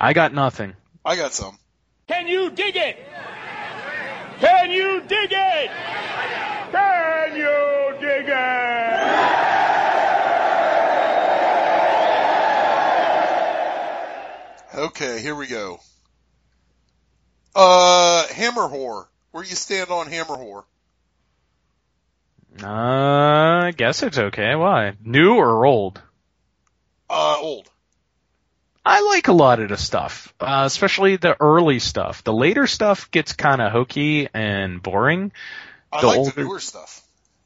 [0.00, 0.74] I got nothing.
[1.04, 1.58] I got some.
[2.08, 2.98] Can you dig it?
[4.40, 5.70] Can you dig it?
[6.72, 8.80] Can you dig it?
[14.74, 15.78] Okay, here we go.
[17.54, 19.06] Uh, Hammer Whore.
[19.32, 20.64] Where you stand on Hammer Whore?
[22.62, 24.54] Uh, I guess it's okay.
[24.54, 24.94] Why?
[25.04, 26.00] New or old?
[27.08, 27.69] Uh, old.
[28.90, 32.24] I like a lot of the stuff, uh, especially the early stuff.
[32.24, 35.30] The later stuff gets kind of hokey and boring.
[35.92, 37.02] I The like older- the newer stuff.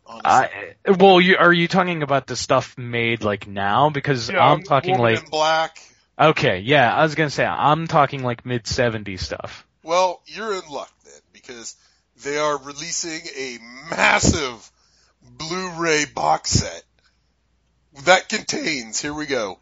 [0.06, 3.90] I, well, you, are you talking about the stuff made like now?
[3.90, 5.78] Because Yeah, I'm talking Woman like in Black.
[6.18, 9.66] okay, yeah, I was gonna say I'm talking like mid '70s stuff.
[9.82, 11.76] Well, you're in luck then because
[12.22, 13.58] they are releasing a
[13.90, 14.70] massive
[15.22, 16.82] Blu-ray box set
[18.04, 19.58] that contains, here we go,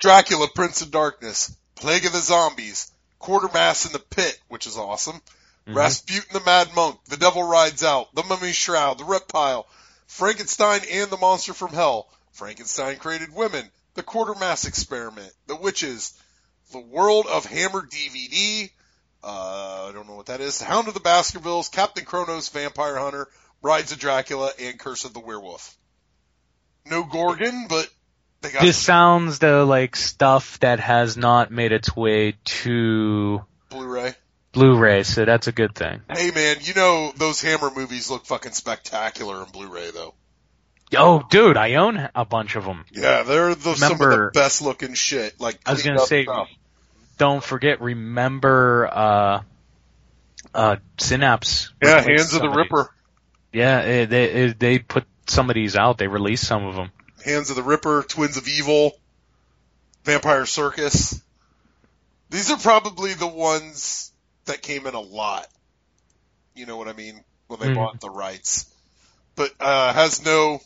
[0.00, 2.90] Dracula, Prince of Darkness, Plague of the Zombies,
[3.20, 5.20] Quatermass in the Pit, which is awesome,
[5.66, 9.66] Rasputin the Mad Monk, The Devil Rides Out, The Mummy Shroud, The Reptile,
[10.06, 16.14] Frankenstein and the Monster from Hell, Frankenstein Created Women, The Quatermass Experiment, The Witches,
[16.72, 18.70] The World of Hammer DVD,
[19.22, 20.62] uh, I don't know what that is.
[20.62, 23.28] Hound of the Baskervilles, Captain Kronos, Vampire Hunter,
[23.60, 25.76] Brides of Dracula, and Curse of the Werewolf.
[26.86, 27.86] No Gorgon, but
[28.42, 34.14] This sounds though like stuff that has not made its way to Blu-ray.
[34.52, 36.00] Blu-ray, so that's a good thing.
[36.10, 40.14] Hey man, you know those Hammer movies look fucking spectacular in Blu-ray though.
[40.96, 42.84] Oh, dude, I own a bunch of them.
[42.90, 45.40] Yeah, they're the, some of the best looking shit.
[45.40, 46.48] Like I was gonna say, stuff.
[47.16, 49.42] don't forget, remember, uh,
[50.52, 51.72] uh, Synapse.
[51.80, 52.50] Yeah, Hands of the.
[52.50, 52.92] Ripper.
[53.52, 55.98] Yeah, eh, they eh, they put some of these out.
[55.98, 56.90] They released some of them.
[57.24, 58.92] Hands of the Ripper, Twins of Evil,
[60.04, 61.20] Vampire Circus.
[62.30, 64.12] These are probably the ones
[64.46, 65.46] that came in a lot.
[66.54, 67.24] You know what I mean?
[67.48, 67.74] When they Mhm.
[67.74, 68.66] bought the rights.
[69.34, 70.60] But, uh, has no,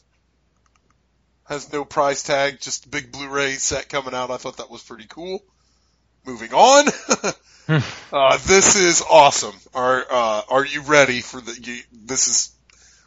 [1.47, 4.31] has no price tag, just a big Blu-ray set coming out.
[4.31, 5.41] I thought that was pretty cool.
[6.27, 6.87] Moving on.
[8.13, 9.55] uh, this is awesome.
[9.75, 12.54] Are, uh, are you ready for the, you, this is,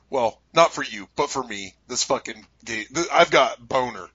[0.10, 1.74] well, not for you, but for me.
[1.88, 4.08] This fucking game, I've got boner.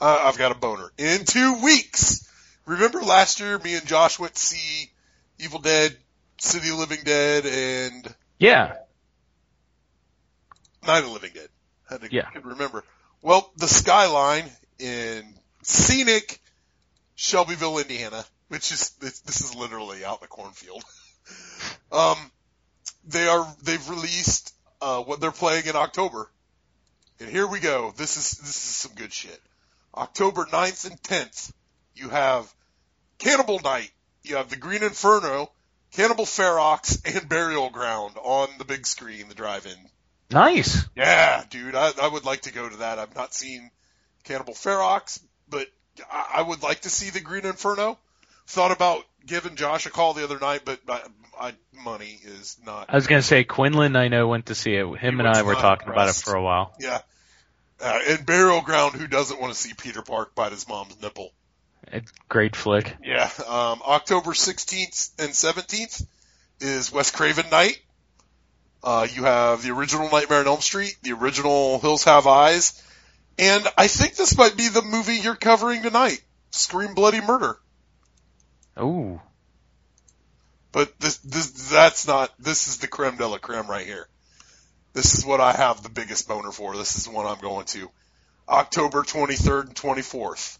[0.00, 0.90] Uh, I've got a boner.
[0.98, 2.24] In two weeks.
[2.66, 4.90] Remember last year, me and Josh went to see
[5.38, 5.96] Evil Dead,
[6.38, 8.76] City of the Living Dead, and Yeah.
[10.86, 11.48] Night of the Living Dead.
[11.88, 12.30] Had to Yeah.
[12.30, 12.84] could remember.
[13.22, 16.40] Well, the Skyline in scenic
[17.14, 20.84] Shelbyville, Indiana, which is this, this is literally out in the cornfield.
[21.92, 22.16] um,
[23.04, 26.30] they are they've released uh, what they're playing in October,
[27.20, 27.92] and here we go.
[27.96, 29.40] This is this is some good shit.
[29.94, 31.52] October 9th and 10th,
[31.94, 32.52] you have
[33.18, 33.90] Cannibal Night,
[34.22, 35.50] you have the Green Inferno,
[35.92, 39.76] Cannibal Ferox, and Burial Ground on the big screen, the drive-in.
[40.30, 40.84] Nice.
[40.94, 42.98] Yeah, dude, I, I would like to go to that.
[42.98, 43.70] I've not seen
[44.24, 45.20] Cannibal Ferox.
[45.48, 45.66] but
[46.10, 47.98] I, I would like to see the Green Inferno.
[48.48, 51.02] Thought about giving Josh a call the other night, but I,
[51.38, 51.52] I,
[51.84, 52.86] money is not.
[52.88, 53.94] I was gonna say Quinlan.
[53.94, 54.98] I know went to see it.
[54.98, 56.74] Him and I were talking about it for a while.
[56.80, 57.00] Yeah.
[57.78, 61.30] Uh, and Burial Ground, who doesn't want to see Peter Bark bite his mom's nipple?
[61.92, 62.96] It's great flick.
[63.04, 63.30] Yeah.
[63.46, 66.06] Um, October 16th and 17th
[66.60, 67.78] is Wes Craven night.
[68.82, 72.82] Uh, you have the original Nightmare on Elm Street, the original Hills Have Eyes,
[73.38, 76.20] and I think this might be the movie you're covering tonight,
[76.50, 77.58] Scream Bloody Murder.
[78.80, 79.20] Ooh.
[80.72, 84.06] But this, this, that's not, this is the creme de la creme right here.
[84.92, 86.76] This is what I have the biggest boner for.
[86.76, 87.90] This is the one I'm going to.
[88.48, 90.58] October 23rd and 24th.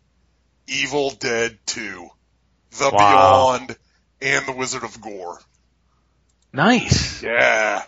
[0.66, 2.08] Evil Dead 2.
[2.78, 3.58] The Wow.
[3.58, 3.76] Beyond
[4.20, 5.40] and The Wizard of Gore.
[6.52, 7.22] Nice.
[7.22, 7.82] Yeah.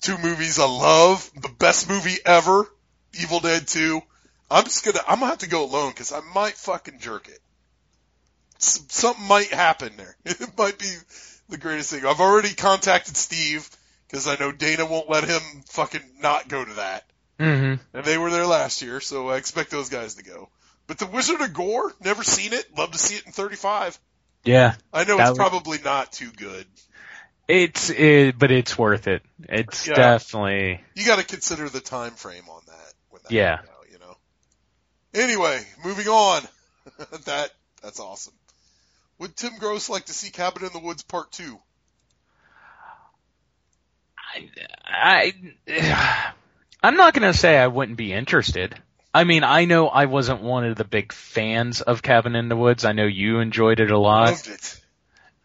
[0.00, 1.30] Two movies I love.
[1.40, 2.66] The best movie ever.
[3.20, 4.00] Evil Dead 2.
[4.50, 7.40] I'm just gonna, I'm gonna have to go alone because I might fucking jerk it.
[8.58, 10.16] Something might happen there.
[10.24, 10.92] It might be
[11.48, 12.04] the greatest thing.
[12.04, 13.68] I've already contacted Steve
[14.06, 17.04] because I know Dana won't let him fucking not go to that.
[17.38, 17.96] Mm-hmm.
[17.96, 20.48] And they were there last year, so I expect those guys to go.
[20.88, 22.66] But The Wizard of Gore, never seen it.
[22.76, 23.98] Love to see it in 35.
[24.44, 24.74] Yeah.
[24.92, 26.66] I know it's would- probably not too good.
[27.46, 29.22] It's it, but it's worth it.
[29.48, 29.94] It's Yeah.
[29.94, 32.92] definitely You got to consider the time frame on that.
[33.08, 33.54] When that yeah.
[33.54, 34.16] out, you know.
[35.14, 36.42] Anyway, moving on.
[37.24, 37.50] that
[37.82, 38.34] that's awesome.
[39.18, 41.58] Would Tim Gross like to see Cabin in the Woods Part Two?
[44.16, 44.50] I
[44.86, 46.32] I
[46.82, 48.80] I'm not gonna say I wouldn't be interested.
[49.14, 52.56] I mean, I know I wasn't one of the big fans of Cabin in the
[52.56, 52.84] Woods.
[52.84, 54.30] I know you enjoyed it a lot.
[54.30, 54.80] Loved it.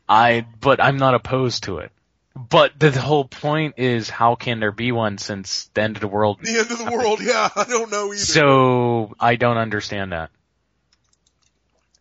[0.08, 1.92] I, but I'm not opposed to it.
[2.36, 6.08] But the whole point is, how can there be one since the end of the
[6.08, 6.40] world?
[6.42, 7.20] The end of the world.
[7.22, 8.18] Yeah, I don't know either.
[8.18, 10.30] So I don't understand that.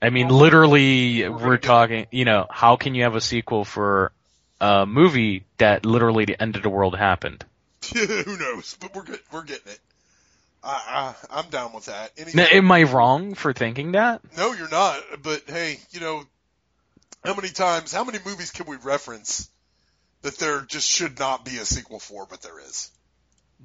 [0.02, 2.06] I mean, literally, we're talking.
[2.10, 4.10] You know, how can you have a sequel for
[4.60, 7.44] a movie that literally the end of the world happened?
[7.94, 8.76] Who knows?
[8.80, 9.78] But we're get, we're getting it.
[10.64, 12.12] I, I I'm down with that.
[12.34, 14.20] Now, am I wrong for thinking that?
[14.36, 15.00] no, you're not.
[15.22, 16.24] But hey, you know,
[17.24, 19.48] how many times, how many movies can we reference
[20.22, 22.90] that there just should not be a sequel for, but there is?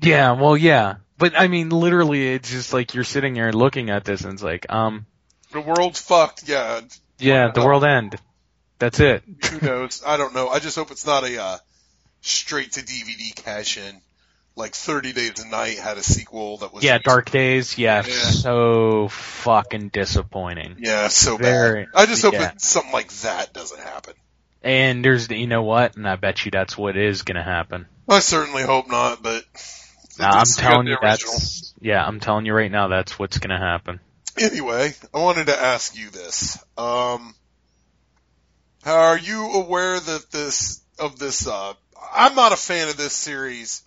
[0.01, 4.05] Yeah, well, yeah, but I mean, literally, it's just like you're sitting there looking at
[4.05, 5.07] this, and it's like, um,
[5.51, 6.47] The world's fucked.
[6.47, 6.81] Yeah.
[7.19, 8.17] yeah, the world end.
[8.79, 9.23] That's it.
[9.49, 10.03] Who knows?
[10.05, 10.49] I don't know.
[10.49, 11.57] I just hope it's not a uh,
[12.21, 14.01] straight to DVD cash in.
[14.55, 17.77] Like 30 Days a Night had a sequel that was Yeah, Dark Days.
[17.77, 18.13] Yeah, Yeah.
[18.13, 20.77] so fucking disappointing.
[20.79, 21.91] Yeah, so Very- bad.
[21.95, 22.39] I just hope yeah.
[22.39, 24.13] that something like that doesn't happen.
[24.63, 25.95] And there's, the, you know what?
[25.95, 27.85] And I bet you that's what is gonna happen.
[28.09, 29.43] I certainly hope not, but
[30.19, 31.33] Nah, I'm telling you original.
[31.33, 33.99] that's, yeah, I'm telling you right now that's what's gonna happen.
[34.39, 36.63] Anyway, I wanted to ask you this.
[36.77, 37.33] Um,
[38.85, 41.47] are you aware that this of this?
[41.47, 41.73] Uh,
[42.13, 43.83] I'm not a fan of this series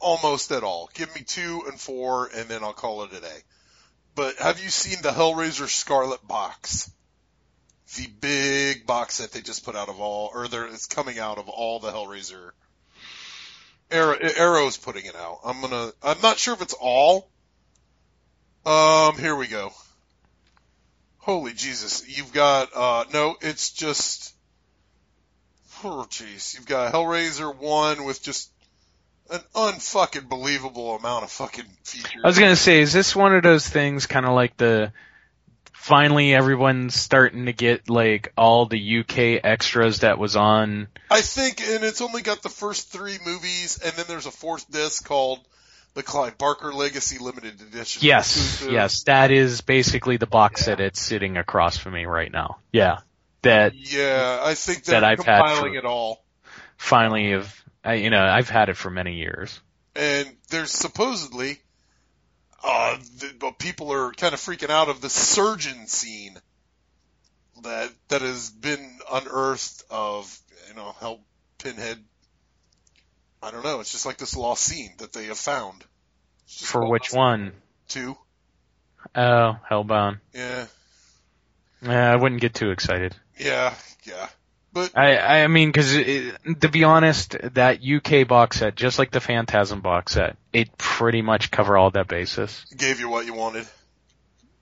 [0.00, 0.90] almost at all.
[0.94, 3.38] Give me two and four, and then I'll call it a day.
[4.14, 6.90] But have you seen the Hellraiser Scarlet box?
[7.96, 11.50] The big box that they just put out of all, or it's coming out of
[11.50, 12.52] all the Hellraiser.
[13.90, 15.40] Arrow, Arrow's putting it out.
[15.44, 15.92] I'm gonna.
[16.02, 17.28] I'm not sure if it's all.
[18.64, 19.72] Um, here we go.
[21.18, 22.04] Holy Jesus.
[22.08, 24.34] You've got, uh, no, it's just,
[25.84, 26.54] oh jeez.
[26.54, 28.50] You've got Hellraiser 1 with just
[29.30, 32.20] an unfucking believable amount of fucking features.
[32.22, 34.92] I was gonna say, is this one of those things kind of like the,
[35.82, 41.60] finally everyone's starting to get like all the UK extras that was on, I think,
[41.60, 45.40] and it's only got the first three movies, and then there's a fourth disc called
[45.94, 48.02] the Clive Barker Legacy Limited Edition.
[48.04, 52.58] yes, yes, that is basically the box that it's sitting across from me right now.
[52.72, 52.98] Yeah.
[53.42, 56.24] That Yeah, I think That I've had compiling for- it all.
[56.76, 57.54] finally have,
[57.84, 59.60] I, you know, I've had it for many years.
[59.94, 61.58] and there's supposedly
[62.64, 66.38] uh the, people are kind of freaking out of the surgeon scene
[67.62, 70.38] that that has been unearthed of
[70.68, 71.18] you know how
[71.58, 72.02] pinhead
[73.42, 75.84] I don't know it's just like this lost scene that they have found
[76.46, 77.52] For which this- one?
[77.88, 78.16] two
[79.16, 80.20] Oh, Hellbound.
[80.32, 80.66] yeah
[81.82, 83.14] Yeah, I wouldn't get too excited.
[83.38, 83.74] yeah
[84.04, 84.28] yeah
[84.74, 89.20] but I I mean, because to be honest, that UK box set, just like the
[89.20, 92.64] Phantasm box set, it pretty much cover all that basis.
[92.74, 93.66] gave you what you wanted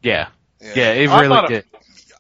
[0.03, 0.29] Yeah,
[0.61, 1.65] yeah, yeah, it I'm really did.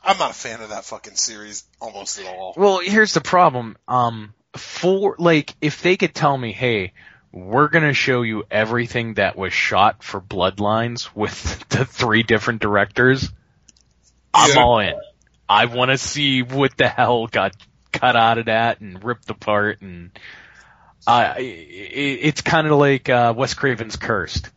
[0.04, 3.76] I'm not a fan of that fucking series almost at all Well, here's the problem.
[3.88, 6.92] Um, for like, if they could tell me, hey,
[7.32, 13.30] we're gonna show you everything that was shot for Bloodlines with the three different directors.
[14.34, 14.62] I'm Yeah.
[14.62, 14.94] all in.
[15.48, 17.54] I want to see what the hell got
[17.92, 20.16] cut out of that and ripped apart, and
[21.06, 24.48] uh, it, it's kind of like uh, Wes Craven's Cursed.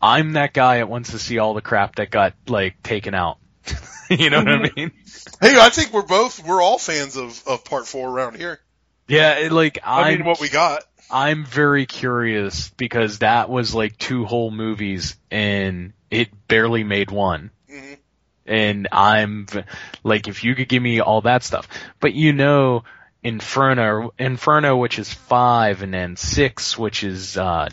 [0.00, 3.38] I'm that guy that wants to see all the crap that got like taken out.
[4.10, 4.92] you know what I mean?
[5.40, 8.60] Hey, I think we're both we're all fans of of part four around here.
[9.10, 10.84] Yeah, it, like I mean, I'm- what we got.
[11.12, 17.50] I'm very curious because that was like two whole movies and it barely made one.
[17.68, 17.94] Mm-hmm.
[18.46, 19.46] And I'm
[20.04, 21.66] like, if you could give me all that stuff,
[21.98, 22.84] but you know,
[23.22, 27.68] Inferno, Inferno, which is five, and then six, which is uh,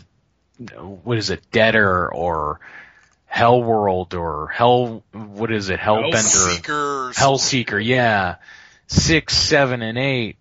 [1.04, 2.60] what is it, Deader or
[3.26, 8.36] Hell World or Hell, what is it, Hellbender, Hellseeker Hellseeker, yeah,
[8.88, 10.36] six, seven, and eight.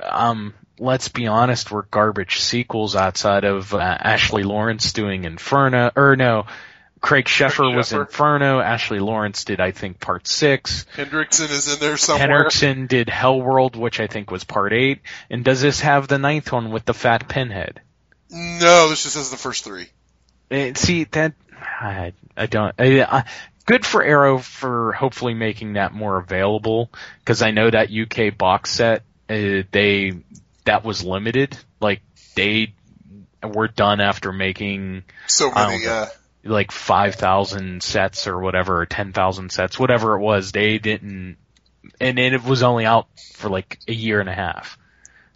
[0.00, 6.16] Um, let's be honest, were garbage sequels outside of uh, Ashley Lawrence doing Inferno, or
[6.16, 6.46] no,
[7.02, 7.92] Craig Sheffer was.
[7.92, 8.60] Inferno.
[8.60, 10.86] Ashley Lawrence did, I think, part six.
[10.96, 12.28] Henriksen is in there somewhere.
[12.28, 15.00] Henriksen did Hellworld, which I think was part eight.
[15.28, 17.80] And does this have the ninth one with the fat pinhead?
[18.30, 19.88] No, this just says the first three.
[20.50, 22.74] Eh, see that I, I don't.
[22.78, 23.24] I, I,
[23.66, 28.70] good for Arrow for hopefully making that more available because I know that UK box
[28.70, 29.02] set
[29.32, 30.12] uh, they
[30.64, 31.56] that was limited.
[31.80, 32.02] Like
[32.34, 32.74] they
[33.42, 36.08] were done after making So many, know, uh,
[36.44, 40.52] like five thousand sets or whatever, or ten thousand sets, whatever it was.
[40.52, 41.36] They didn't,
[42.00, 44.78] and it was only out for like a year and a half.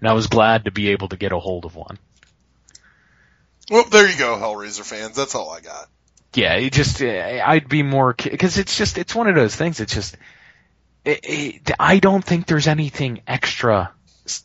[0.00, 1.98] And I was glad to be able to get a hold of one.
[3.70, 5.16] Well, there you go, Hellraiser fans.
[5.16, 5.88] That's all I got.
[6.34, 9.80] Yeah, it just I'd be more because it's just it's one of those things.
[9.80, 10.16] It's just
[11.06, 13.92] it, it, I don't think there's anything extra.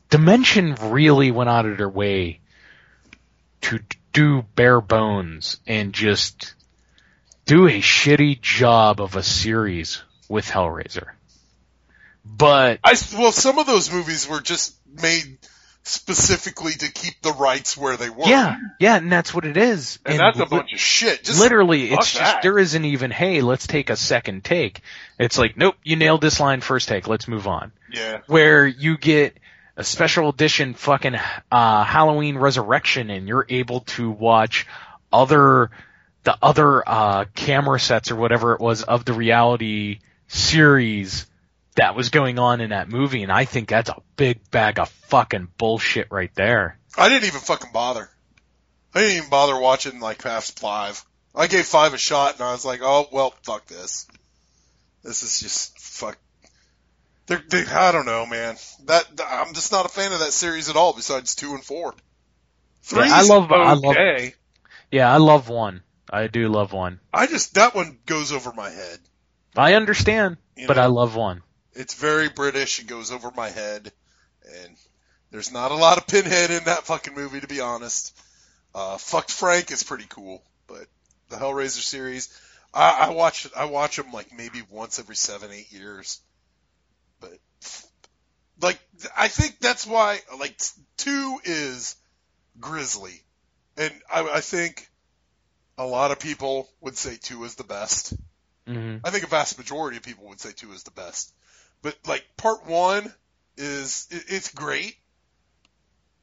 [0.09, 2.39] Dimension really went out of their way
[3.61, 3.79] to
[4.13, 6.53] do bare bones and just
[7.45, 11.09] do a shitty job of a series with Hellraiser.
[12.23, 15.39] But I well, some of those movies were just made
[15.83, 18.27] specifically to keep the rights where they were.
[18.27, 19.99] yeah, yeah, and that's what it is.
[20.05, 21.23] and, that's a bunch of shit.
[21.23, 24.81] Just literally, it's just there isn't even hey, let's take a second take.
[25.19, 27.07] It's like nope, you nailed this line first take.
[27.07, 27.71] Let's move on.
[27.91, 28.19] Yeah.
[28.27, 29.37] Where you get
[29.75, 31.15] a special edition fucking
[31.51, 34.67] uh, Halloween Resurrection, and you're able to watch
[35.11, 35.71] other
[36.23, 41.25] the other uh, camera sets or whatever it was of the reality series
[41.75, 44.89] that was going on in that movie, and I think that's a big bag of
[44.89, 46.77] fucking bullshit right there.
[46.97, 48.09] I didn't even fucking bother.
[48.93, 51.03] I didn't even bother watching like past five.
[51.33, 54.07] I gave five a shot, and I was like, oh well, fuck this.
[55.03, 56.17] This is just fuck.
[57.27, 58.57] They're, they, I don't know, man.
[58.85, 60.93] That I'm just not a fan of that series at all.
[60.93, 61.93] Besides two and four.
[62.83, 63.07] Three.
[63.07, 63.95] Yeah, I love I love.
[64.91, 65.83] Yeah, I love one.
[66.11, 66.99] I do love one.
[67.13, 68.99] I just that one goes over my head.
[69.55, 70.83] I understand, You but know?
[70.83, 71.43] I love one.
[71.73, 72.79] It's very British.
[72.79, 73.91] It goes over my head,
[74.45, 74.77] and
[75.31, 78.17] there's not a lot of Pinhead in that fucking movie, to be honest.
[78.73, 80.85] Uh, fucked Frank is pretty cool, but
[81.29, 82.29] the Hellraiser series,
[82.73, 86.21] I, I watch I watch them like maybe once every seven eight years,
[87.19, 87.33] but
[88.61, 88.79] like
[89.17, 90.59] I think that's why like
[90.97, 91.95] two is
[92.59, 93.21] Grizzly,
[93.77, 94.89] and I, I think
[95.77, 98.13] a lot of people would say two is the best.
[98.67, 101.33] hmm I think a vast majority of people would say two is the best.
[101.81, 103.13] But like part one
[103.57, 104.95] is it, it's great,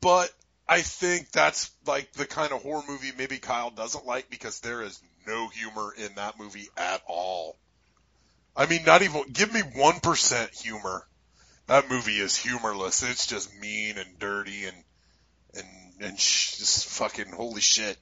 [0.01, 0.31] but
[0.69, 4.83] I think that's like the kind of horror movie maybe Kyle doesn't like because there
[4.83, 7.57] is no humor in that movie at all.
[8.57, 11.07] I mean, not even give me one percent humor.
[11.67, 13.03] That movie is humorless.
[13.03, 14.77] It's just mean and dirty and
[15.55, 15.67] and
[16.01, 17.99] and sh- just fucking holy shit.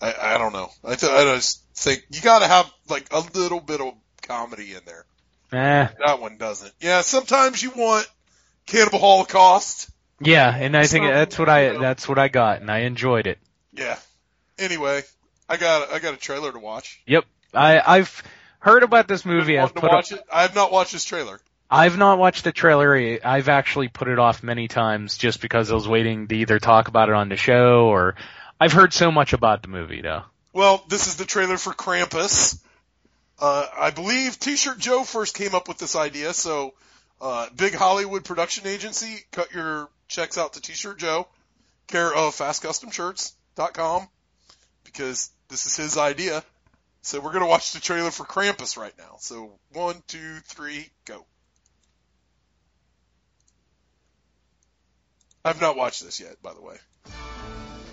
[0.00, 0.70] I, I don't know.
[0.84, 4.74] I, th- I just think you got to have like a little bit of comedy
[4.74, 5.04] in there.
[5.52, 5.88] Eh.
[6.04, 6.72] That one doesn't.
[6.80, 8.08] Yeah, sometimes you want
[8.66, 9.90] Cannibal Holocaust.
[10.20, 13.38] Yeah, and I think that's what I that's what I got, and I enjoyed it.
[13.72, 13.98] Yeah.
[14.58, 15.02] Anyway,
[15.48, 17.02] I got I got a trailer to watch.
[17.06, 18.22] Yep, I I've
[18.60, 19.58] heard about this movie.
[19.58, 20.22] I've put up, it?
[20.32, 21.40] I have not watched this trailer.
[21.68, 23.18] I've not watched the trailer.
[23.24, 26.88] I've actually put it off many times just because I was waiting to either talk
[26.88, 28.14] about it on the show or
[28.60, 30.22] I've heard so much about the movie though.
[30.52, 32.62] Well, this is the trailer for Krampus.
[33.42, 36.74] Uh, I believe T-shirt Joe first came up with this idea, so
[37.20, 41.26] uh, big Hollywood production agency, cut your checks out to T-shirt Joe,
[41.88, 44.06] care of FastCustomShirts.com,
[44.84, 46.44] because this is his idea.
[47.00, 49.16] So we're gonna watch the trailer for Krampus right now.
[49.18, 51.26] So one, two, three, go.
[55.44, 56.76] I've not watched this yet, by the way.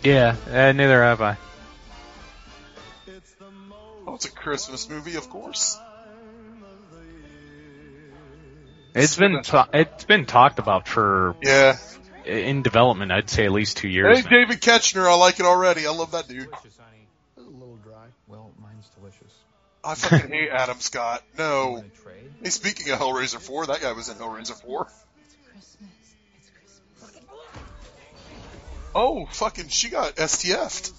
[0.04, 1.38] Yeah, uh, neither have I.
[4.20, 5.80] It's a Christmas movie, of course.
[8.94, 11.78] It's been ta- it's been talked about for Yeah.
[12.26, 13.14] in development.
[13.14, 14.18] I'd say at least two years.
[14.18, 14.30] Hey, now.
[14.30, 15.88] David Koechner, I like it already.
[15.88, 16.50] I love that dude.
[16.50, 18.08] A little dry.
[18.28, 19.34] Well, mine's delicious.
[19.86, 21.24] I fucking hate Adam Scott.
[21.38, 21.86] No.
[22.44, 24.90] Hey, speaking of Hellraiser 4, that guy was in Hellraiser 4.
[28.94, 30.92] Oh, fucking, she got STF'd.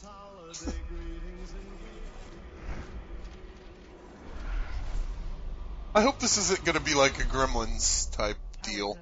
[5.95, 8.97] I hope this isn't gonna be like a Gremlins type deal.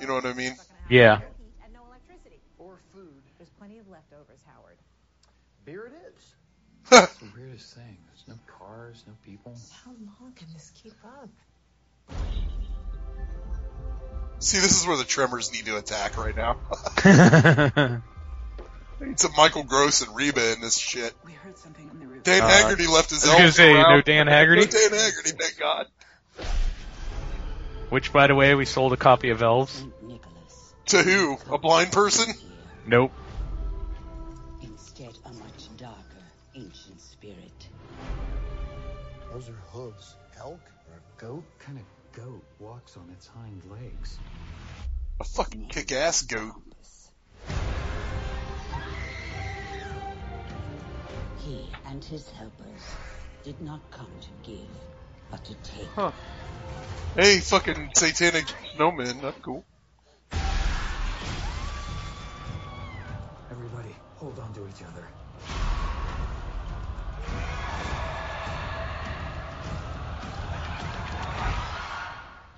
[0.00, 0.56] You know what I mean?
[0.88, 1.20] Yeah.
[1.64, 2.40] and no electricity.
[2.58, 3.22] Or food.
[3.38, 4.76] There's plenty of leftovers, Howard.
[5.64, 6.34] Beer it is.
[7.02, 7.98] It's the weirdest thing.
[8.06, 9.54] There's no cars, no people.
[9.84, 11.28] How long can this keep up?
[14.40, 16.56] See, this is where the Tremors need to attack right now.
[19.00, 21.14] Need some Michael Gross and Reba in this shit.
[21.24, 22.22] We heard something on the roof.
[22.24, 23.90] Dan Uh, Haggerty left his I was gonna elves say, around.
[23.96, 24.60] no Dan Haggerty?
[24.62, 25.86] No Dan Haggerty, thank God.
[27.90, 29.84] Which, by the way, we sold a copy of Elves.
[30.86, 31.38] To who?
[31.50, 32.34] A blind person?
[32.86, 33.12] Nope.
[34.62, 35.94] Instead, a much darker,
[36.54, 37.68] ancient spirit.
[39.32, 40.14] Those are hooves.
[40.38, 40.60] Elk
[40.90, 41.34] or a goat?
[41.44, 41.84] What kind of
[42.24, 44.18] goat walks on its hind legs?
[45.20, 46.52] A fucking kick-ass goat.
[51.40, 52.94] He and his helpers
[53.44, 54.68] did not come to give,
[55.30, 55.88] but to take.
[55.94, 56.10] Huh.
[57.14, 59.64] Hey, fucking satanic snowman, that's cool.
[63.50, 65.08] Everybody, hold on to each other.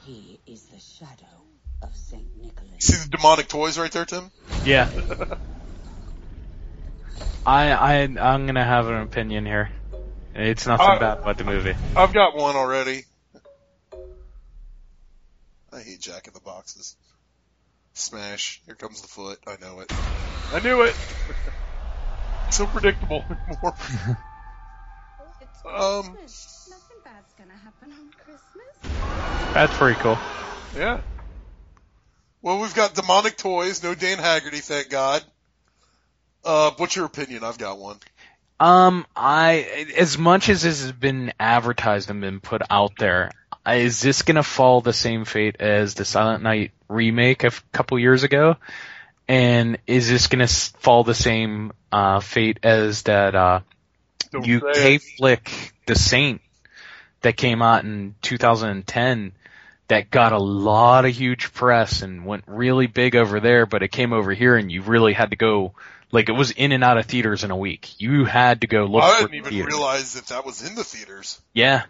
[0.04, 1.44] He is the shadow
[1.82, 2.70] of Saint Nicholas.
[2.80, 4.30] See the demonic toys right there, Tim?
[4.64, 4.88] Yeah.
[7.46, 9.70] I I I'm gonna have an opinion here.
[10.34, 11.74] It's nothing Uh, bad about the movie.
[11.96, 13.04] I've got one already.
[15.72, 16.96] I hate Jack in the Boxes.
[17.94, 18.60] Smash.
[18.66, 19.38] Here comes the foot.
[19.46, 19.90] I know it.
[20.52, 20.94] I knew it.
[22.50, 23.74] so predictable anymore.
[25.66, 29.54] um, Nothing bad's gonna happen on Christmas.
[29.54, 30.18] That's pretty cool.
[30.76, 31.00] yeah.
[32.42, 33.82] Well, we've got demonic toys.
[33.82, 35.22] No Dan Haggerty, thank God.
[36.44, 37.44] Uh, what's your opinion?
[37.44, 37.96] I've got one.
[38.58, 43.30] Um, I as much as this has been advertised and been put out there,
[43.66, 48.22] is this gonna fall the same fate as the Silent Night remake a couple years
[48.22, 48.56] ago?
[49.28, 53.60] And is this gonna fall the same uh, fate as that uh,
[54.34, 56.40] UK flick, The Saint,
[57.22, 59.32] that came out in 2010?
[59.88, 63.90] That got a lot of huge press and went really big over there, but it
[63.90, 65.74] came over here and you really had to go,
[66.12, 68.00] like it was in and out of theaters in a week.
[68.00, 69.72] You had to go look I didn't even theaters.
[69.72, 71.40] realize that that was in the theaters.
[71.52, 71.84] Yeah.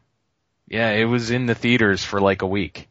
[0.68, 2.88] Yeah, it was in the theaters for like a week.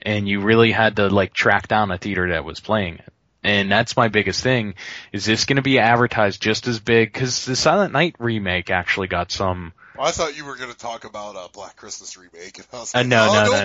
[0.00, 3.12] And you really had to like track down a theater that was playing it.
[3.44, 4.74] And that's my biggest thing.
[5.12, 7.12] Is this going to be advertised just as big?
[7.12, 11.04] Cause the Silent Night remake actually got some, I thought you were going to talk
[11.04, 12.58] about a Black Christmas remake.
[12.58, 13.64] And I was uh, no, oh, no,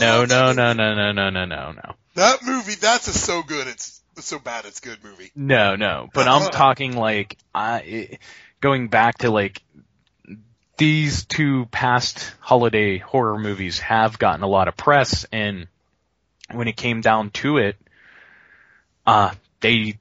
[0.00, 1.94] no, no, no, no, no, no, no, no, no, no, no.
[2.14, 3.66] That movie, that's a so good.
[3.68, 4.64] It's so bad.
[4.64, 5.30] It's good movie.
[5.34, 6.08] No, no.
[6.12, 8.18] But I'm talking like, I,
[8.60, 9.62] going back to like,
[10.76, 15.68] these two past holiday horror movies have gotten a lot of press and
[16.50, 17.76] when it came down to it,
[19.06, 19.30] uh,
[19.60, 19.98] they,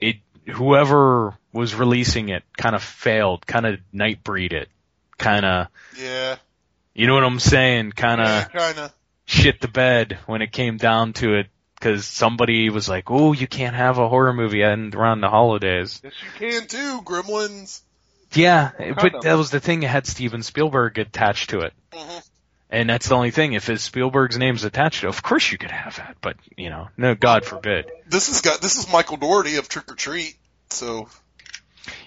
[0.00, 0.16] it,
[0.52, 4.68] whoever was releasing it kind of failed, kind of nightbreed it,
[5.16, 5.68] kind of,
[5.98, 6.36] Yeah.
[6.94, 8.92] you know what I'm saying, kind of Yeah, kinda.
[9.26, 11.46] shit the bed when it came down to it.
[11.80, 16.00] Cause somebody was like, oh, you can't have a horror movie and around the holidays.
[16.02, 17.02] Yes, you can too.
[17.02, 17.82] Gremlins.
[18.32, 19.82] Yeah, but that was the thing.
[19.82, 21.72] It had Steven Spielberg attached to it.
[21.92, 22.18] Mm-hmm.
[22.70, 23.52] And that's the only thing.
[23.52, 26.16] If it's Spielberg's name's attached to it, of course you could have that.
[26.20, 27.90] But, you know, no, God forbid.
[28.08, 30.36] This has got, this is Michael Dougherty of Trick or Treat.
[30.70, 31.08] So,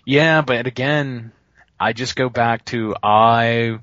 [0.05, 1.31] Yeah, but again,
[1.79, 3.79] I just go back to I,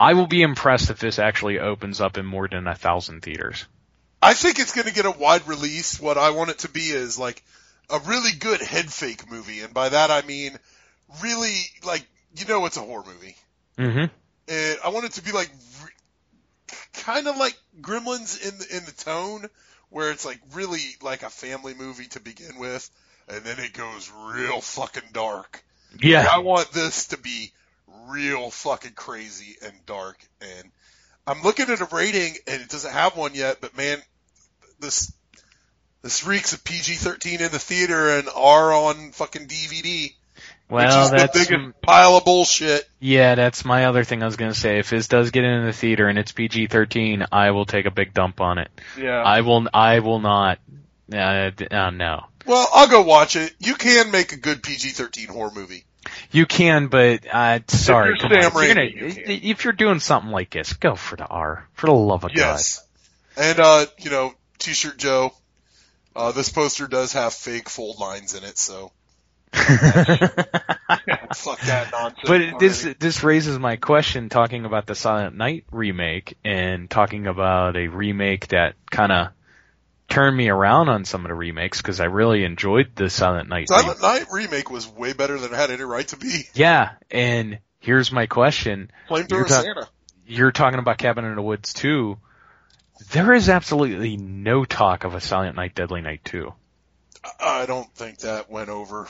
[0.00, 3.66] I will be impressed if this actually opens up in more than a thousand theaters.
[4.24, 6.00] I think it's going to get a wide release.
[6.00, 7.42] What I want it to be is like
[7.90, 9.60] a really good head fake movie.
[9.60, 10.58] And by that I mean
[11.22, 13.36] really like, you know, it's a horror movie.
[13.78, 14.06] Mm-hmm.
[14.48, 15.50] And I want it to be like
[16.94, 19.46] kind of like Gremlins in the, in the tone
[19.90, 22.90] where it's like really like a family movie to begin with.
[23.28, 25.62] And then it goes real fucking dark.
[26.00, 26.20] Yeah.
[26.20, 27.52] Like, I want this to be
[28.08, 30.16] real fucking crazy and dark.
[30.40, 30.70] And
[31.26, 34.00] I'm looking at a rating and it doesn't have one yet, but man,
[34.84, 35.12] this
[36.02, 40.12] This reeks of PG-13 in the theater and R on fucking DVD.
[40.68, 42.88] Well, which is that's the biggest pile of bullshit.
[42.98, 44.78] yeah, that's my other thing I was gonna say.
[44.78, 48.14] If this does get into the theater and it's PG-13, I will take a big
[48.14, 48.70] dump on it.
[48.98, 49.22] Yeah.
[49.22, 49.68] I will.
[49.74, 50.58] I will not.
[51.12, 52.24] Uh, uh, no.
[52.46, 53.54] Well, I'll go watch it.
[53.58, 55.84] You can make a good PG-13 horror movie.
[56.30, 58.08] You can, but uh, sorry.
[58.08, 58.38] you're Sam on.
[58.38, 61.66] If you're Raimi, gonna- if you're doing something like this, go for the R.
[61.74, 62.38] For the love of God.
[62.38, 62.86] Yes.
[63.36, 64.32] And, uh, you know,
[64.64, 65.32] T-shirt Joe,
[66.16, 68.92] uh, this poster does have fake fold lines in it, so.
[69.54, 69.68] Fuck
[71.60, 72.24] that nonsense.
[72.26, 77.26] But it- this this raises my question talking about the Silent Night remake and talking
[77.26, 79.28] about a remake that kind of
[80.08, 83.68] turned me around on some of the remakes because I really enjoyed the Silent Night.
[83.68, 86.48] Silent Night remake was way better than it had any right to be.
[86.54, 88.90] Yeah, and here's my question.
[89.08, 89.88] Flamethrower You're, ta- Santa.
[90.26, 92.18] you're talking about Cabin in the Woods 2.
[93.12, 96.52] There is absolutely no talk of a Silent Night Deadly Night 2.
[97.40, 99.08] I don't think that went over.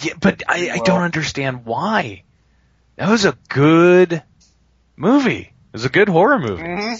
[0.00, 2.22] Yeah, but I, I don't understand why.
[2.96, 4.22] That was a good
[4.96, 5.52] movie.
[5.52, 6.62] It was a good horror movie.
[6.62, 6.94] Mm-hmm.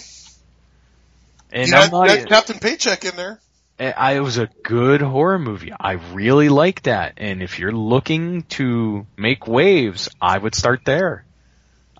[1.51, 3.39] And you I'm had, not, you had Captain Paycheck in there.
[3.79, 5.71] I I- it was a good horror movie.
[5.77, 7.13] I really like that.
[7.17, 11.23] And if you're looking to make waves, I would start there.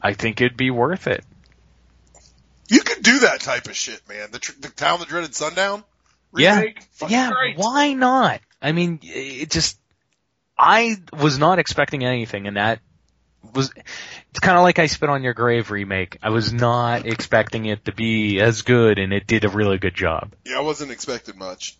[0.01, 1.23] I think it'd be worth it.
[2.70, 4.30] You could do that type of shit, man.
[4.32, 5.84] The, the Town That Dreaded Sundown
[6.36, 6.60] Yeah.
[6.60, 6.80] remake.
[7.08, 7.58] Yeah, great.
[7.58, 8.41] why not?
[8.62, 9.78] I mean, it just,
[10.58, 12.80] I was not expecting anything and that
[13.56, 13.72] was,
[14.30, 16.18] it's kind of like I Spit on Your Grave remake.
[16.22, 19.96] I was not expecting it to be as good and it did a really good
[19.96, 20.34] job.
[20.46, 21.76] Yeah, I wasn't expecting much.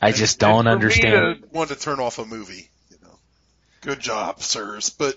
[0.00, 1.42] I just don't understand.
[1.52, 3.18] Me to to turn off a movie, you know.
[3.82, 4.90] Good job, sirs.
[4.90, 5.16] But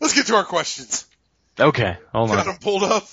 [0.00, 1.06] let's get to our questions.
[1.58, 2.46] Okay, hold Got on.
[2.46, 3.06] them pulled up.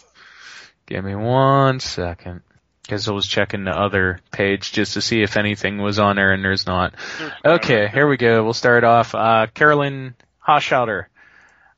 [0.90, 2.42] Give me one second.
[2.88, 6.34] Cause I was checking the other page just to see if anything was on there
[6.34, 6.96] and there's not.
[7.46, 8.44] Okay, here we go.
[8.44, 9.14] We'll start off.
[9.14, 11.06] Uh, Carolyn Hoshouter.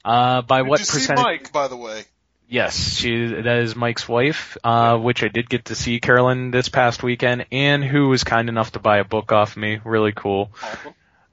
[0.06, 1.22] Uh, by Did what percentage?
[1.22, 2.06] Mike, by the way?
[2.48, 6.70] Yes, she that is Mike's wife, uh, which I did get to see Carolyn this
[6.70, 9.82] past weekend, and who was kind enough to buy a book off me.
[9.84, 10.52] Really cool.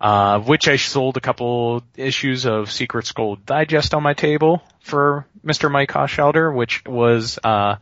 [0.01, 5.27] Uh, which I sold a couple issues of Secret Skull Digest on my table for
[5.45, 5.71] Mr.
[5.71, 7.77] Mike Hoshouter, which was uh,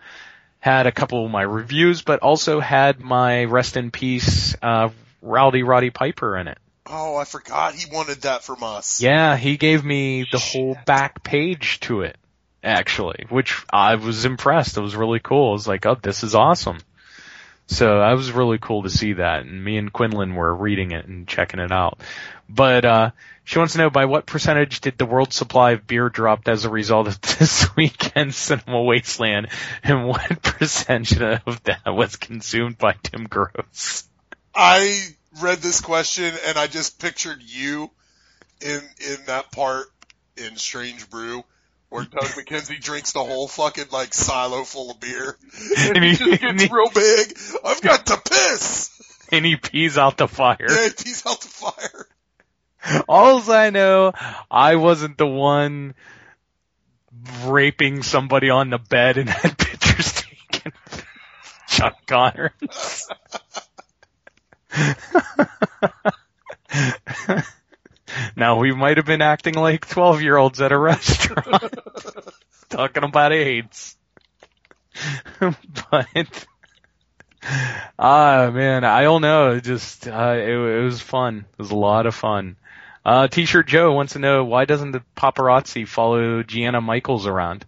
[0.61, 4.89] had a couple of my reviews, but also had my rest in peace uh,
[5.21, 6.59] Rowdy Roddy Piper in it.
[6.89, 9.03] Oh, I forgot he wanted that from us.
[9.03, 12.17] Yeah, he gave me the whole back page to it,
[12.63, 14.77] actually, which I was impressed.
[14.77, 15.51] It was really cool.
[15.51, 16.79] I was like, oh, this is awesome.
[17.67, 21.07] So I was really cool to see that, and me and Quinlan were reading it
[21.07, 21.99] and checking it out.
[22.49, 23.11] But uh
[23.45, 26.65] she wants to know by what percentage did the world supply of beer drop as
[26.65, 29.49] a result of this weekend's Cinema Wasteland,
[29.83, 34.09] and what percentage of that was consumed by Tim Gross?
[34.55, 35.01] I
[35.41, 37.91] read this question and I just pictured you
[38.61, 39.87] in in that part
[40.37, 41.45] in Strange Brew
[41.89, 45.37] where Doug McKenzie drinks the whole fucking like silo full of beer.
[45.79, 47.39] And And he he- just gets he- real big.
[47.65, 48.91] I've got to piss.
[49.33, 50.57] And he pees out the fire.
[50.69, 52.07] Yeah, he's out the fire.
[53.09, 54.13] Alls I know,
[54.51, 55.95] I wasn't the one
[57.45, 60.73] raping somebody on the bed and had pictures taken.
[61.69, 63.09] Chuck Connors.
[68.37, 71.75] Now we might have been acting like 12 year olds at a restaurant.
[72.69, 73.97] talking about AIDS.
[75.41, 76.47] but,
[77.99, 79.53] ah man, I don't know.
[79.53, 81.45] It just, uh, it, it was fun.
[81.53, 82.57] It was a lot of fun.
[83.05, 87.65] Uh, T-shirt Joe wants to know why doesn't the paparazzi follow Gianna Michaels around?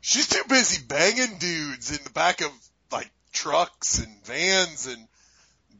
[0.00, 2.50] She's too busy banging dudes in the back of
[2.92, 5.08] like trucks and vans and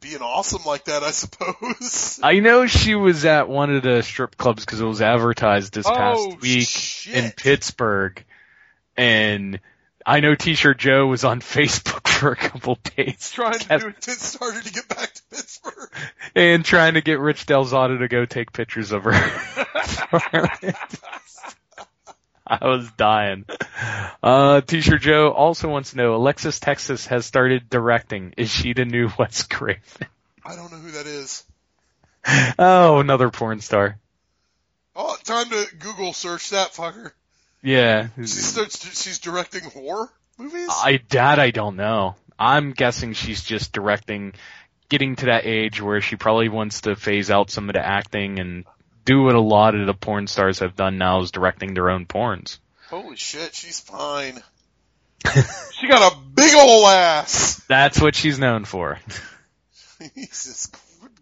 [0.01, 2.21] being awesome like that, I suppose.
[2.23, 5.87] I know she was at one of the strip clubs because it was advertised this
[5.87, 8.25] past Oh, week in Pittsburgh,
[8.97, 9.61] and
[10.07, 14.03] I know T-shirt Joe was on Facebook for a couple days Trying to do it
[14.05, 15.91] started to get back to Pittsburgh.
[16.35, 19.13] and trying to get Rich Delzato to go take pictures of her.
[22.61, 23.45] I was dying.
[24.23, 28.35] Uh, T-shirt Joe also wants to know, Alexis Texas has started directing.
[28.37, 29.83] Is she the new Wes Craven?
[30.45, 31.45] I don't know who that is.
[32.59, 33.97] Oh, another porn star.
[34.95, 37.13] Oh, time to Google search that fucker.
[37.63, 38.09] Yeah.
[38.19, 40.69] She starts, she's directing horror movies?
[40.69, 42.17] I, that I don't know.
[42.39, 44.35] I'm guessing she's just directing,
[44.91, 48.41] getting to that age where she probably wants to phase out some of the acting
[48.41, 48.65] and
[49.09, 52.05] do what a lot of the porn stars have done now is directing their own
[52.05, 52.59] porns.
[52.91, 54.43] Holy shit, she's fine.
[55.73, 57.65] she got a big ol' ass.
[57.69, 58.99] That's what she's known for.
[60.15, 60.71] Jesus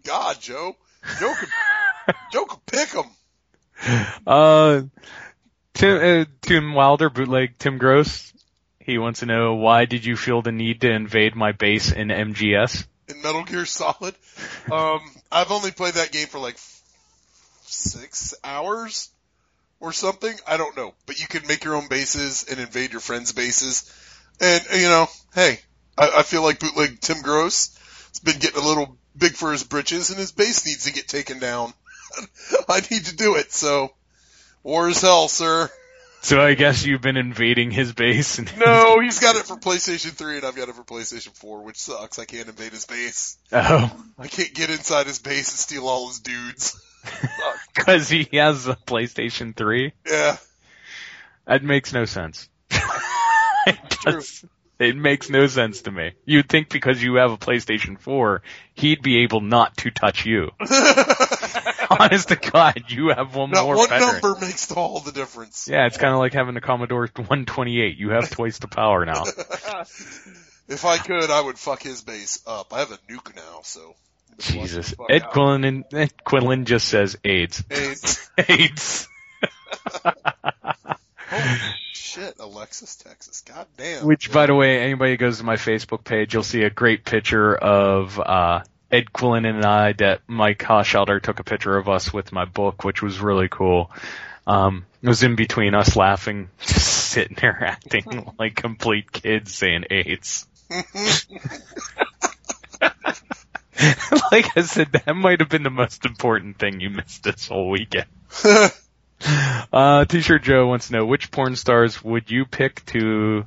[0.03, 0.75] God, Joe.
[1.17, 3.05] Joe could, Joe could pick him.
[4.27, 4.81] Uh,
[5.73, 8.33] Tim, uh, Tim Wilder, bootleg Tim Gross.
[8.79, 12.09] He wants to know why did you feel the need to invade my base in
[12.09, 12.85] MGS?
[13.07, 14.15] in Metal Gear Solid.
[14.71, 14.99] Um,
[15.31, 16.57] I've only played that game for like
[17.67, 19.09] six hours
[19.79, 20.35] or something.
[20.47, 23.91] I don't know, but you can make your own bases and invade your friends' bases.
[24.39, 25.59] And uh, you know, hey,
[25.97, 27.77] I, I feel like bootleg Tim Gross
[28.09, 31.07] has been getting a little big for his britches, and his base needs to get
[31.07, 31.73] taken down.
[32.69, 33.51] I need to do it.
[33.51, 33.91] So,
[34.63, 35.69] war is hell, sir.
[36.21, 38.39] So I guess you've been invading his base.
[38.39, 41.63] And No, he's got it for PlayStation 3 and I've got it for PlayStation 4,
[41.63, 42.19] which sucks.
[42.19, 43.37] I can't invade his base.
[43.51, 46.81] oh, I can't get inside his base and steal all his dudes.
[47.75, 49.93] because he has a PlayStation 3.
[50.09, 50.37] Yeah.
[51.45, 52.49] That makes no sense.
[52.71, 54.45] it, does-
[54.79, 56.11] it makes no sense to me.
[56.25, 58.43] You'd think because you have a PlayStation 4,
[58.75, 60.51] he'd be able not to touch you.
[61.89, 65.67] Honest to God, you have one That more one number makes all the difference.
[65.67, 67.97] Yeah, it's kind of like having a Commodore 128.
[67.97, 69.23] You have twice the power now.
[70.67, 72.71] if I could, I would fuck his base up.
[72.73, 73.95] I have a nuke now, so.
[74.39, 74.93] Jesus.
[75.09, 75.31] Ed out.
[75.33, 77.63] Quillen, Ed Quillen just says AIDS.
[77.69, 78.29] AIDS.
[78.49, 79.07] AIDS.
[81.29, 81.59] Holy
[81.93, 83.41] shit, Alexis, Texas.
[83.41, 84.05] God damn.
[84.05, 87.03] Which, by the way, anybody who goes to my Facebook page, you'll see a great
[87.03, 88.61] picture of uh,
[88.91, 92.83] Ed Quillen and I that Mike Hochschalter took a picture of us with my book,
[92.83, 93.91] which was really cool.
[94.45, 99.85] Um, it was in between us laughing, just sitting there acting like complete kids saying
[99.89, 100.47] AIDS.
[104.31, 107.69] like I said, that might have been the most important thing you missed this whole
[107.69, 108.07] weekend.
[109.73, 113.45] Uh, T-shirt Joe wants to know which porn stars would you pick to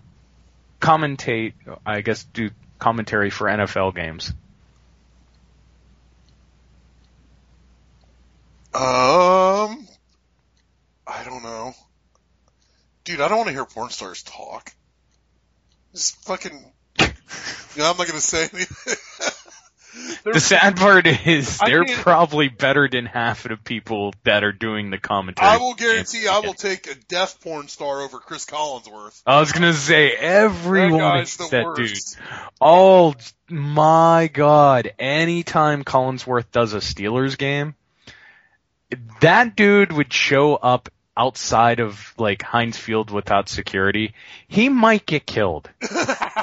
[0.80, 1.52] commentate,
[1.86, 4.32] I guess, do commentary for NFL games?
[8.72, 9.86] Um,
[11.06, 11.74] I don't know.
[13.04, 14.72] Dude, I don't want to hear porn stars talk.
[15.92, 17.06] Just fucking, you
[17.76, 18.96] know, I'm not gonna say anything.
[20.24, 24.52] The sad part is they're can't- probably better than half of the people that are
[24.52, 25.48] doing the commentary.
[25.48, 29.20] I will guarantee I will take a deaf porn star over Chris Collinsworth.
[29.26, 31.98] I was gonna say everyone is that dude.
[32.60, 33.14] Oh
[33.48, 34.92] my god!
[34.98, 37.74] Anytime Collinsworth does a Steelers game,
[39.20, 44.14] that dude would show up outside of like Heinz Field without security.
[44.48, 45.70] He might get killed.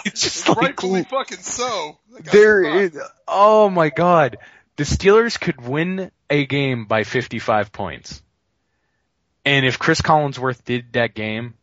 [0.06, 1.98] It's just like Rightfully fucking so.
[2.32, 2.92] There
[3.28, 4.38] Oh my god!
[4.76, 8.22] The Steelers could win a game by 55 points,
[9.44, 11.56] and if Chris Collinsworth did that game,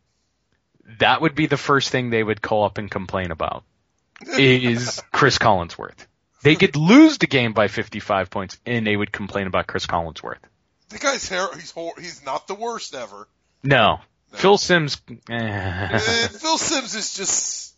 [0.98, 3.64] that would be the first thing they would call up and complain about.
[4.38, 6.06] Is Chris Collinsworth?
[6.42, 10.42] They could lose the game by 55 points, and they would complain about Chris Collinsworth.
[10.90, 13.26] The guy's hair, he's hor- he's not the worst ever.
[13.62, 14.00] No,
[14.32, 15.00] Phil Simms.
[15.30, 15.98] eh.
[16.28, 17.74] Phil Simms is just,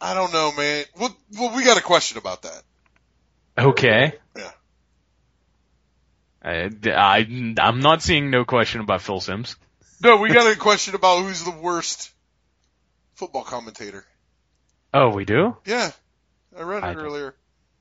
[0.00, 0.84] I don't know, man.
[0.98, 2.62] Well, well, we got a question about that.
[3.58, 4.12] okay.
[4.36, 4.50] Yeah.
[6.42, 9.56] I, I, I'm not seeing no question about Phil Simms.
[10.02, 12.10] No, we got a question about who's the worst
[13.14, 14.04] football commentator.
[14.92, 15.56] Oh, we do?
[15.64, 15.90] Yeah,
[16.56, 17.34] I read it don't- earlier.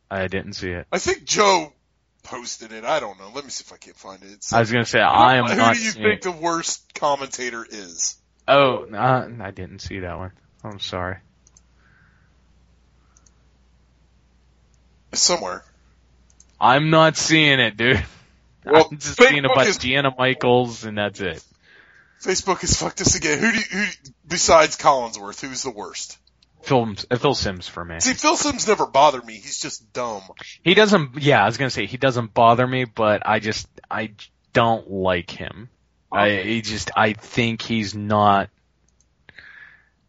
[0.09, 0.85] I didn't see it.
[0.91, 1.73] I think Joe
[2.23, 2.83] posted it.
[2.85, 3.29] I don't know.
[3.33, 4.31] Let me see if I can find it.
[4.31, 5.51] It's, I was gonna say I am not.
[5.51, 6.05] who not do you seeing.
[6.05, 8.15] think the worst commentator is?
[8.47, 10.31] Oh, uh, I didn't see that one.
[10.63, 11.17] I'm sorry.
[15.13, 15.63] Somewhere.
[16.59, 18.03] I'm not seeing it, dude.
[18.65, 21.43] Well, I'm just seeing Facebook about is- Gianna Michaels, and that's it.
[22.23, 23.37] Facebook has fucked us again.
[23.39, 23.85] Who do you, who
[24.25, 25.41] besides Collinsworth?
[25.41, 26.17] Who's the worst?
[26.63, 27.99] Phil, uh, Phil Simms for me.
[27.99, 29.33] See, Phil Simms never bothered me.
[29.33, 30.23] He's just dumb.
[30.63, 31.21] He doesn't.
[31.21, 34.13] Yeah, I was gonna say he doesn't bother me, but I just I
[34.53, 35.69] don't like him.
[36.11, 38.49] I he just I think he's not.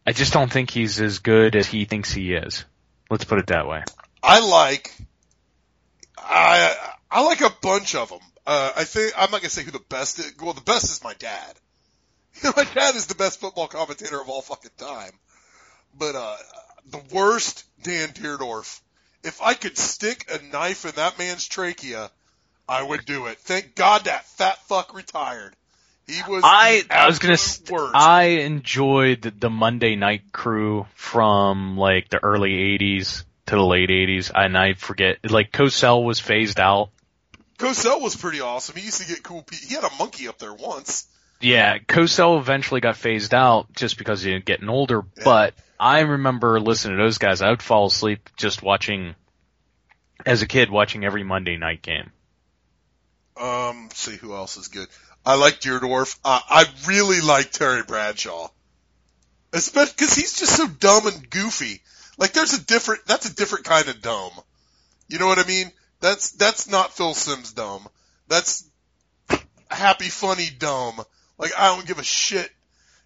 [0.07, 2.63] I just don't think he's as good as he thinks he is.
[3.09, 3.83] Let's put it that way.
[4.23, 4.95] I like,
[6.17, 6.73] I
[7.11, 8.19] I like a bunch of them.
[8.47, 10.33] Uh, I think I'm not gonna say who the best is.
[10.41, 11.55] Well, the best is my dad.
[12.55, 15.11] my dad is the best football commentator of all fucking time.
[15.97, 16.35] But uh,
[16.91, 18.81] the worst, Dan Dierdorf.
[19.23, 22.11] If I could stick a knife in that man's trachea,
[22.67, 23.39] I would do it.
[23.39, 25.55] Thank God that fat fuck retired.
[26.07, 26.43] He was.
[26.45, 27.33] I the I was gonna.
[27.33, 27.95] absolute St- worst.
[27.95, 33.89] I enjoyed the, the Monday Night Crew from like the early '80s to the late
[33.89, 36.89] '80s, and I forget like Cosell was phased out.
[37.57, 38.75] Cosell was pretty awesome.
[38.75, 39.41] He used to get cool.
[39.41, 41.07] Pe- he had a monkey up there once.
[41.41, 46.59] Yeah, Cosell eventually got phased out just because he was getting older, but I remember
[46.59, 47.41] listening to those guys.
[47.41, 49.15] I would fall asleep just watching,
[50.25, 52.11] as a kid, watching every Monday night game.
[53.37, 54.87] Um, see who else is good.
[55.25, 56.17] I like Dierdorf.
[56.23, 58.49] Uh, I really like Terry Bradshaw.
[59.51, 61.81] Especially because he's just so dumb and goofy.
[62.17, 64.31] Like there's a different, that's a different kind of dumb.
[65.09, 65.71] You know what I mean?
[65.99, 67.87] That's, that's not Phil Simms dumb.
[68.27, 68.69] That's
[69.69, 71.01] happy, funny, dumb.
[71.37, 72.49] Like I don't give a shit.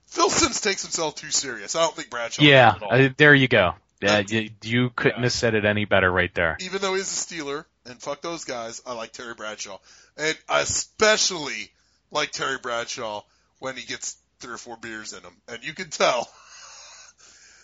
[0.08, 1.76] Phil Simms takes himself too serious.
[1.76, 2.42] I don't think Bradshaw.
[2.44, 2.94] yeah, at all.
[2.94, 3.74] uh, there you go.
[4.02, 6.56] Yeah, you, you couldn't have said it any better right there.
[6.62, 9.78] even though he's a Steeler, and fuck those guys, I like Terry Bradshaw.
[10.16, 11.70] And I especially
[12.10, 13.24] like Terry Bradshaw
[13.60, 15.34] when he gets three or four beers in him.
[15.50, 16.30] And you can tell.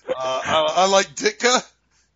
[0.07, 0.13] Uh,
[0.45, 1.65] I, I like Ditka,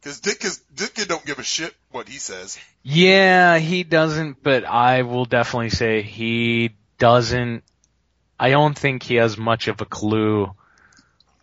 [0.04, 2.60] cause Ditka, Ditka don't give a shit what he says.
[2.84, 7.64] Yeah, he doesn't, but I will definitely say he doesn't.
[8.40, 10.52] I don't think he has much of a clue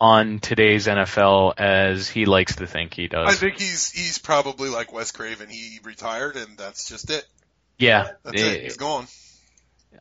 [0.00, 3.28] on today's NFL as he likes to think he does.
[3.28, 5.48] I think he's, he's probably like Wes Craven.
[5.48, 7.26] He retired and that's just it.
[7.78, 8.62] yeah, That's it.
[8.62, 9.06] He's gone.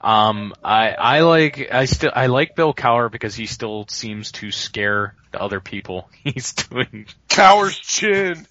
[0.02, 4.52] Um, I I like I still I like Bill Cowher because he still seems to
[4.52, 7.08] scare the other people he's doing.
[7.30, 8.46] Cowher's chin.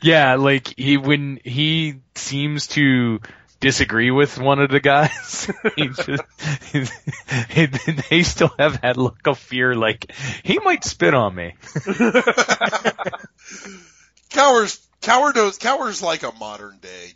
[0.00, 3.20] Yeah, like he when he seems to
[3.64, 6.22] disagree with one of the guys, he just
[8.10, 10.12] they still have that look of fear, like
[10.44, 11.54] he might spit on me.
[14.30, 17.12] Cowher's, Cowher knows, Cowher's like a modern day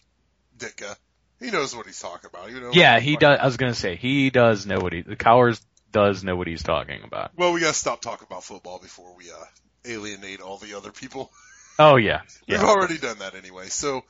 [0.56, 0.96] Ditka.
[1.38, 2.50] He knows what he's talking about.
[2.50, 3.38] You know, Yeah, he does.
[3.40, 5.60] I was gonna say he does know what he the Cowers
[5.92, 7.32] does know what he's talking about.
[7.36, 9.44] Well, we gotta stop talking about football before we uh,
[9.84, 11.30] alienate all the other people.
[11.78, 12.66] Oh yeah, We've yeah.
[12.66, 13.66] already done that anyway.
[13.66, 14.04] So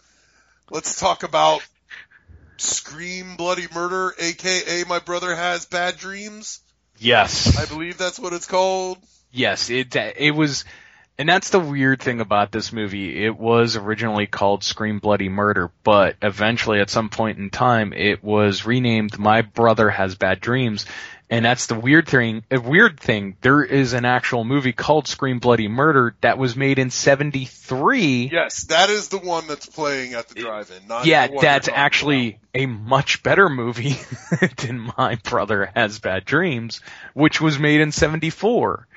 [0.71, 1.63] let's talk about
[2.61, 6.61] Scream Bloody Murder, aka My Brother Has Bad Dreams.
[6.99, 7.57] Yes.
[7.57, 8.99] I believe that's what it's called.
[9.31, 10.65] Yes, it it was,
[11.19, 13.25] and that's the weird thing about this movie.
[13.25, 18.25] It was originally called Scream Bloody Murder, but eventually, at some point in time, it
[18.25, 20.87] was renamed My Brother Has Bad Dreams.
[21.31, 22.43] And that's the weird thing.
[22.51, 23.37] A weird thing.
[23.43, 28.31] There is an actual movie called Scream Bloody Murder that was made in '73.
[28.33, 30.89] Yes, that is the one that's playing at the drive-in.
[30.89, 33.97] Not Yeah, that's actually a much better movie
[34.57, 36.81] than My Brother Has Bad Dreams,
[37.13, 38.89] which was made in 74.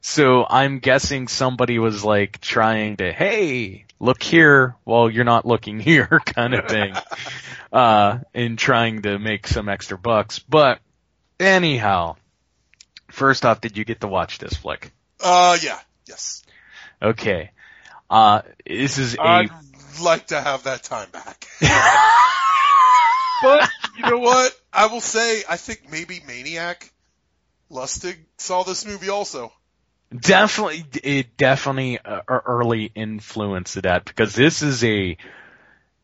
[0.00, 5.80] So I'm guessing somebody was like trying to, hey, look here while you're not looking
[5.90, 6.94] here kind of thing,
[7.72, 10.38] uh, and trying to make some extra bucks.
[10.38, 10.80] But
[11.40, 12.16] anyhow,
[13.10, 14.92] first off, did you get to watch this flick?
[15.22, 16.42] Uh, yeah, yes.
[17.00, 17.50] Okay.
[18.08, 19.50] Uh, this is a I'd
[20.00, 21.46] like to have that time back.
[23.42, 24.52] but you know what?
[24.72, 26.90] I will say, I think maybe Maniac
[27.70, 29.52] Lustig saw this movie also.
[30.14, 35.16] Definitely, it definitely uh, early influence of that because this is a,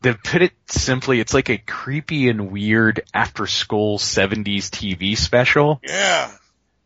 [0.03, 5.81] to put it simply, it's like a creepy and weird after school 70s TV special
[5.83, 6.31] Yeah.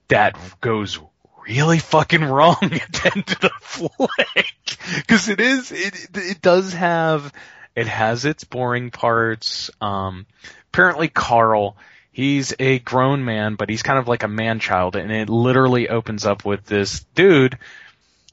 [0.07, 0.99] that goes
[1.48, 5.06] really fucking wrong at the end of the flick.
[5.07, 7.31] Cause it is, it, it does have,
[7.76, 9.69] it has its boring parts.
[9.81, 10.26] Um,
[10.73, 11.77] apparently Carl,
[12.11, 15.89] he's a grown man, but he's kind of like a man child and it literally
[15.89, 17.57] opens up with this dude,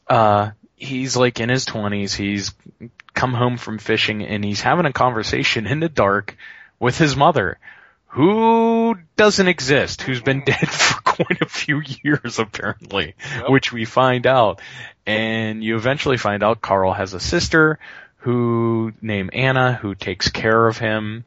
[0.09, 2.53] uh, he's like in his twenties, he's
[3.15, 6.37] come home from fishing and he's having a conversation in the dark
[6.79, 7.59] with his mother
[8.15, 10.47] who doesn't exist, who's been mm.
[10.47, 13.15] dead for quite a few years apparently,
[13.49, 14.61] which we find out.
[15.07, 17.79] And you eventually find out Carl has a sister
[18.19, 21.25] who named Anna who takes care of him.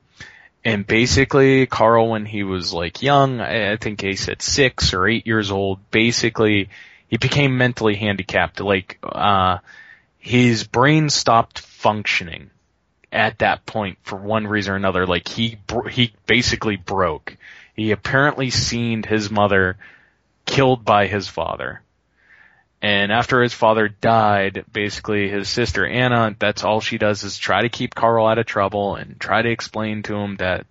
[0.64, 5.28] And basically Carl when he was like young, I think he said six or eight
[5.28, 6.70] years old, basically
[7.08, 8.60] he became mentally handicapped.
[8.60, 9.60] Like, uh,
[10.20, 12.50] his brain stopped functioning
[13.12, 15.06] at that point for one reason or another.
[15.06, 17.38] Like he bro- he basically broke.
[17.76, 19.78] He apparently seen his mother
[20.46, 21.82] killed by his father.
[22.82, 27.62] And after his father died, basically his sister Anna, that's all she does is try
[27.62, 30.68] to keep Carl out of trouble and try to explain to him that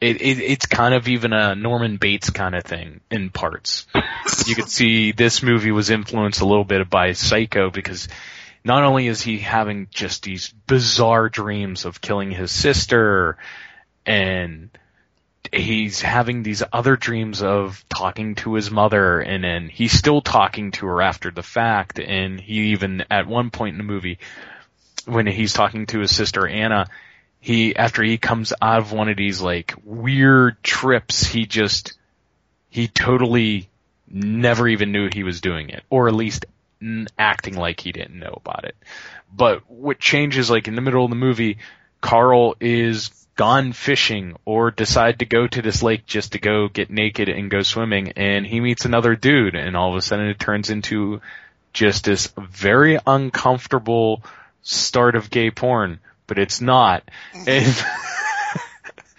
[0.00, 3.86] it, it it's kind of even a Norman Bates kind of thing in parts.
[4.46, 8.08] you could see this movie was influenced a little bit by Psycho because
[8.64, 13.36] not only is he having just these bizarre dreams of killing his sister
[14.06, 14.70] and
[15.52, 20.70] he's having these other dreams of talking to his mother and then he's still talking
[20.72, 24.18] to her after the fact and he even at one point in the movie
[25.04, 26.86] when he's talking to his sister Anna
[27.44, 31.92] he after he comes out of one of these like weird trips he just
[32.70, 33.68] he totally
[34.08, 36.46] never even knew he was doing it, or at least
[37.18, 38.74] acting like he didn't know about it.
[39.30, 41.58] But what changes, like in the middle of the movie,
[42.00, 46.88] Carl is gone fishing or decide to go to this lake just to go get
[46.88, 50.38] naked and go swimming and he meets another dude and all of a sudden it
[50.38, 51.20] turns into
[51.74, 54.22] just this very uncomfortable
[54.62, 57.08] start of gay porn, but it's not.
[57.46, 57.84] And,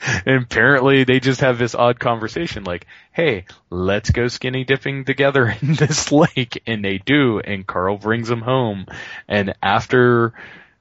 [0.25, 5.47] and apparently they just have this odd conversation like, hey, let's go skinny dipping together
[5.61, 6.61] in this lake.
[6.67, 7.39] And they do.
[7.39, 8.85] And Carl brings them home.
[9.27, 10.33] And after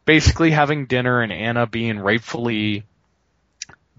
[0.04, 2.84] basically having dinner and Anna being rightfully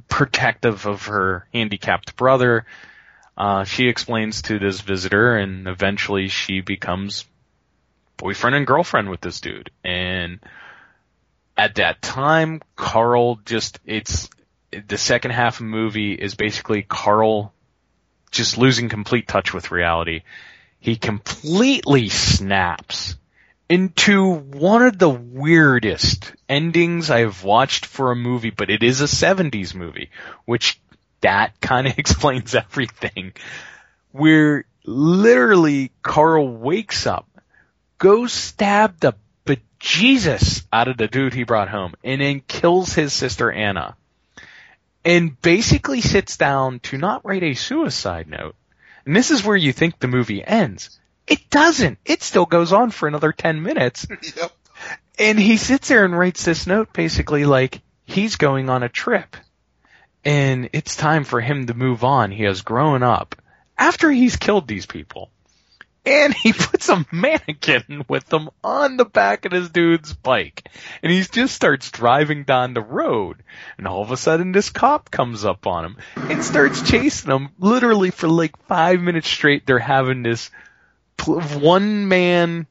[0.08, 2.66] protective of her handicapped brother,
[3.38, 7.26] uh, she explains to this visitor and eventually she becomes
[8.18, 9.72] boyfriend and girlfriend with this dude.
[9.84, 10.40] And
[11.58, 14.30] at that time, Carl just, it's,
[14.88, 17.54] the second half of the movie is basically Carl
[18.32, 20.24] just losing complete touch with reality.
[20.80, 23.16] He completely snaps
[23.70, 29.06] into one of the weirdest endings I've watched for a movie, but it is a
[29.06, 30.12] 70s movie,
[30.46, 30.80] which
[31.22, 33.34] that kind of explains everything.
[34.12, 37.28] Where literally Carl wakes up,
[37.98, 39.16] goes stab the
[39.86, 43.96] bejesus out of the dude he brought home, and then kills his sister Anna.
[45.04, 48.56] And basically sits down to not write a suicide note.
[49.06, 51.00] And this is where you think the movie ends.
[51.28, 52.00] It doesn't.
[52.06, 54.08] It still goes on for another 10 minutes.
[54.36, 54.52] yep.
[55.20, 59.38] And he sits there and writes this note basically like he's going on a trip.
[60.24, 62.32] And it's time for him to move on.
[62.32, 63.36] He has grown up
[63.78, 65.30] after he's killed these people.
[66.06, 70.70] And he puts a mannequin with them on the back of this dude's bike.
[71.02, 73.44] And he just starts driving down the road.
[73.78, 77.50] And all of a sudden this cop comes up on him and starts chasing him.
[77.60, 80.52] Literally for like five minutes straight, they're having this
[81.26, 82.68] one man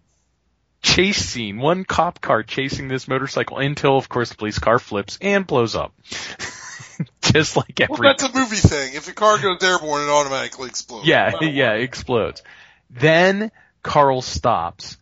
[0.83, 5.19] chase scene, one cop car chasing this motorcycle until of course the police car flips
[5.21, 5.93] and blows up.
[7.23, 7.95] Just like every.
[7.99, 8.95] Well, that's a movie thing.
[8.95, 11.09] If the car goes airborne, it automatically explodes.
[11.09, 12.43] Yeah, yeah, it explodes.
[12.91, 13.51] Then
[13.83, 14.97] Carl stops,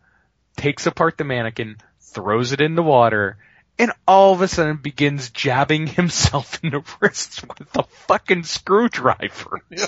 [0.56, 3.38] takes apart the mannequin, throws it in the water,
[3.78, 9.60] and all of a sudden begins jabbing himself in the wrists with a fucking screwdriver.
[9.70, 9.86] Yeah.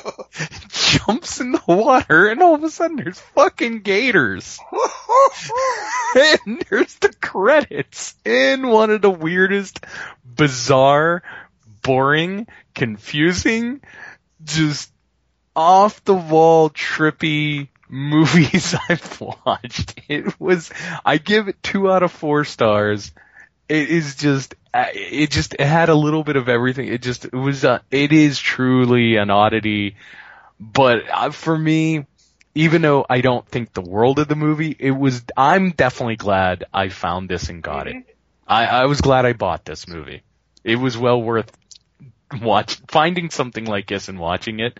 [0.71, 4.59] Jumps in the water, and all of a sudden there's fucking gators.
[6.15, 9.85] and there's the credits in one of the weirdest,
[10.25, 11.23] bizarre,
[11.83, 13.81] boring, confusing,
[14.43, 14.91] just
[15.55, 20.01] off the wall, trippy movies I've watched.
[20.09, 20.71] It was,
[21.05, 23.13] I give it two out of four stars.
[23.69, 26.89] It is just, uh, it just, it had a little bit of everything.
[26.89, 29.97] It just, it was, uh, it is truly an oddity.
[30.61, 32.07] But uh, for me,
[32.55, 36.65] even though I don't think the world of the movie, it was, I'm definitely glad
[36.75, 37.97] I found this and got it.
[38.47, 40.23] I, I was glad I bought this movie.
[40.63, 41.51] It was well worth
[42.43, 44.79] watch, finding something like this and watching it.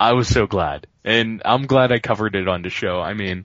[0.00, 0.86] I was so glad.
[1.04, 3.00] And I'm glad I covered it on the show.
[3.00, 3.44] I mean,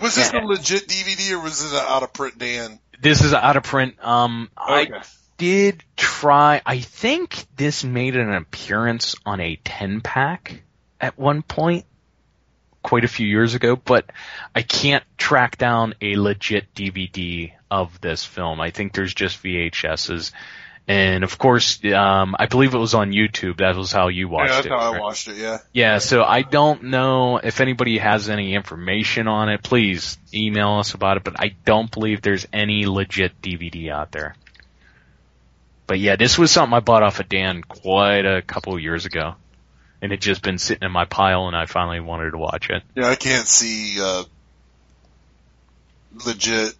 [0.00, 2.78] Was this a legit DVD or was this an out of print Dan?
[3.00, 4.02] this is out of print.
[4.02, 4.94] Um, Okay.
[4.94, 5.02] I
[5.36, 10.62] did try, I think this made an appearance on a 10 pack
[11.00, 11.84] at one point,
[12.82, 14.10] quite a few years ago, but
[14.54, 18.60] I can't track down a legit DVD of this film.
[18.60, 20.32] I think there's just VHSs.
[20.86, 23.58] And of course, um, I believe it was on YouTube.
[23.58, 24.50] That was how you watched it.
[24.50, 24.72] yeah, that's it.
[24.72, 25.58] how I watched it, yeah.
[25.72, 29.62] Yeah, so I don't know if anybody has any information on it.
[29.62, 34.36] Please email us about it, but I don't believe there's any legit DVD out there.
[35.86, 39.06] But yeah, this was something I bought off of Dan quite a couple of years
[39.06, 39.36] ago.
[40.02, 42.82] And it just been sitting in my pile and I finally wanted to watch it.
[42.94, 44.24] Yeah, I can't see, uh,
[46.26, 46.74] legit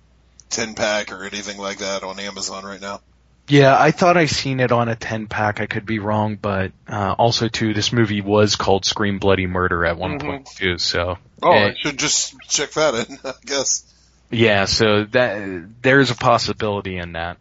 [0.50, 3.00] 10 pack or anything like that on Amazon right now.
[3.46, 5.60] Yeah, I thought I seen it on a 10 pack.
[5.60, 9.84] I could be wrong, but uh, also too, this movie was called Scream Bloody Murder
[9.84, 10.22] at one Mhm.
[10.22, 10.78] point too.
[10.78, 13.84] So Oh, I should just check that in, I guess.
[14.30, 17.36] Yeah, so that there's a possibility in that.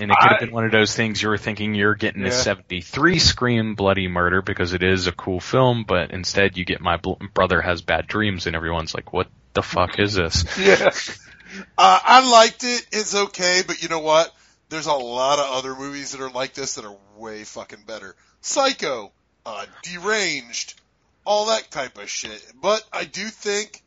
[0.00, 2.30] And it could have been one of those things you were thinking you're getting a
[2.30, 6.96] 73 Scream Bloody Murder because it is a cool film, but instead you get My
[6.98, 10.44] Bl- Brother Has Bad Dreams and everyone's like, what the fuck is this?
[10.58, 10.90] Yeah.
[11.76, 12.86] Uh, I liked it.
[12.92, 14.34] It's okay, but you know what?
[14.68, 18.14] There's a lot of other movies that are like this that are way fucking better.
[18.40, 19.12] Psycho,
[19.46, 20.74] uh, Deranged,
[21.24, 22.44] all that type of shit.
[22.60, 23.82] But I do think,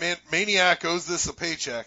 [0.00, 1.86] man, Maniac owes this a paycheck.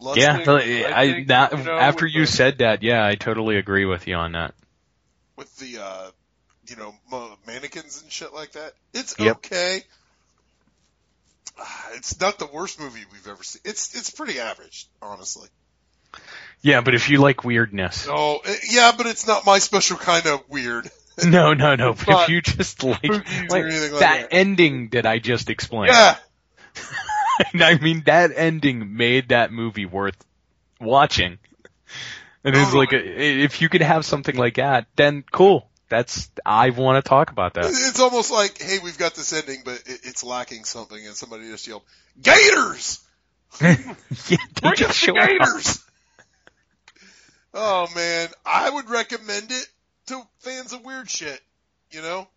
[0.00, 3.06] Let's yeah, think- I, I, think, that, you know, after you the- said that, yeah,
[3.06, 4.54] I totally agree with you on that.
[5.36, 6.10] with the uh
[6.66, 8.72] you know, mo- mannequins and shit like that.
[8.94, 9.36] It's Yep.
[9.36, 9.82] okay.
[11.94, 13.62] It's not the worst movie we've ever seen.
[13.64, 15.48] It's it's pretty average, honestly.
[16.60, 20.42] Yeah, but if you like weirdness, Oh, yeah, but it's not my special kind of
[20.48, 20.90] weird.
[21.24, 21.94] no, no, no.
[21.94, 24.28] But if you just like, like like that that.
[24.32, 26.16] ending that I just explained, Yeah,
[27.54, 30.16] I mean that ending made that movie worth
[30.80, 31.38] watching.
[32.46, 35.70] And it's like, uh, if you could have something like that, then cool.
[35.88, 37.64] That's I want to talk about that.
[37.66, 41.48] it's almost like, hey, we've got this ending, but it, it's lacking something, and somebody
[41.48, 41.82] just yelled,
[42.20, 43.00] "Gators!"
[43.60, 43.76] yeah,
[44.60, 45.20] Bring just us show the.
[45.20, 45.84] Gators!
[47.54, 49.66] oh man, I would recommend it
[50.06, 51.40] to fans of weird shit.
[51.90, 52.28] You know,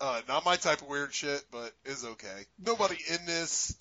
[0.00, 2.44] uh, not my type of weird shit, but is okay.
[2.64, 3.76] Nobody in this,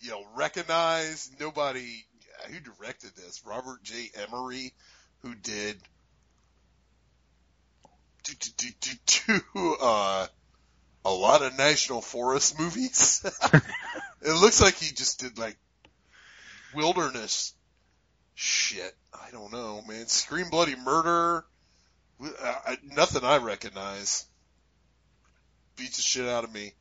[0.00, 1.30] you know, recognize.
[1.40, 2.04] Nobody
[2.50, 3.42] who directed this.
[3.44, 4.10] Robert J.
[4.28, 4.72] Emery,
[5.22, 5.76] who did
[8.34, 10.26] do, do, do, do, uh,
[11.04, 13.22] a lot of National Forest movies.
[14.22, 15.56] it looks like he just did like
[16.74, 17.54] wilderness
[18.34, 18.94] shit.
[19.12, 20.06] I don't know, man.
[20.06, 21.44] Scream Bloody Murder.
[22.20, 24.26] Uh, nothing I recognize.
[25.76, 26.72] Beats the shit out of me.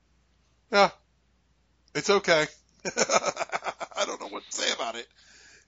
[0.72, 0.90] Yeah.
[1.95, 2.45] It's okay.
[2.86, 5.07] I don't know what to say about it.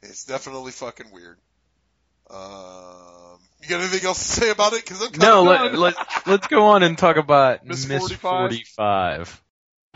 [0.02, 1.38] It's definitely fucking weird.
[2.30, 4.86] Um, you got anything else to say about it?
[4.86, 5.96] Cause I'm kind No, of let, let,
[6.28, 8.20] let's go on and talk about Miss Miss 45.
[8.22, 9.44] 45.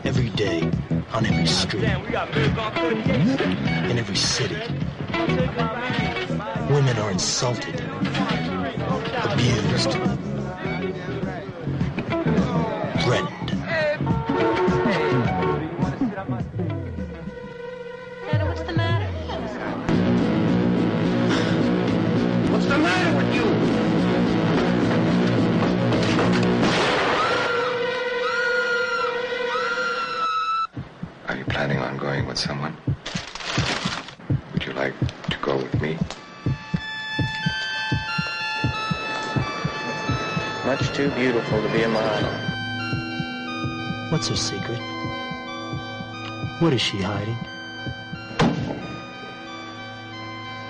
[0.04, 0.70] Every day,
[1.12, 1.90] on every street, in
[3.98, 4.56] every city,
[6.72, 7.80] women are insulted,
[9.22, 9.96] abused,
[31.54, 32.76] planning on going with someone?
[34.52, 34.92] Would you like
[35.30, 35.96] to go with me?
[40.66, 42.28] Much too beautiful to be a model.
[44.10, 44.80] What's her secret?
[46.58, 47.38] What is she hiding?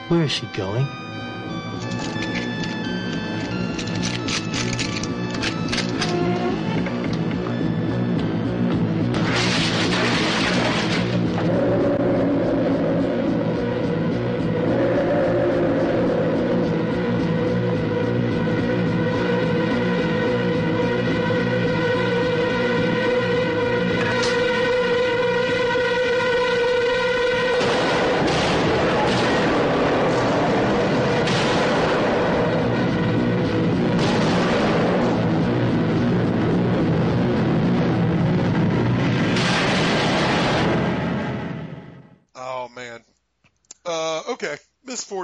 [0.09, 0.86] Where is she going?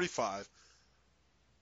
[0.09, 0.49] 45.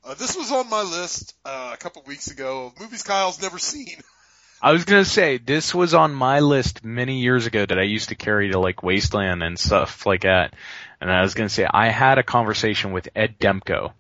[0.05, 3.59] Uh, this was on my list, uh, a couple weeks ago of movies Kyle's never
[3.59, 4.01] seen.
[4.63, 8.09] I was gonna say this was on my list many years ago that I used
[8.09, 10.55] to carry to like Wasteland and stuff like that.
[11.01, 13.93] And I was gonna say I had a conversation with Ed Demko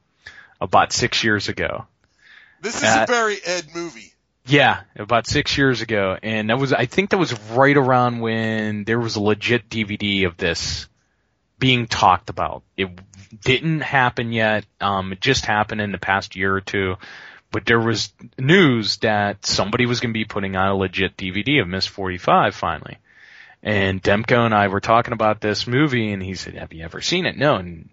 [0.60, 1.86] about six years ago.
[2.60, 4.12] This is Uh, a very Ed movie.
[4.46, 8.82] Yeah, about six years ago, and that was I think that was right around when
[8.82, 10.88] there was a legit DVD of this
[11.60, 12.62] being talked about.
[12.76, 12.88] It
[13.42, 14.64] didn't happen yet.
[14.80, 16.96] Um, it just happened in the past year or two,
[17.50, 21.60] but there was news that somebody was going to be putting out a legit DVD
[21.60, 22.98] of Miss 45 finally.
[23.62, 27.00] And Demko and I were talking about this movie, and he said, "Have you ever
[27.00, 27.88] seen it?" No, and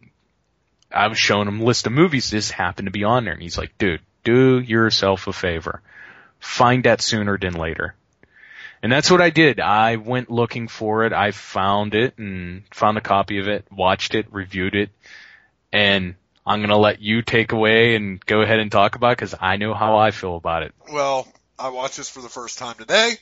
[0.92, 2.30] I was showing him a list of movies.
[2.30, 5.82] This happened to be on there, and he's like, "Dude, do yourself a favor."
[6.46, 7.96] find that sooner than later.
[8.86, 9.60] And that's what I did.
[9.60, 11.12] I went looking for it.
[11.12, 14.92] I found it and found a copy of it, watched it, reviewed it,
[15.74, 16.14] and
[16.46, 19.58] I'm gonna let you take away and go ahead and talk about it because I
[19.58, 20.76] know how I feel about it.
[20.94, 23.14] Well, I watched this for the first time today.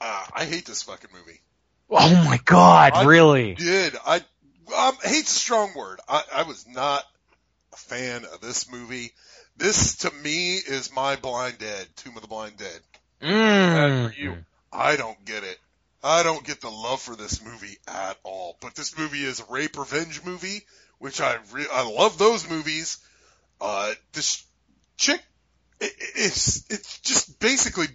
[0.00, 1.40] Uh, I hate this fucking movie.
[1.90, 3.54] Oh my god, I really?
[3.54, 4.18] Did I?
[4.72, 5.98] Um, hate's a strong word.
[6.08, 7.02] I, I was not
[7.72, 9.10] a fan of this movie.
[9.56, 12.80] This to me is my Blind Dead, Tomb of the Blind Dead.
[13.24, 14.44] Mm.
[14.72, 15.58] I don't get it.
[16.02, 18.56] I don't get the love for this movie at all.
[18.60, 20.62] But this movie is a rape revenge movie,
[20.98, 22.98] which I re- I love those movies.
[23.60, 24.44] Uh, this
[24.98, 25.22] chick,
[25.80, 27.86] it, it's it's just basically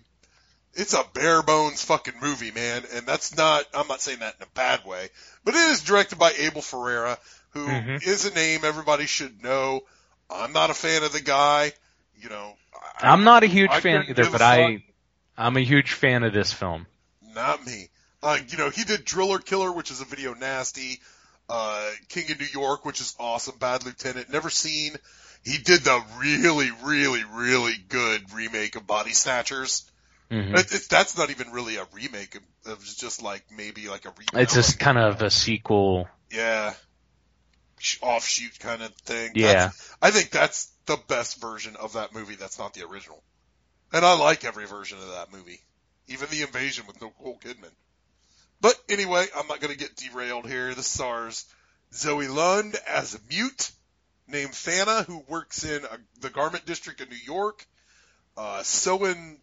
[0.73, 2.83] it's a bare bones fucking movie, man.
[2.95, 5.09] And that's not I'm not saying that in a bad way,
[5.43, 7.19] but it is directed by Abel Ferrara,
[7.51, 8.31] who is Mhm.
[8.31, 9.81] a name everybody should know.
[10.31, 11.73] I'm not a fan of the guy,
[12.19, 12.55] you know.
[12.99, 14.83] I'm not a huge I fan either, but I.
[15.39, 16.85] I'm a huge fan of this film.
[17.33, 17.89] Not me.
[18.21, 20.99] Uh, you know, he did Driller Killer, which is a video nasty.
[21.47, 23.57] Uh, King of New York, which is awesome.
[23.57, 24.95] Bad Lieutenant, never seen.
[25.43, 29.89] He did the really, really, really good remake of Body Snatchers.
[30.29, 30.53] Mhm.
[30.59, 32.35] It, it's that's not even really a remake.
[32.35, 34.43] It was just like maybe like a remake.
[34.43, 36.07] It's just kind of a sequel.
[36.31, 36.73] yeah,
[38.01, 39.31] offshoot kind of thing.
[39.35, 39.47] Yeah.
[39.53, 42.35] That's- I think that's the best version of that movie.
[42.35, 43.23] That's not the original,
[43.91, 45.59] and I like every version of that movie,
[46.07, 47.71] even the invasion with Nicole Kidman.
[48.61, 50.73] But anyway, I'm not going to get derailed here.
[50.73, 51.45] This stars
[51.93, 53.71] Zoe Lund as a mute
[54.27, 57.65] named Thana who works in a, the garment district of New York,
[58.37, 59.39] uh, sewing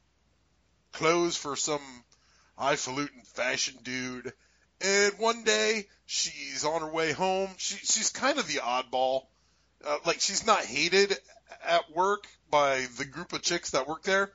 [0.93, 1.81] clothes for some
[2.56, 4.32] highfalutin fashion dude.
[4.81, 7.51] And one day she's on her way home.
[7.56, 9.23] She, she's kind of the oddball.
[9.86, 11.16] Uh, like she's not hated
[11.66, 14.31] at work by the group of chicks that work there.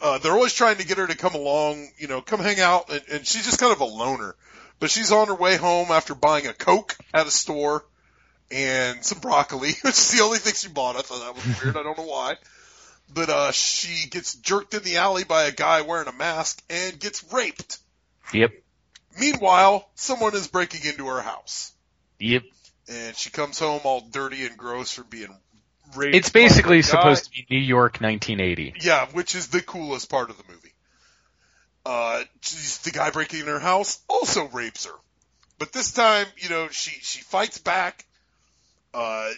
[0.00, 2.90] Uh, they're always trying to get her to come along, you know, come hang out,
[2.90, 4.36] and, and she's just kind of a loner.
[4.78, 7.84] But she's on her way home after buying a Coke at a store
[8.50, 10.96] and some broccoli, which is the only thing she bought.
[10.96, 11.76] I thought that was weird.
[11.76, 12.36] I don't know why.
[13.12, 17.00] But, uh, she gets jerked in the alley by a guy wearing a mask and
[17.00, 17.78] gets raped.
[18.32, 18.52] Yep.
[19.18, 21.72] Meanwhile, someone is breaking into her house.
[22.20, 22.42] Yep.
[22.88, 25.34] And she comes home all dirty and gross from being
[25.96, 28.74] It's basically supposed to be New York 1980.
[28.80, 30.72] Yeah, which is the coolest part of the movie.
[31.84, 32.24] Uh,
[32.84, 34.94] the guy breaking in her house also rapes her.
[35.58, 38.04] But this time, you know, she, she fights back.
[38.92, 39.30] Uh,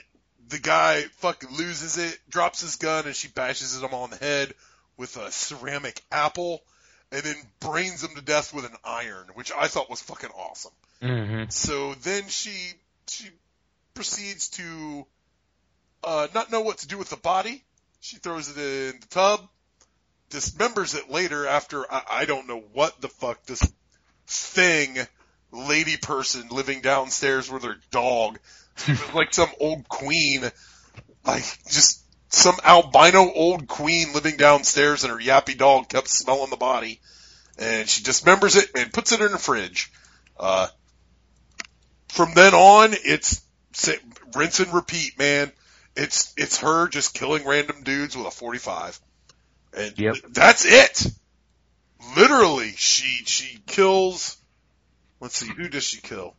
[0.48, 4.52] the guy fucking loses it, drops his gun, and she bashes him on the head
[4.96, 6.60] with a ceramic apple,
[7.12, 10.72] and then brains him to death with an iron, which I thought was fucking awesome.
[11.02, 11.50] Mm-hmm.
[11.50, 12.72] So then she
[13.06, 13.28] she
[13.94, 15.06] proceeds to
[16.02, 17.62] uh, not know what to do with the body.
[18.00, 19.46] She throws it in the tub,
[20.30, 23.62] dismembers it later after I, I don't know what the fuck this
[24.26, 24.96] thing,
[25.52, 28.38] lady person living downstairs with her dog,
[29.14, 30.50] like some old queen,
[31.24, 36.56] like just some albino old queen living downstairs, and her yappy dog kept smelling the
[36.56, 37.00] body,
[37.58, 39.92] and she dismembers it and puts it in the fridge.
[40.38, 40.68] Uh,
[42.08, 43.42] from then on, it's
[44.34, 45.52] rinse and repeat, man.
[45.96, 49.00] It's it's her just killing random dudes with a 45,
[49.76, 50.16] and Yep.
[50.30, 51.06] that's it.
[52.16, 54.36] Literally, she she kills.
[55.20, 56.34] Let's see, who does she kill?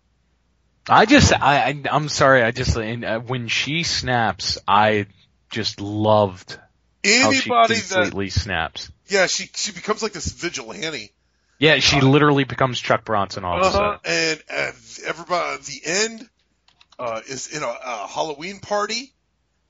[0.89, 5.05] I just, I, I I'm sorry, I just, and, uh, when she snaps, I
[5.51, 6.57] just loved
[7.03, 8.91] how she Anybody that snaps.
[9.07, 11.11] yeah, she she becomes like this vigilante.
[11.59, 13.77] Yeah, she literally becomes Chuck Bronson all of a Uh-huh.
[13.77, 13.99] sudden.
[14.05, 14.75] And at
[15.05, 16.29] everybody at the end
[16.97, 19.13] uh, is in a, a Halloween party.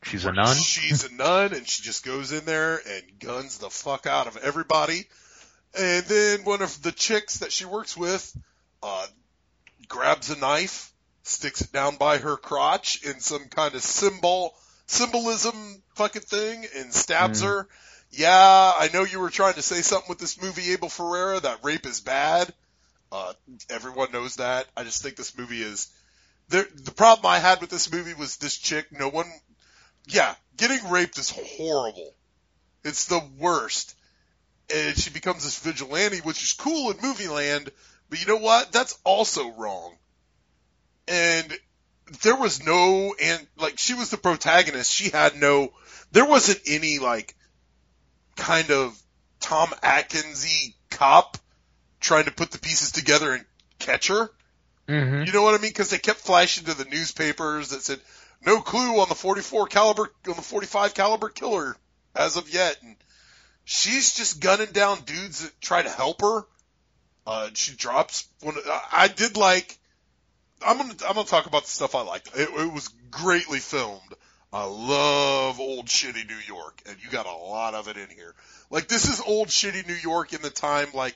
[0.04, 0.56] She's a nun.
[0.56, 4.38] She's a nun, and she just goes in there and guns the fuck out of
[4.38, 5.06] everybody.
[5.78, 8.36] And then one of the chicks that she works with
[8.84, 9.06] uh,
[9.88, 10.92] grabs a knife,
[11.24, 14.56] sticks it down by her crotch in some kind of symbol
[14.88, 17.46] symbolism fucking thing, and stabs Mm.
[17.46, 17.68] her.
[18.10, 21.64] Yeah, I know you were trying to say something with this movie, Abel Ferrara, that
[21.64, 22.54] rape is bad.
[23.10, 23.34] Uh,
[23.70, 24.68] everyone knows that.
[24.76, 25.88] I just think this movie is.
[26.50, 29.32] The, the problem I had with this movie was this chick, no one.
[30.08, 32.14] Yeah, getting raped is horrible.
[32.84, 33.96] It's the worst.
[34.74, 37.70] And she becomes this vigilante, which is cool in movie land,
[38.10, 38.72] but you know what?
[38.72, 39.96] That's also wrong.
[41.08, 41.54] And
[42.24, 44.92] there was no, and like, she was the protagonist.
[44.92, 45.74] She had no,
[46.12, 47.36] there wasn't any like,
[48.36, 49.02] kind of
[49.40, 51.38] Tom Atkinsy cop
[52.00, 53.46] trying to put the pieces together and
[53.80, 54.30] catch her.
[54.88, 55.24] Mm-hmm.
[55.24, 55.72] You know what I mean?
[55.72, 58.00] Because they kept flashing to the newspapers that said
[58.46, 61.76] no clue on the 44 caliber, on the 45 caliber killer
[62.16, 62.96] as of yet, and
[63.64, 66.44] she's just gunning down dudes that try to help her.
[67.26, 68.56] Uh, she drops one.
[68.92, 69.78] I- did like.
[70.64, 72.30] I'm gonna I'm gonna talk about the stuff I liked.
[72.36, 74.14] It, it was greatly filmed.
[74.54, 78.36] I love old shitty New York, and you got a lot of it in here.
[78.70, 81.16] Like this is old shitty New York in the time like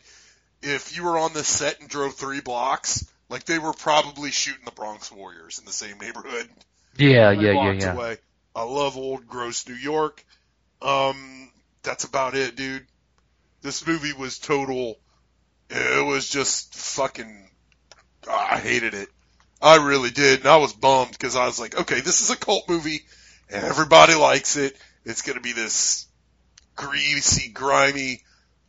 [0.61, 4.65] if you were on this set and drove three blocks, like they were probably shooting
[4.65, 6.49] the Bronx Warriors in the same neighborhood.
[6.97, 7.93] Yeah, yeah, yeah, yeah.
[7.93, 8.17] Away.
[8.55, 10.23] I love old gross New York.
[10.81, 11.51] Um,
[11.83, 12.85] that's about it, dude.
[13.61, 14.97] This movie was total.
[15.69, 17.49] It was just fucking.
[18.29, 19.09] I hated it.
[19.61, 22.37] I really did, and I was bummed because I was like, okay, this is a
[22.37, 23.05] cult movie,
[23.49, 24.75] and everybody likes it.
[25.05, 26.07] It's gonna be this
[26.75, 28.23] greasy, grimy,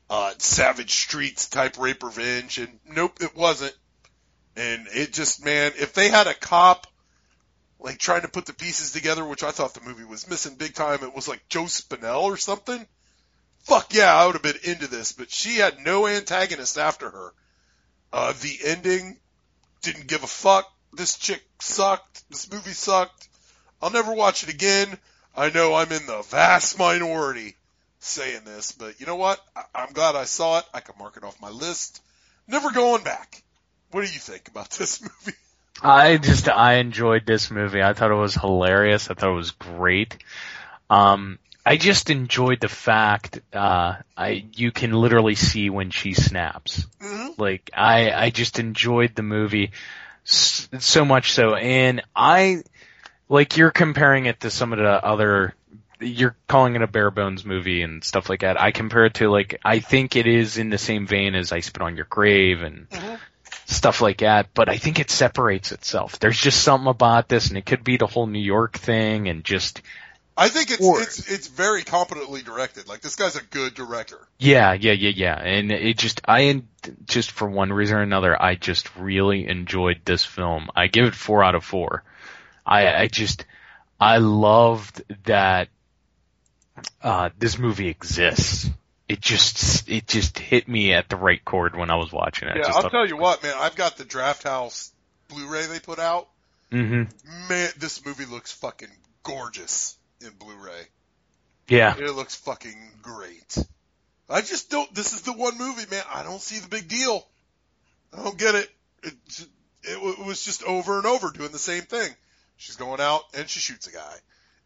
[0.08, 3.76] uh, Savage Streets type rape revenge, and nope, it wasn't.
[4.56, 6.86] And it just, man, if they had a cop,
[7.78, 10.74] like trying to put the pieces together, which I thought the movie was missing big
[10.74, 12.86] time, it was like Joe Spinell or something.
[13.64, 17.32] fuck yeah, I would have been into this, but she had no antagonist after her.
[18.12, 19.18] Uh, the ending
[19.82, 20.66] didn't give a fuck.
[20.92, 22.28] This chick sucked.
[22.30, 23.28] This movie sucked.
[23.82, 24.96] I'll never watch it again.
[25.36, 27.56] I know I'm in the vast minority
[27.98, 29.38] saying this, but you know what?
[29.54, 30.64] I- I'm glad I saw it.
[30.72, 32.00] I can mark it off my list.
[32.48, 33.42] Never going back.
[33.90, 35.36] What do you think about this movie?
[35.82, 37.82] I just I enjoyed this movie.
[37.82, 39.10] I thought it was hilarious.
[39.10, 40.16] I thought it was great.
[40.88, 46.86] Um, I just enjoyed the fact uh, I you can literally see when she snaps.
[47.38, 49.72] Like I I just enjoyed the movie
[50.26, 52.62] s- so much so, and I
[53.28, 55.54] like you're comparing it to some of the other.
[55.98, 58.60] You're calling it a bare bones movie and stuff like that.
[58.60, 61.60] I compare it to like I think it is in the same vein as I
[61.60, 62.86] Spit on Your Grave and
[63.66, 66.18] stuff like that, but I think it separates itself.
[66.18, 69.44] There's just something about this, and it could be the whole New York thing, and
[69.44, 69.82] just
[70.36, 72.86] I think it's Or- it's it's very competently directed.
[72.88, 74.18] Like this guy's a good director.
[74.38, 75.34] yeah, yeah, yeah, yeah.
[75.34, 76.62] And it just, I
[77.06, 80.68] just for one reason or another, I just really enjoyed this film.
[80.76, 82.04] I give it four out of four.
[82.66, 83.46] I, I just,
[83.98, 85.68] I loved that
[87.02, 88.68] uh, this movie exists.
[89.08, 92.56] It just, it just hit me at the right chord when I was watching it.
[92.56, 93.54] Yeah, I'll tell you what, man.
[93.56, 94.90] I've got the Drafthouse
[95.28, 96.28] Blu-ray they put out.
[96.72, 97.48] Mm-hmm.
[97.48, 98.90] Man, this movie looks fucking
[99.22, 100.88] gorgeous in Blu-ray.
[101.68, 101.96] Yeah.
[101.96, 103.56] It looks fucking great.
[104.28, 104.92] I just don't.
[104.94, 106.02] This is the one movie, man.
[106.12, 107.26] I don't see the big deal.
[108.12, 108.70] I don't get it.
[109.02, 109.14] It
[109.84, 112.10] it, it was just over and over doing the same thing.
[112.56, 114.16] She's going out and she shoots a guy,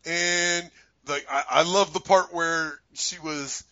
[0.06, 0.70] and
[1.08, 3.64] like I, I love the part where she was.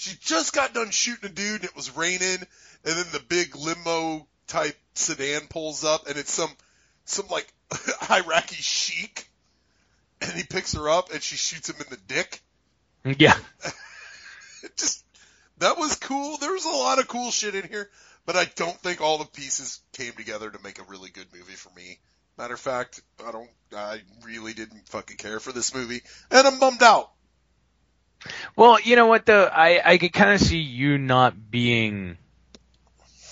[0.00, 2.46] She just got done shooting a dude and it was raining and
[2.96, 6.48] then the big limo type sedan pulls up and it's some,
[7.04, 7.52] some like
[8.10, 9.28] Iraqi sheik
[10.22, 12.40] and he picks her up and she shoots him in the dick.
[13.18, 13.36] Yeah.
[14.76, 15.04] Just,
[15.58, 16.38] that was cool.
[16.38, 17.90] There was a lot of cool shit in here,
[18.24, 21.52] but I don't think all the pieces came together to make a really good movie
[21.52, 21.98] for me.
[22.38, 26.00] Matter of fact, I don't, I really didn't fucking care for this movie
[26.30, 27.10] and I'm bummed out.
[28.56, 32.18] Well, you know what though, I I could kind of see you not being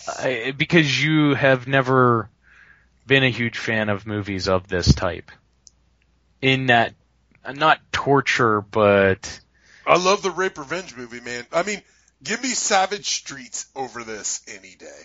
[0.08, 2.30] I, because you have never
[3.06, 5.30] been a huge fan of movies of this type.
[6.40, 6.94] In that,
[7.54, 9.40] not torture, but
[9.86, 11.44] I love the rape revenge movie, man.
[11.52, 11.82] I mean,
[12.22, 15.02] give me Savage Streets over this any day.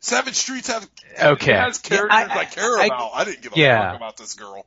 [0.00, 0.88] Savage Streets have
[1.22, 1.52] Okay.
[1.52, 3.10] has characters Yeah, I, I- care I- about.
[3.14, 3.90] I didn't give a yeah.
[3.92, 4.66] fuck about this girl.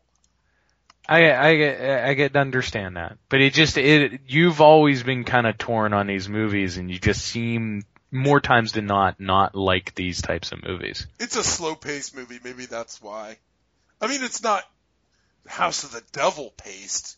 [1.08, 3.18] I I get I get to understand that.
[3.30, 7.00] But it just it you've always been kind of torn on these movies, and you
[7.00, 11.08] just seem more times than not not like these types of movies.
[11.20, 12.40] It's a slow paced movie.
[12.44, 13.38] Maybe that's why.
[14.02, 14.64] I mean, it's not
[15.48, 17.18] House of the Devil paced.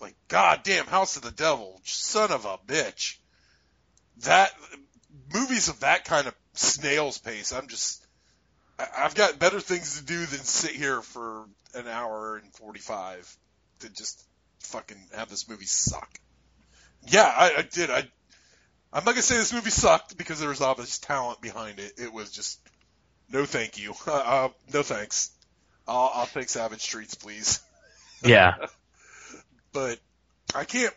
[0.00, 3.16] Like, goddamn, House of the Devil, son of a bitch.
[4.22, 4.52] That
[5.32, 7.52] movies of that kind of snail's pace.
[7.52, 8.04] I'm just,
[8.96, 11.44] I've got better things to do than sit here for
[11.74, 13.36] an hour and 45
[13.80, 14.24] to just
[14.60, 16.18] fucking have this movie suck.
[17.06, 17.90] Yeah, I, I did.
[17.90, 17.98] I,
[18.92, 21.92] I'm not gonna say this movie sucked because there was obvious talent behind it.
[21.98, 22.60] It was just
[23.30, 23.94] no, thank you.
[24.06, 25.30] Uh, uh, no thanks.
[25.86, 27.60] I'll, I'll take Savage Streets, please.
[28.24, 28.56] Yeah.
[29.72, 30.00] But
[30.52, 30.92] I can't.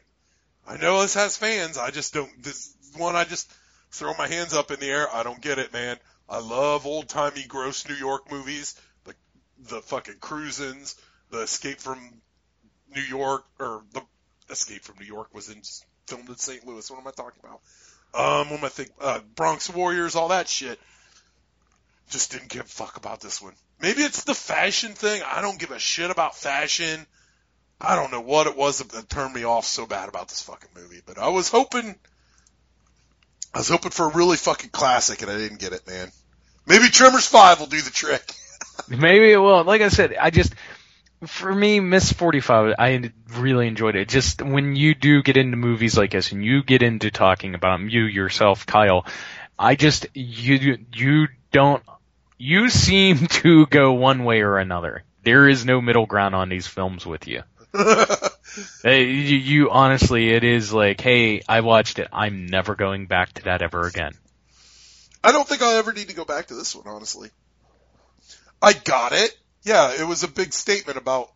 [0.68, 1.77] I know this has fans.
[1.77, 2.31] I just don't.
[2.41, 3.52] This one, I just
[3.91, 5.07] throw my hands up in the air.
[5.14, 5.98] I don't get it, man.
[6.27, 8.73] I love old timey, gross New York movies.
[9.67, 10.95] The fucking cruisins,
[11.29, 11.99] the Escape from
[12.95, 14.01] New York, or the
[14.49, 15.61] Escape from New York was in
[16.07, 16.65] filmed in St.
[16.67, 16.89] Louis.
[16.89, 17.61] What am I talking about?
[18.13, 18.91] Um, what am I think?
[18.99, 20.79] Uh, Bronx Warriors, all that shit.
[22.09, 23.53] Just didn't give a fuck about this one.
[23.79, 25.21] Maybe it's the fashion thing.
[25.25, 27.05] I don't give a shit about fashion.
[27.79, 30.69] I don't know what it was that turned me off so bad about this fucking
[30.75, 31.95] movie, but I was hoping,
[33.53, 36.11] I was hoping for a really fucking classic, and I didn't get it, man.
[36.67, 38.21] Maybe Tremors Five will do the trick.
[38.97, 39.63] Maybe it will.
[39.63, 40.53] Like I said, I just
[41.26, 44.09] for me, Miss Forty Five, I really enjoyed it.
[44.09, 47.76] Just when you do get into movies like this, and you get into talking about
[47.76, 49.05] 'em, you yourself, Kyle,
[49.57, 51.84] I just you you don't
[52.38, 55.03] you seem to go one way or another.
[55.23, 57.43] There is no middle ground on these films with you.
[58.84, 62.09] Hey, you, you honestly, it is like, hey, I watched it.
[62.11, 64.11] I'm never going back to that ever again.
[65.23, 67.30] I don't think I'll ever need to go back to this one, honestly.
[68.61, 69.35] I got it.
[69.63, 71.31] Yeah, it was a big statement about,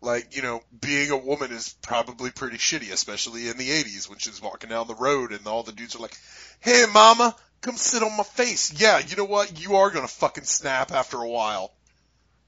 [0.00, 4.18] like, you know, being a woman is probably pretty shitty, especially in the 80s when
[4.18, 6.16] she's walking down the road and all the dudes are like,
[6.60, 8.80] hey mama, come sit on my face.
[8.80, 9.60] Yeah, you know what?
[9.60, 11.72] You are gonna fucking snap after a while.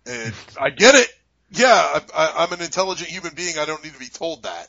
[0.07, 1.09] And I get it.
[1.51, 3.59] Yeah, I, I, I'm an intelligent human being.
[3.59, 4.69] I don't need to be told that.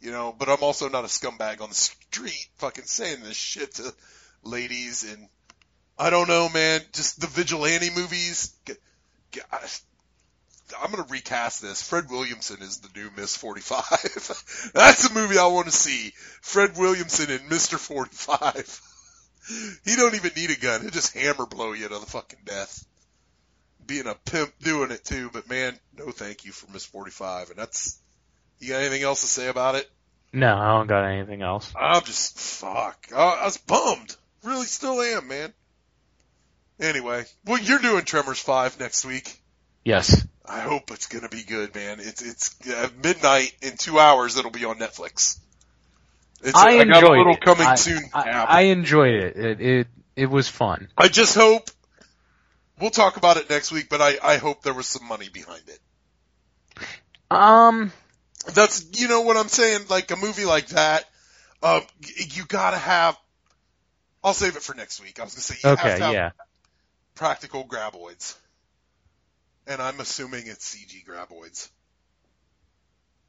[0.00, 3.74] You know, but I'm also not a scumbag on the street fucking saying this shit
[3.76, 3.94] to
[4.42, 5.28] ladies and
[5.98, 8.54] I don't know, man, just the vigilante movies.
[10.82, 11.82] I'm gonna recast this.
[11.82, 14.70] Fred Williamson is the new Miss 45.
[14.74, 16.12] That's a movie I want to see.
[16.40, 17.78] Fred Williamson and Mr.
[17.78, 18.80] 45.
[19.84, 20.80] he don't even need a gun.
[20.80, 22.84] He'll just hammer blow you to the fucking death.
[23.86, 27.50] Being a pimp doing it too, but man, no thank you for Miss 45.
[27.50, 27.98] And that's,
[28.58, 29.88] you got anything else to say about it?
[30.32, 31.72] No, I don't got anything else.
[31.78, 33.08] I'm just, fuck.
[33.14, 34.16] I, I was bummed.
[34.42, 35.52] Really still am, man.
[36.80, 39.40] Anyway, well, you're doing Tremors 5 next week.
[39.84, 40.26] Yes.
[40.44, 42.00] I hope it's gonna be good, man.
[42.00, 45.38] It's, it's at midnight in two hours it'll be on Netflix.
[46.42, 47.40] It's, I enjoyed got a little it.
[47.40, 48.02] coming I, soon.
[48.12, 48.30] I.
[48.30, 49.36] I enjoyed it.
[49.36, 49.86] It it
[50.16, 50.88] it was fun.
[50.98, 51.70] I just hope
[52.78, 55.62] we'll talk about it next week, but I, I hope there was some money behind
[55.68, 55.78] it.
[57.30, 57.92] Um,
[58.52, 59.86] That's you know what I'm saying.
[59.88, 61.04] Like a movie like that,
[61.62, 61.80] um,
[62.18, 63.16] you gotta have.
[64.22, 65.20] I'll save it for next week.
[65.20, 66.30] I was gonna say you have okay, to have yeah.
[67.14, 68.36] Practical graboids,
[69.66, 71.68] and I'm assuming it's CG graboids.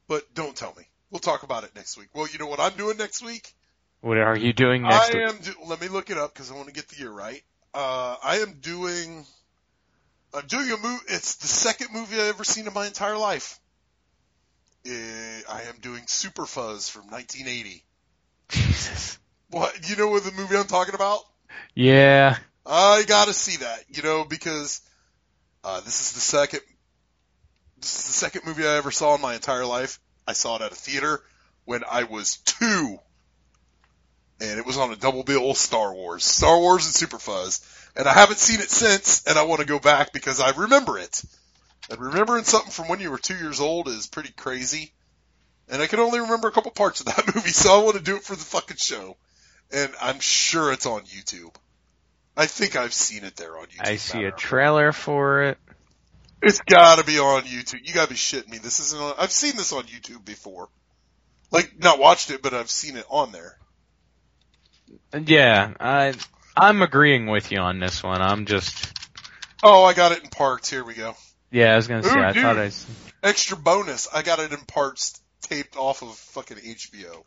[0.08, 0.84] But don't tell me.
[1.10, 2.08] We'll talk about it next week.
[2.14, 3.52] Well, you know what I'm doing next week?
[4.00, 5.28] What are you doing next I week?
[5.28, 5.38] am.
[5.38, 7.42] Do- let me look it up because I want to get the year right.
[7.74, 9.24] Uh, I am doing.
[10.34, 11.04] I'm doing a movie.
[11.08, 13.58] It's the second movie I've ever seen in my entire life.
[14.86, 14.92] Uh,
[15.50, 17.82] I am doing Super Fuzz from 1980.
[18.48, 19.18] Jesus.
[19.50, 19.88] What?
[19.88, 21.20] You know what the movie I'm talking about?
[21.74, 22.36] Yeah.
[22.66, 23.84] I gotta see that.
[23.88, 24.80] You know because
[25.64, 26.60] uh, this is the second.
[27.78, 30.00] This is the second movie I ever saw in my entire life.
[30.26, 31.22] I saw it at a theater
[31.64, 32.98] when I was two.
[34.40, 36.24] And it was on a double bill Star Wars.
[36.24, 37.60] Star Wars and Super Fuzz.
[37.96, 40.98] And I haven't seen it since, and I want to go back because I remember
[40.98, 41.22] it.
[41.88, 44.92] And remembering something from when you were two years old is pretty crazy.
[45.68, 48.02] And I can only remember a couple parts of that movie, so I want to
[48.02, 49.16] do it for the fucking show.
[49.72, 51.54] And I'm sure it's on YouTube.
[52.36, 53.88] I think I've seen it there on YouTube.
[53.88, 55.58] I see a trailer for it.
[56.42, 57.80] It's gotta be on YouTube.
[57.86, 58.58] You gotta be shitting me.
[58.58, 60.68] This isn't on, I've seen this on YouTube before.
[61.50, 63.56] Like, not watched it, but I've seen it on there.
[65.18, 66.14] Yeah, I
[66.56, 68.20] I'm agreeing with you on this one.
[68.22, 68.92] I'm just
[69.62, 70.68] Oh, I got it in parts.
[70.70, 71.14] Here we go.
[71.50, 71.72] yeah.
[71.72, 72.42] I was gonna say Ooh, I dude.
[72.42, 72.70] thought I.
[73.22, 74.08] Extra bonus.
[74.12, 77.24] I got it in parts taped off of fucking HBO.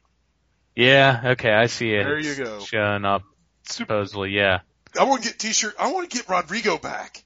[0.75, 1.21] Yeah.
[1.31, 2.03] Okay, I see it.
[2.03, 2.59] There you It's go.
[2.59, 3.23] Showing up
[3.67, 4.31] supposedly.
[4.31, 4.59] Yeah.
[4.97, 5.75] I want to get t-shirt.
[5.79, 7.23] I want to get Rodrigo back.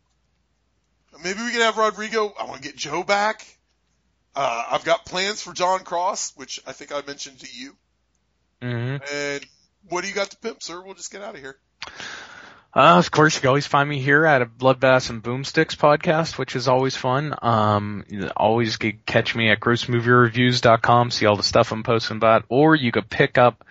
[1.23, 2.33] Maybe we can have Rodrigo.
[2.39, 3.45] I want to get Joe back.
[4.35, 7.75] Uh, I've got plans for John Cross, which I think I mentioned to you.
[8.61, 9.45] hmm And
[9.89, 10.81] what do you got to pimp, sir?
[10.81, 11.57] We'll just get out of here.
[12.75, 16.39] Uh, of course, you can always find me here at a Bloodbath and Boomsticks podcast,
[16.39, 17.35] which is always fun.
[17.39, 18.03] Um,
[18.35, 22.91] always get, catch me at grossmoviereviews.com, see all the stuff I'm posting about, or you
[22.91, 23.63] could pick up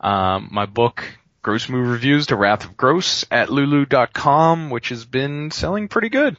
[0.00, 1.04] um, my book,
[1.46, 6.36] Gross Movie Reviews, to Wrath of Gross, at lulu.com, which has been selling pretty good.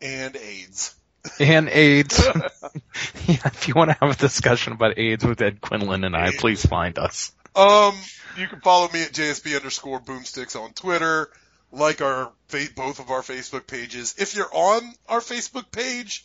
[0.00, 0.94] And AIDS.
[1.40, 2.24] And AIDS.
[3.26, 6.30] yeah, if you want to have a discussion about AIDS with Ed Quinlan and I,
[6.30, 7.32] please find us.
[7.56, 7.92] Um,
[8.38, 11.28] you can follow me at JSB underscore boomsticks on Twitter.
[11.72, 12.30] Like our
[12.76, 14.14] both of our Facebook pages.
[14.16, 16.24] If you're on our Facebook page,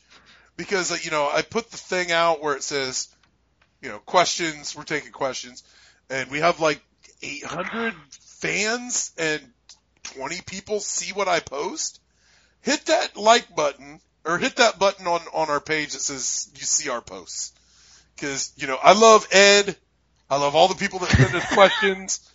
[0.57, 3.07] because uh, you know I put the thing out where it says,
[3.82, 4.76] you know, questions.
[4.76, 5.64] We're taking questions,
[6.10, 6.82] and we have like
[7.21, 7.93] 800
[8.39, 9.41] fans and
[10.03, 11.99] 20 people see what I post.
[12.61, 16.63] Hit that like button or hit that button on on our page that says you
[16.63, 17.53] see our posts.
[18.15, 19.75] Because you know I love Ed.
[20.29, 22.31] I love all the people that send us questions,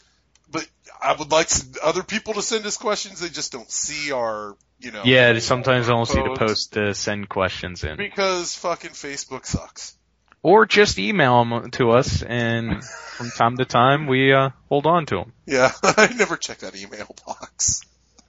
[0.51, 0.67] but
[1.03, 1.49] I would like
[1.83, 3.21] other people to send us questions.
[3.21, 5.03] They just don't see our, you know.
[5.05, 7.97] Yeah, sometimes I don't see the post to send questions in.
[7.97, 9.97] Because fucking Facebook sucks.
[10.43, 15.05] Or just email them to us, and from time to time we uh, hold on
[15.07, 15.33] to them.
[15.45, 17.83] Yeah, I never check that email box.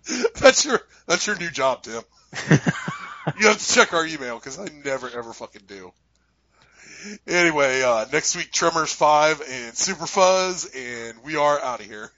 [0.42, 2.02] That's your that's your new job, Tim.
[2.50, 5.94] you have to check our email because I never ever fucking do.
[7.28, 12.12] Anyway, uh, next week Tremors Five and Super Fuzz, and we are out of here.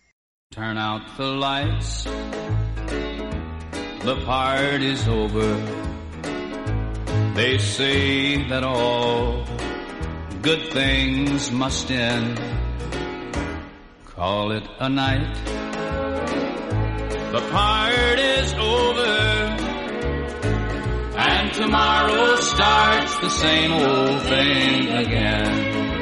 [0.52, 2.06] Turn out the lights.
[4.04, 5.56] The party's over.
[7.36, 9.44] They say that all
[10.44, 12.38] good things must end.
[14.04, 15.36] Call it a night.
[17.32, 19.14] The party's over.
[21.16, 25.93] And tomorrow starts the same old thing again.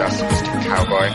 [0.00, 0.62] Us, Mr.
[0.64, 1.08] Cowboy.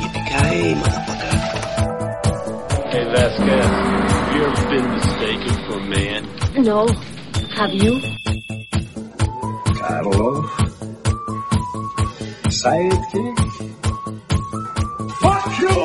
[0.00, 1.34] Yippee-ki-yay, motherfucker.
[2.90, 6.22] Hey, Vasquez, have you ever been mistaken for a man?
[6.64, 6.80] No.
[7.56, 7.92] Have you?
[9.78, 10.46] Karloff.
[12.60, 13.36] Sidekick.
[15.20, 15.78] Fuck you!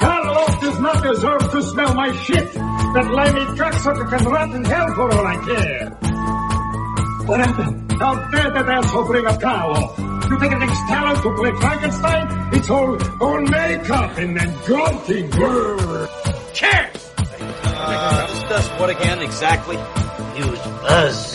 [0.00, 2.52] Karloff does not deserve to smell my shit!
[2.52, 6.05] That limey cocksucker can rot in hell for all I care!
[7.26, 7.92] Happened?
[8.00, 9.98] How dare that asshole bring a Karloff?
[10.30, 12.54] You think it takes talent to play Frankenstein?
[12.54, 15.30] It's all, all makeup and then grunting.
[16.52, 17.12] Cheers!
[17.18, 19.76] Uh, does what again exactly?
[19.76, 21.34] Use buzz.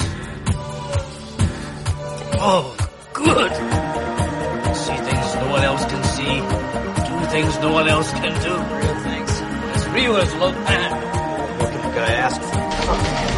[2.39, 2.75] Oh,
[3.13, 3.51] good.
[4.75, 6.39] See things no one else can see.
[7.19, 8.53] Do things no one else can do.
[8.53, 9.41] Real things.
[9.75, 10.91] As real as Lupin.
[11.59, 13.30] What can the guy ask for?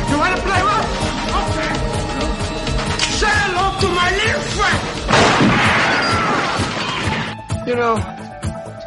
[7.65, 7.95] You know,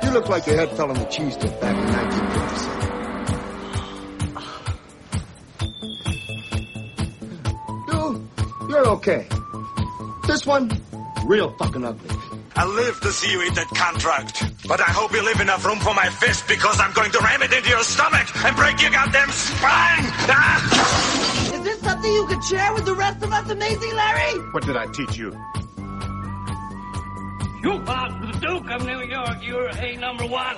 [0.02, 2.68] you look like your head fell on the cheese dip back in 1957.
[7.88, 8.28] You,
[8.68, 9.26] you're okay.
[10.26, 10.70] This one,
[11.24, 12.10] real fucking ugly.
[12.54, 14.44] I live to see you eat that contract.
[14.68, 17.40] But I hope you leave enough room for my fist because I'm going to ram
[17.42, 20.04] it into your stomach and break your goddamn spine!
[20.28, 21.54] Ah!
[21.54, 24.38] Is this something you could share with the rest of us, Amazing Larry?
[24.50, 25.32] What did I teach you?
[27.66, 29.38] You fought for the Duke of New York.
[29.42, 30.56] You're A number one.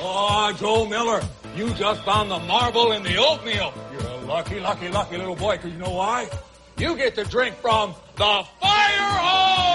[0.00, 1.20] Oh, Joe Miller,
[1.56, 3.74] you just found the marble in the oatmeal.
[3.90, 6.28] You're a lucky, lucky, lucky little boy, because you know why?
[6.78, 9.70] You get to drink from the fire hose!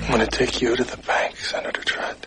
[0.00, 2.26] I'm gonna take you to the bank, Senator Trent.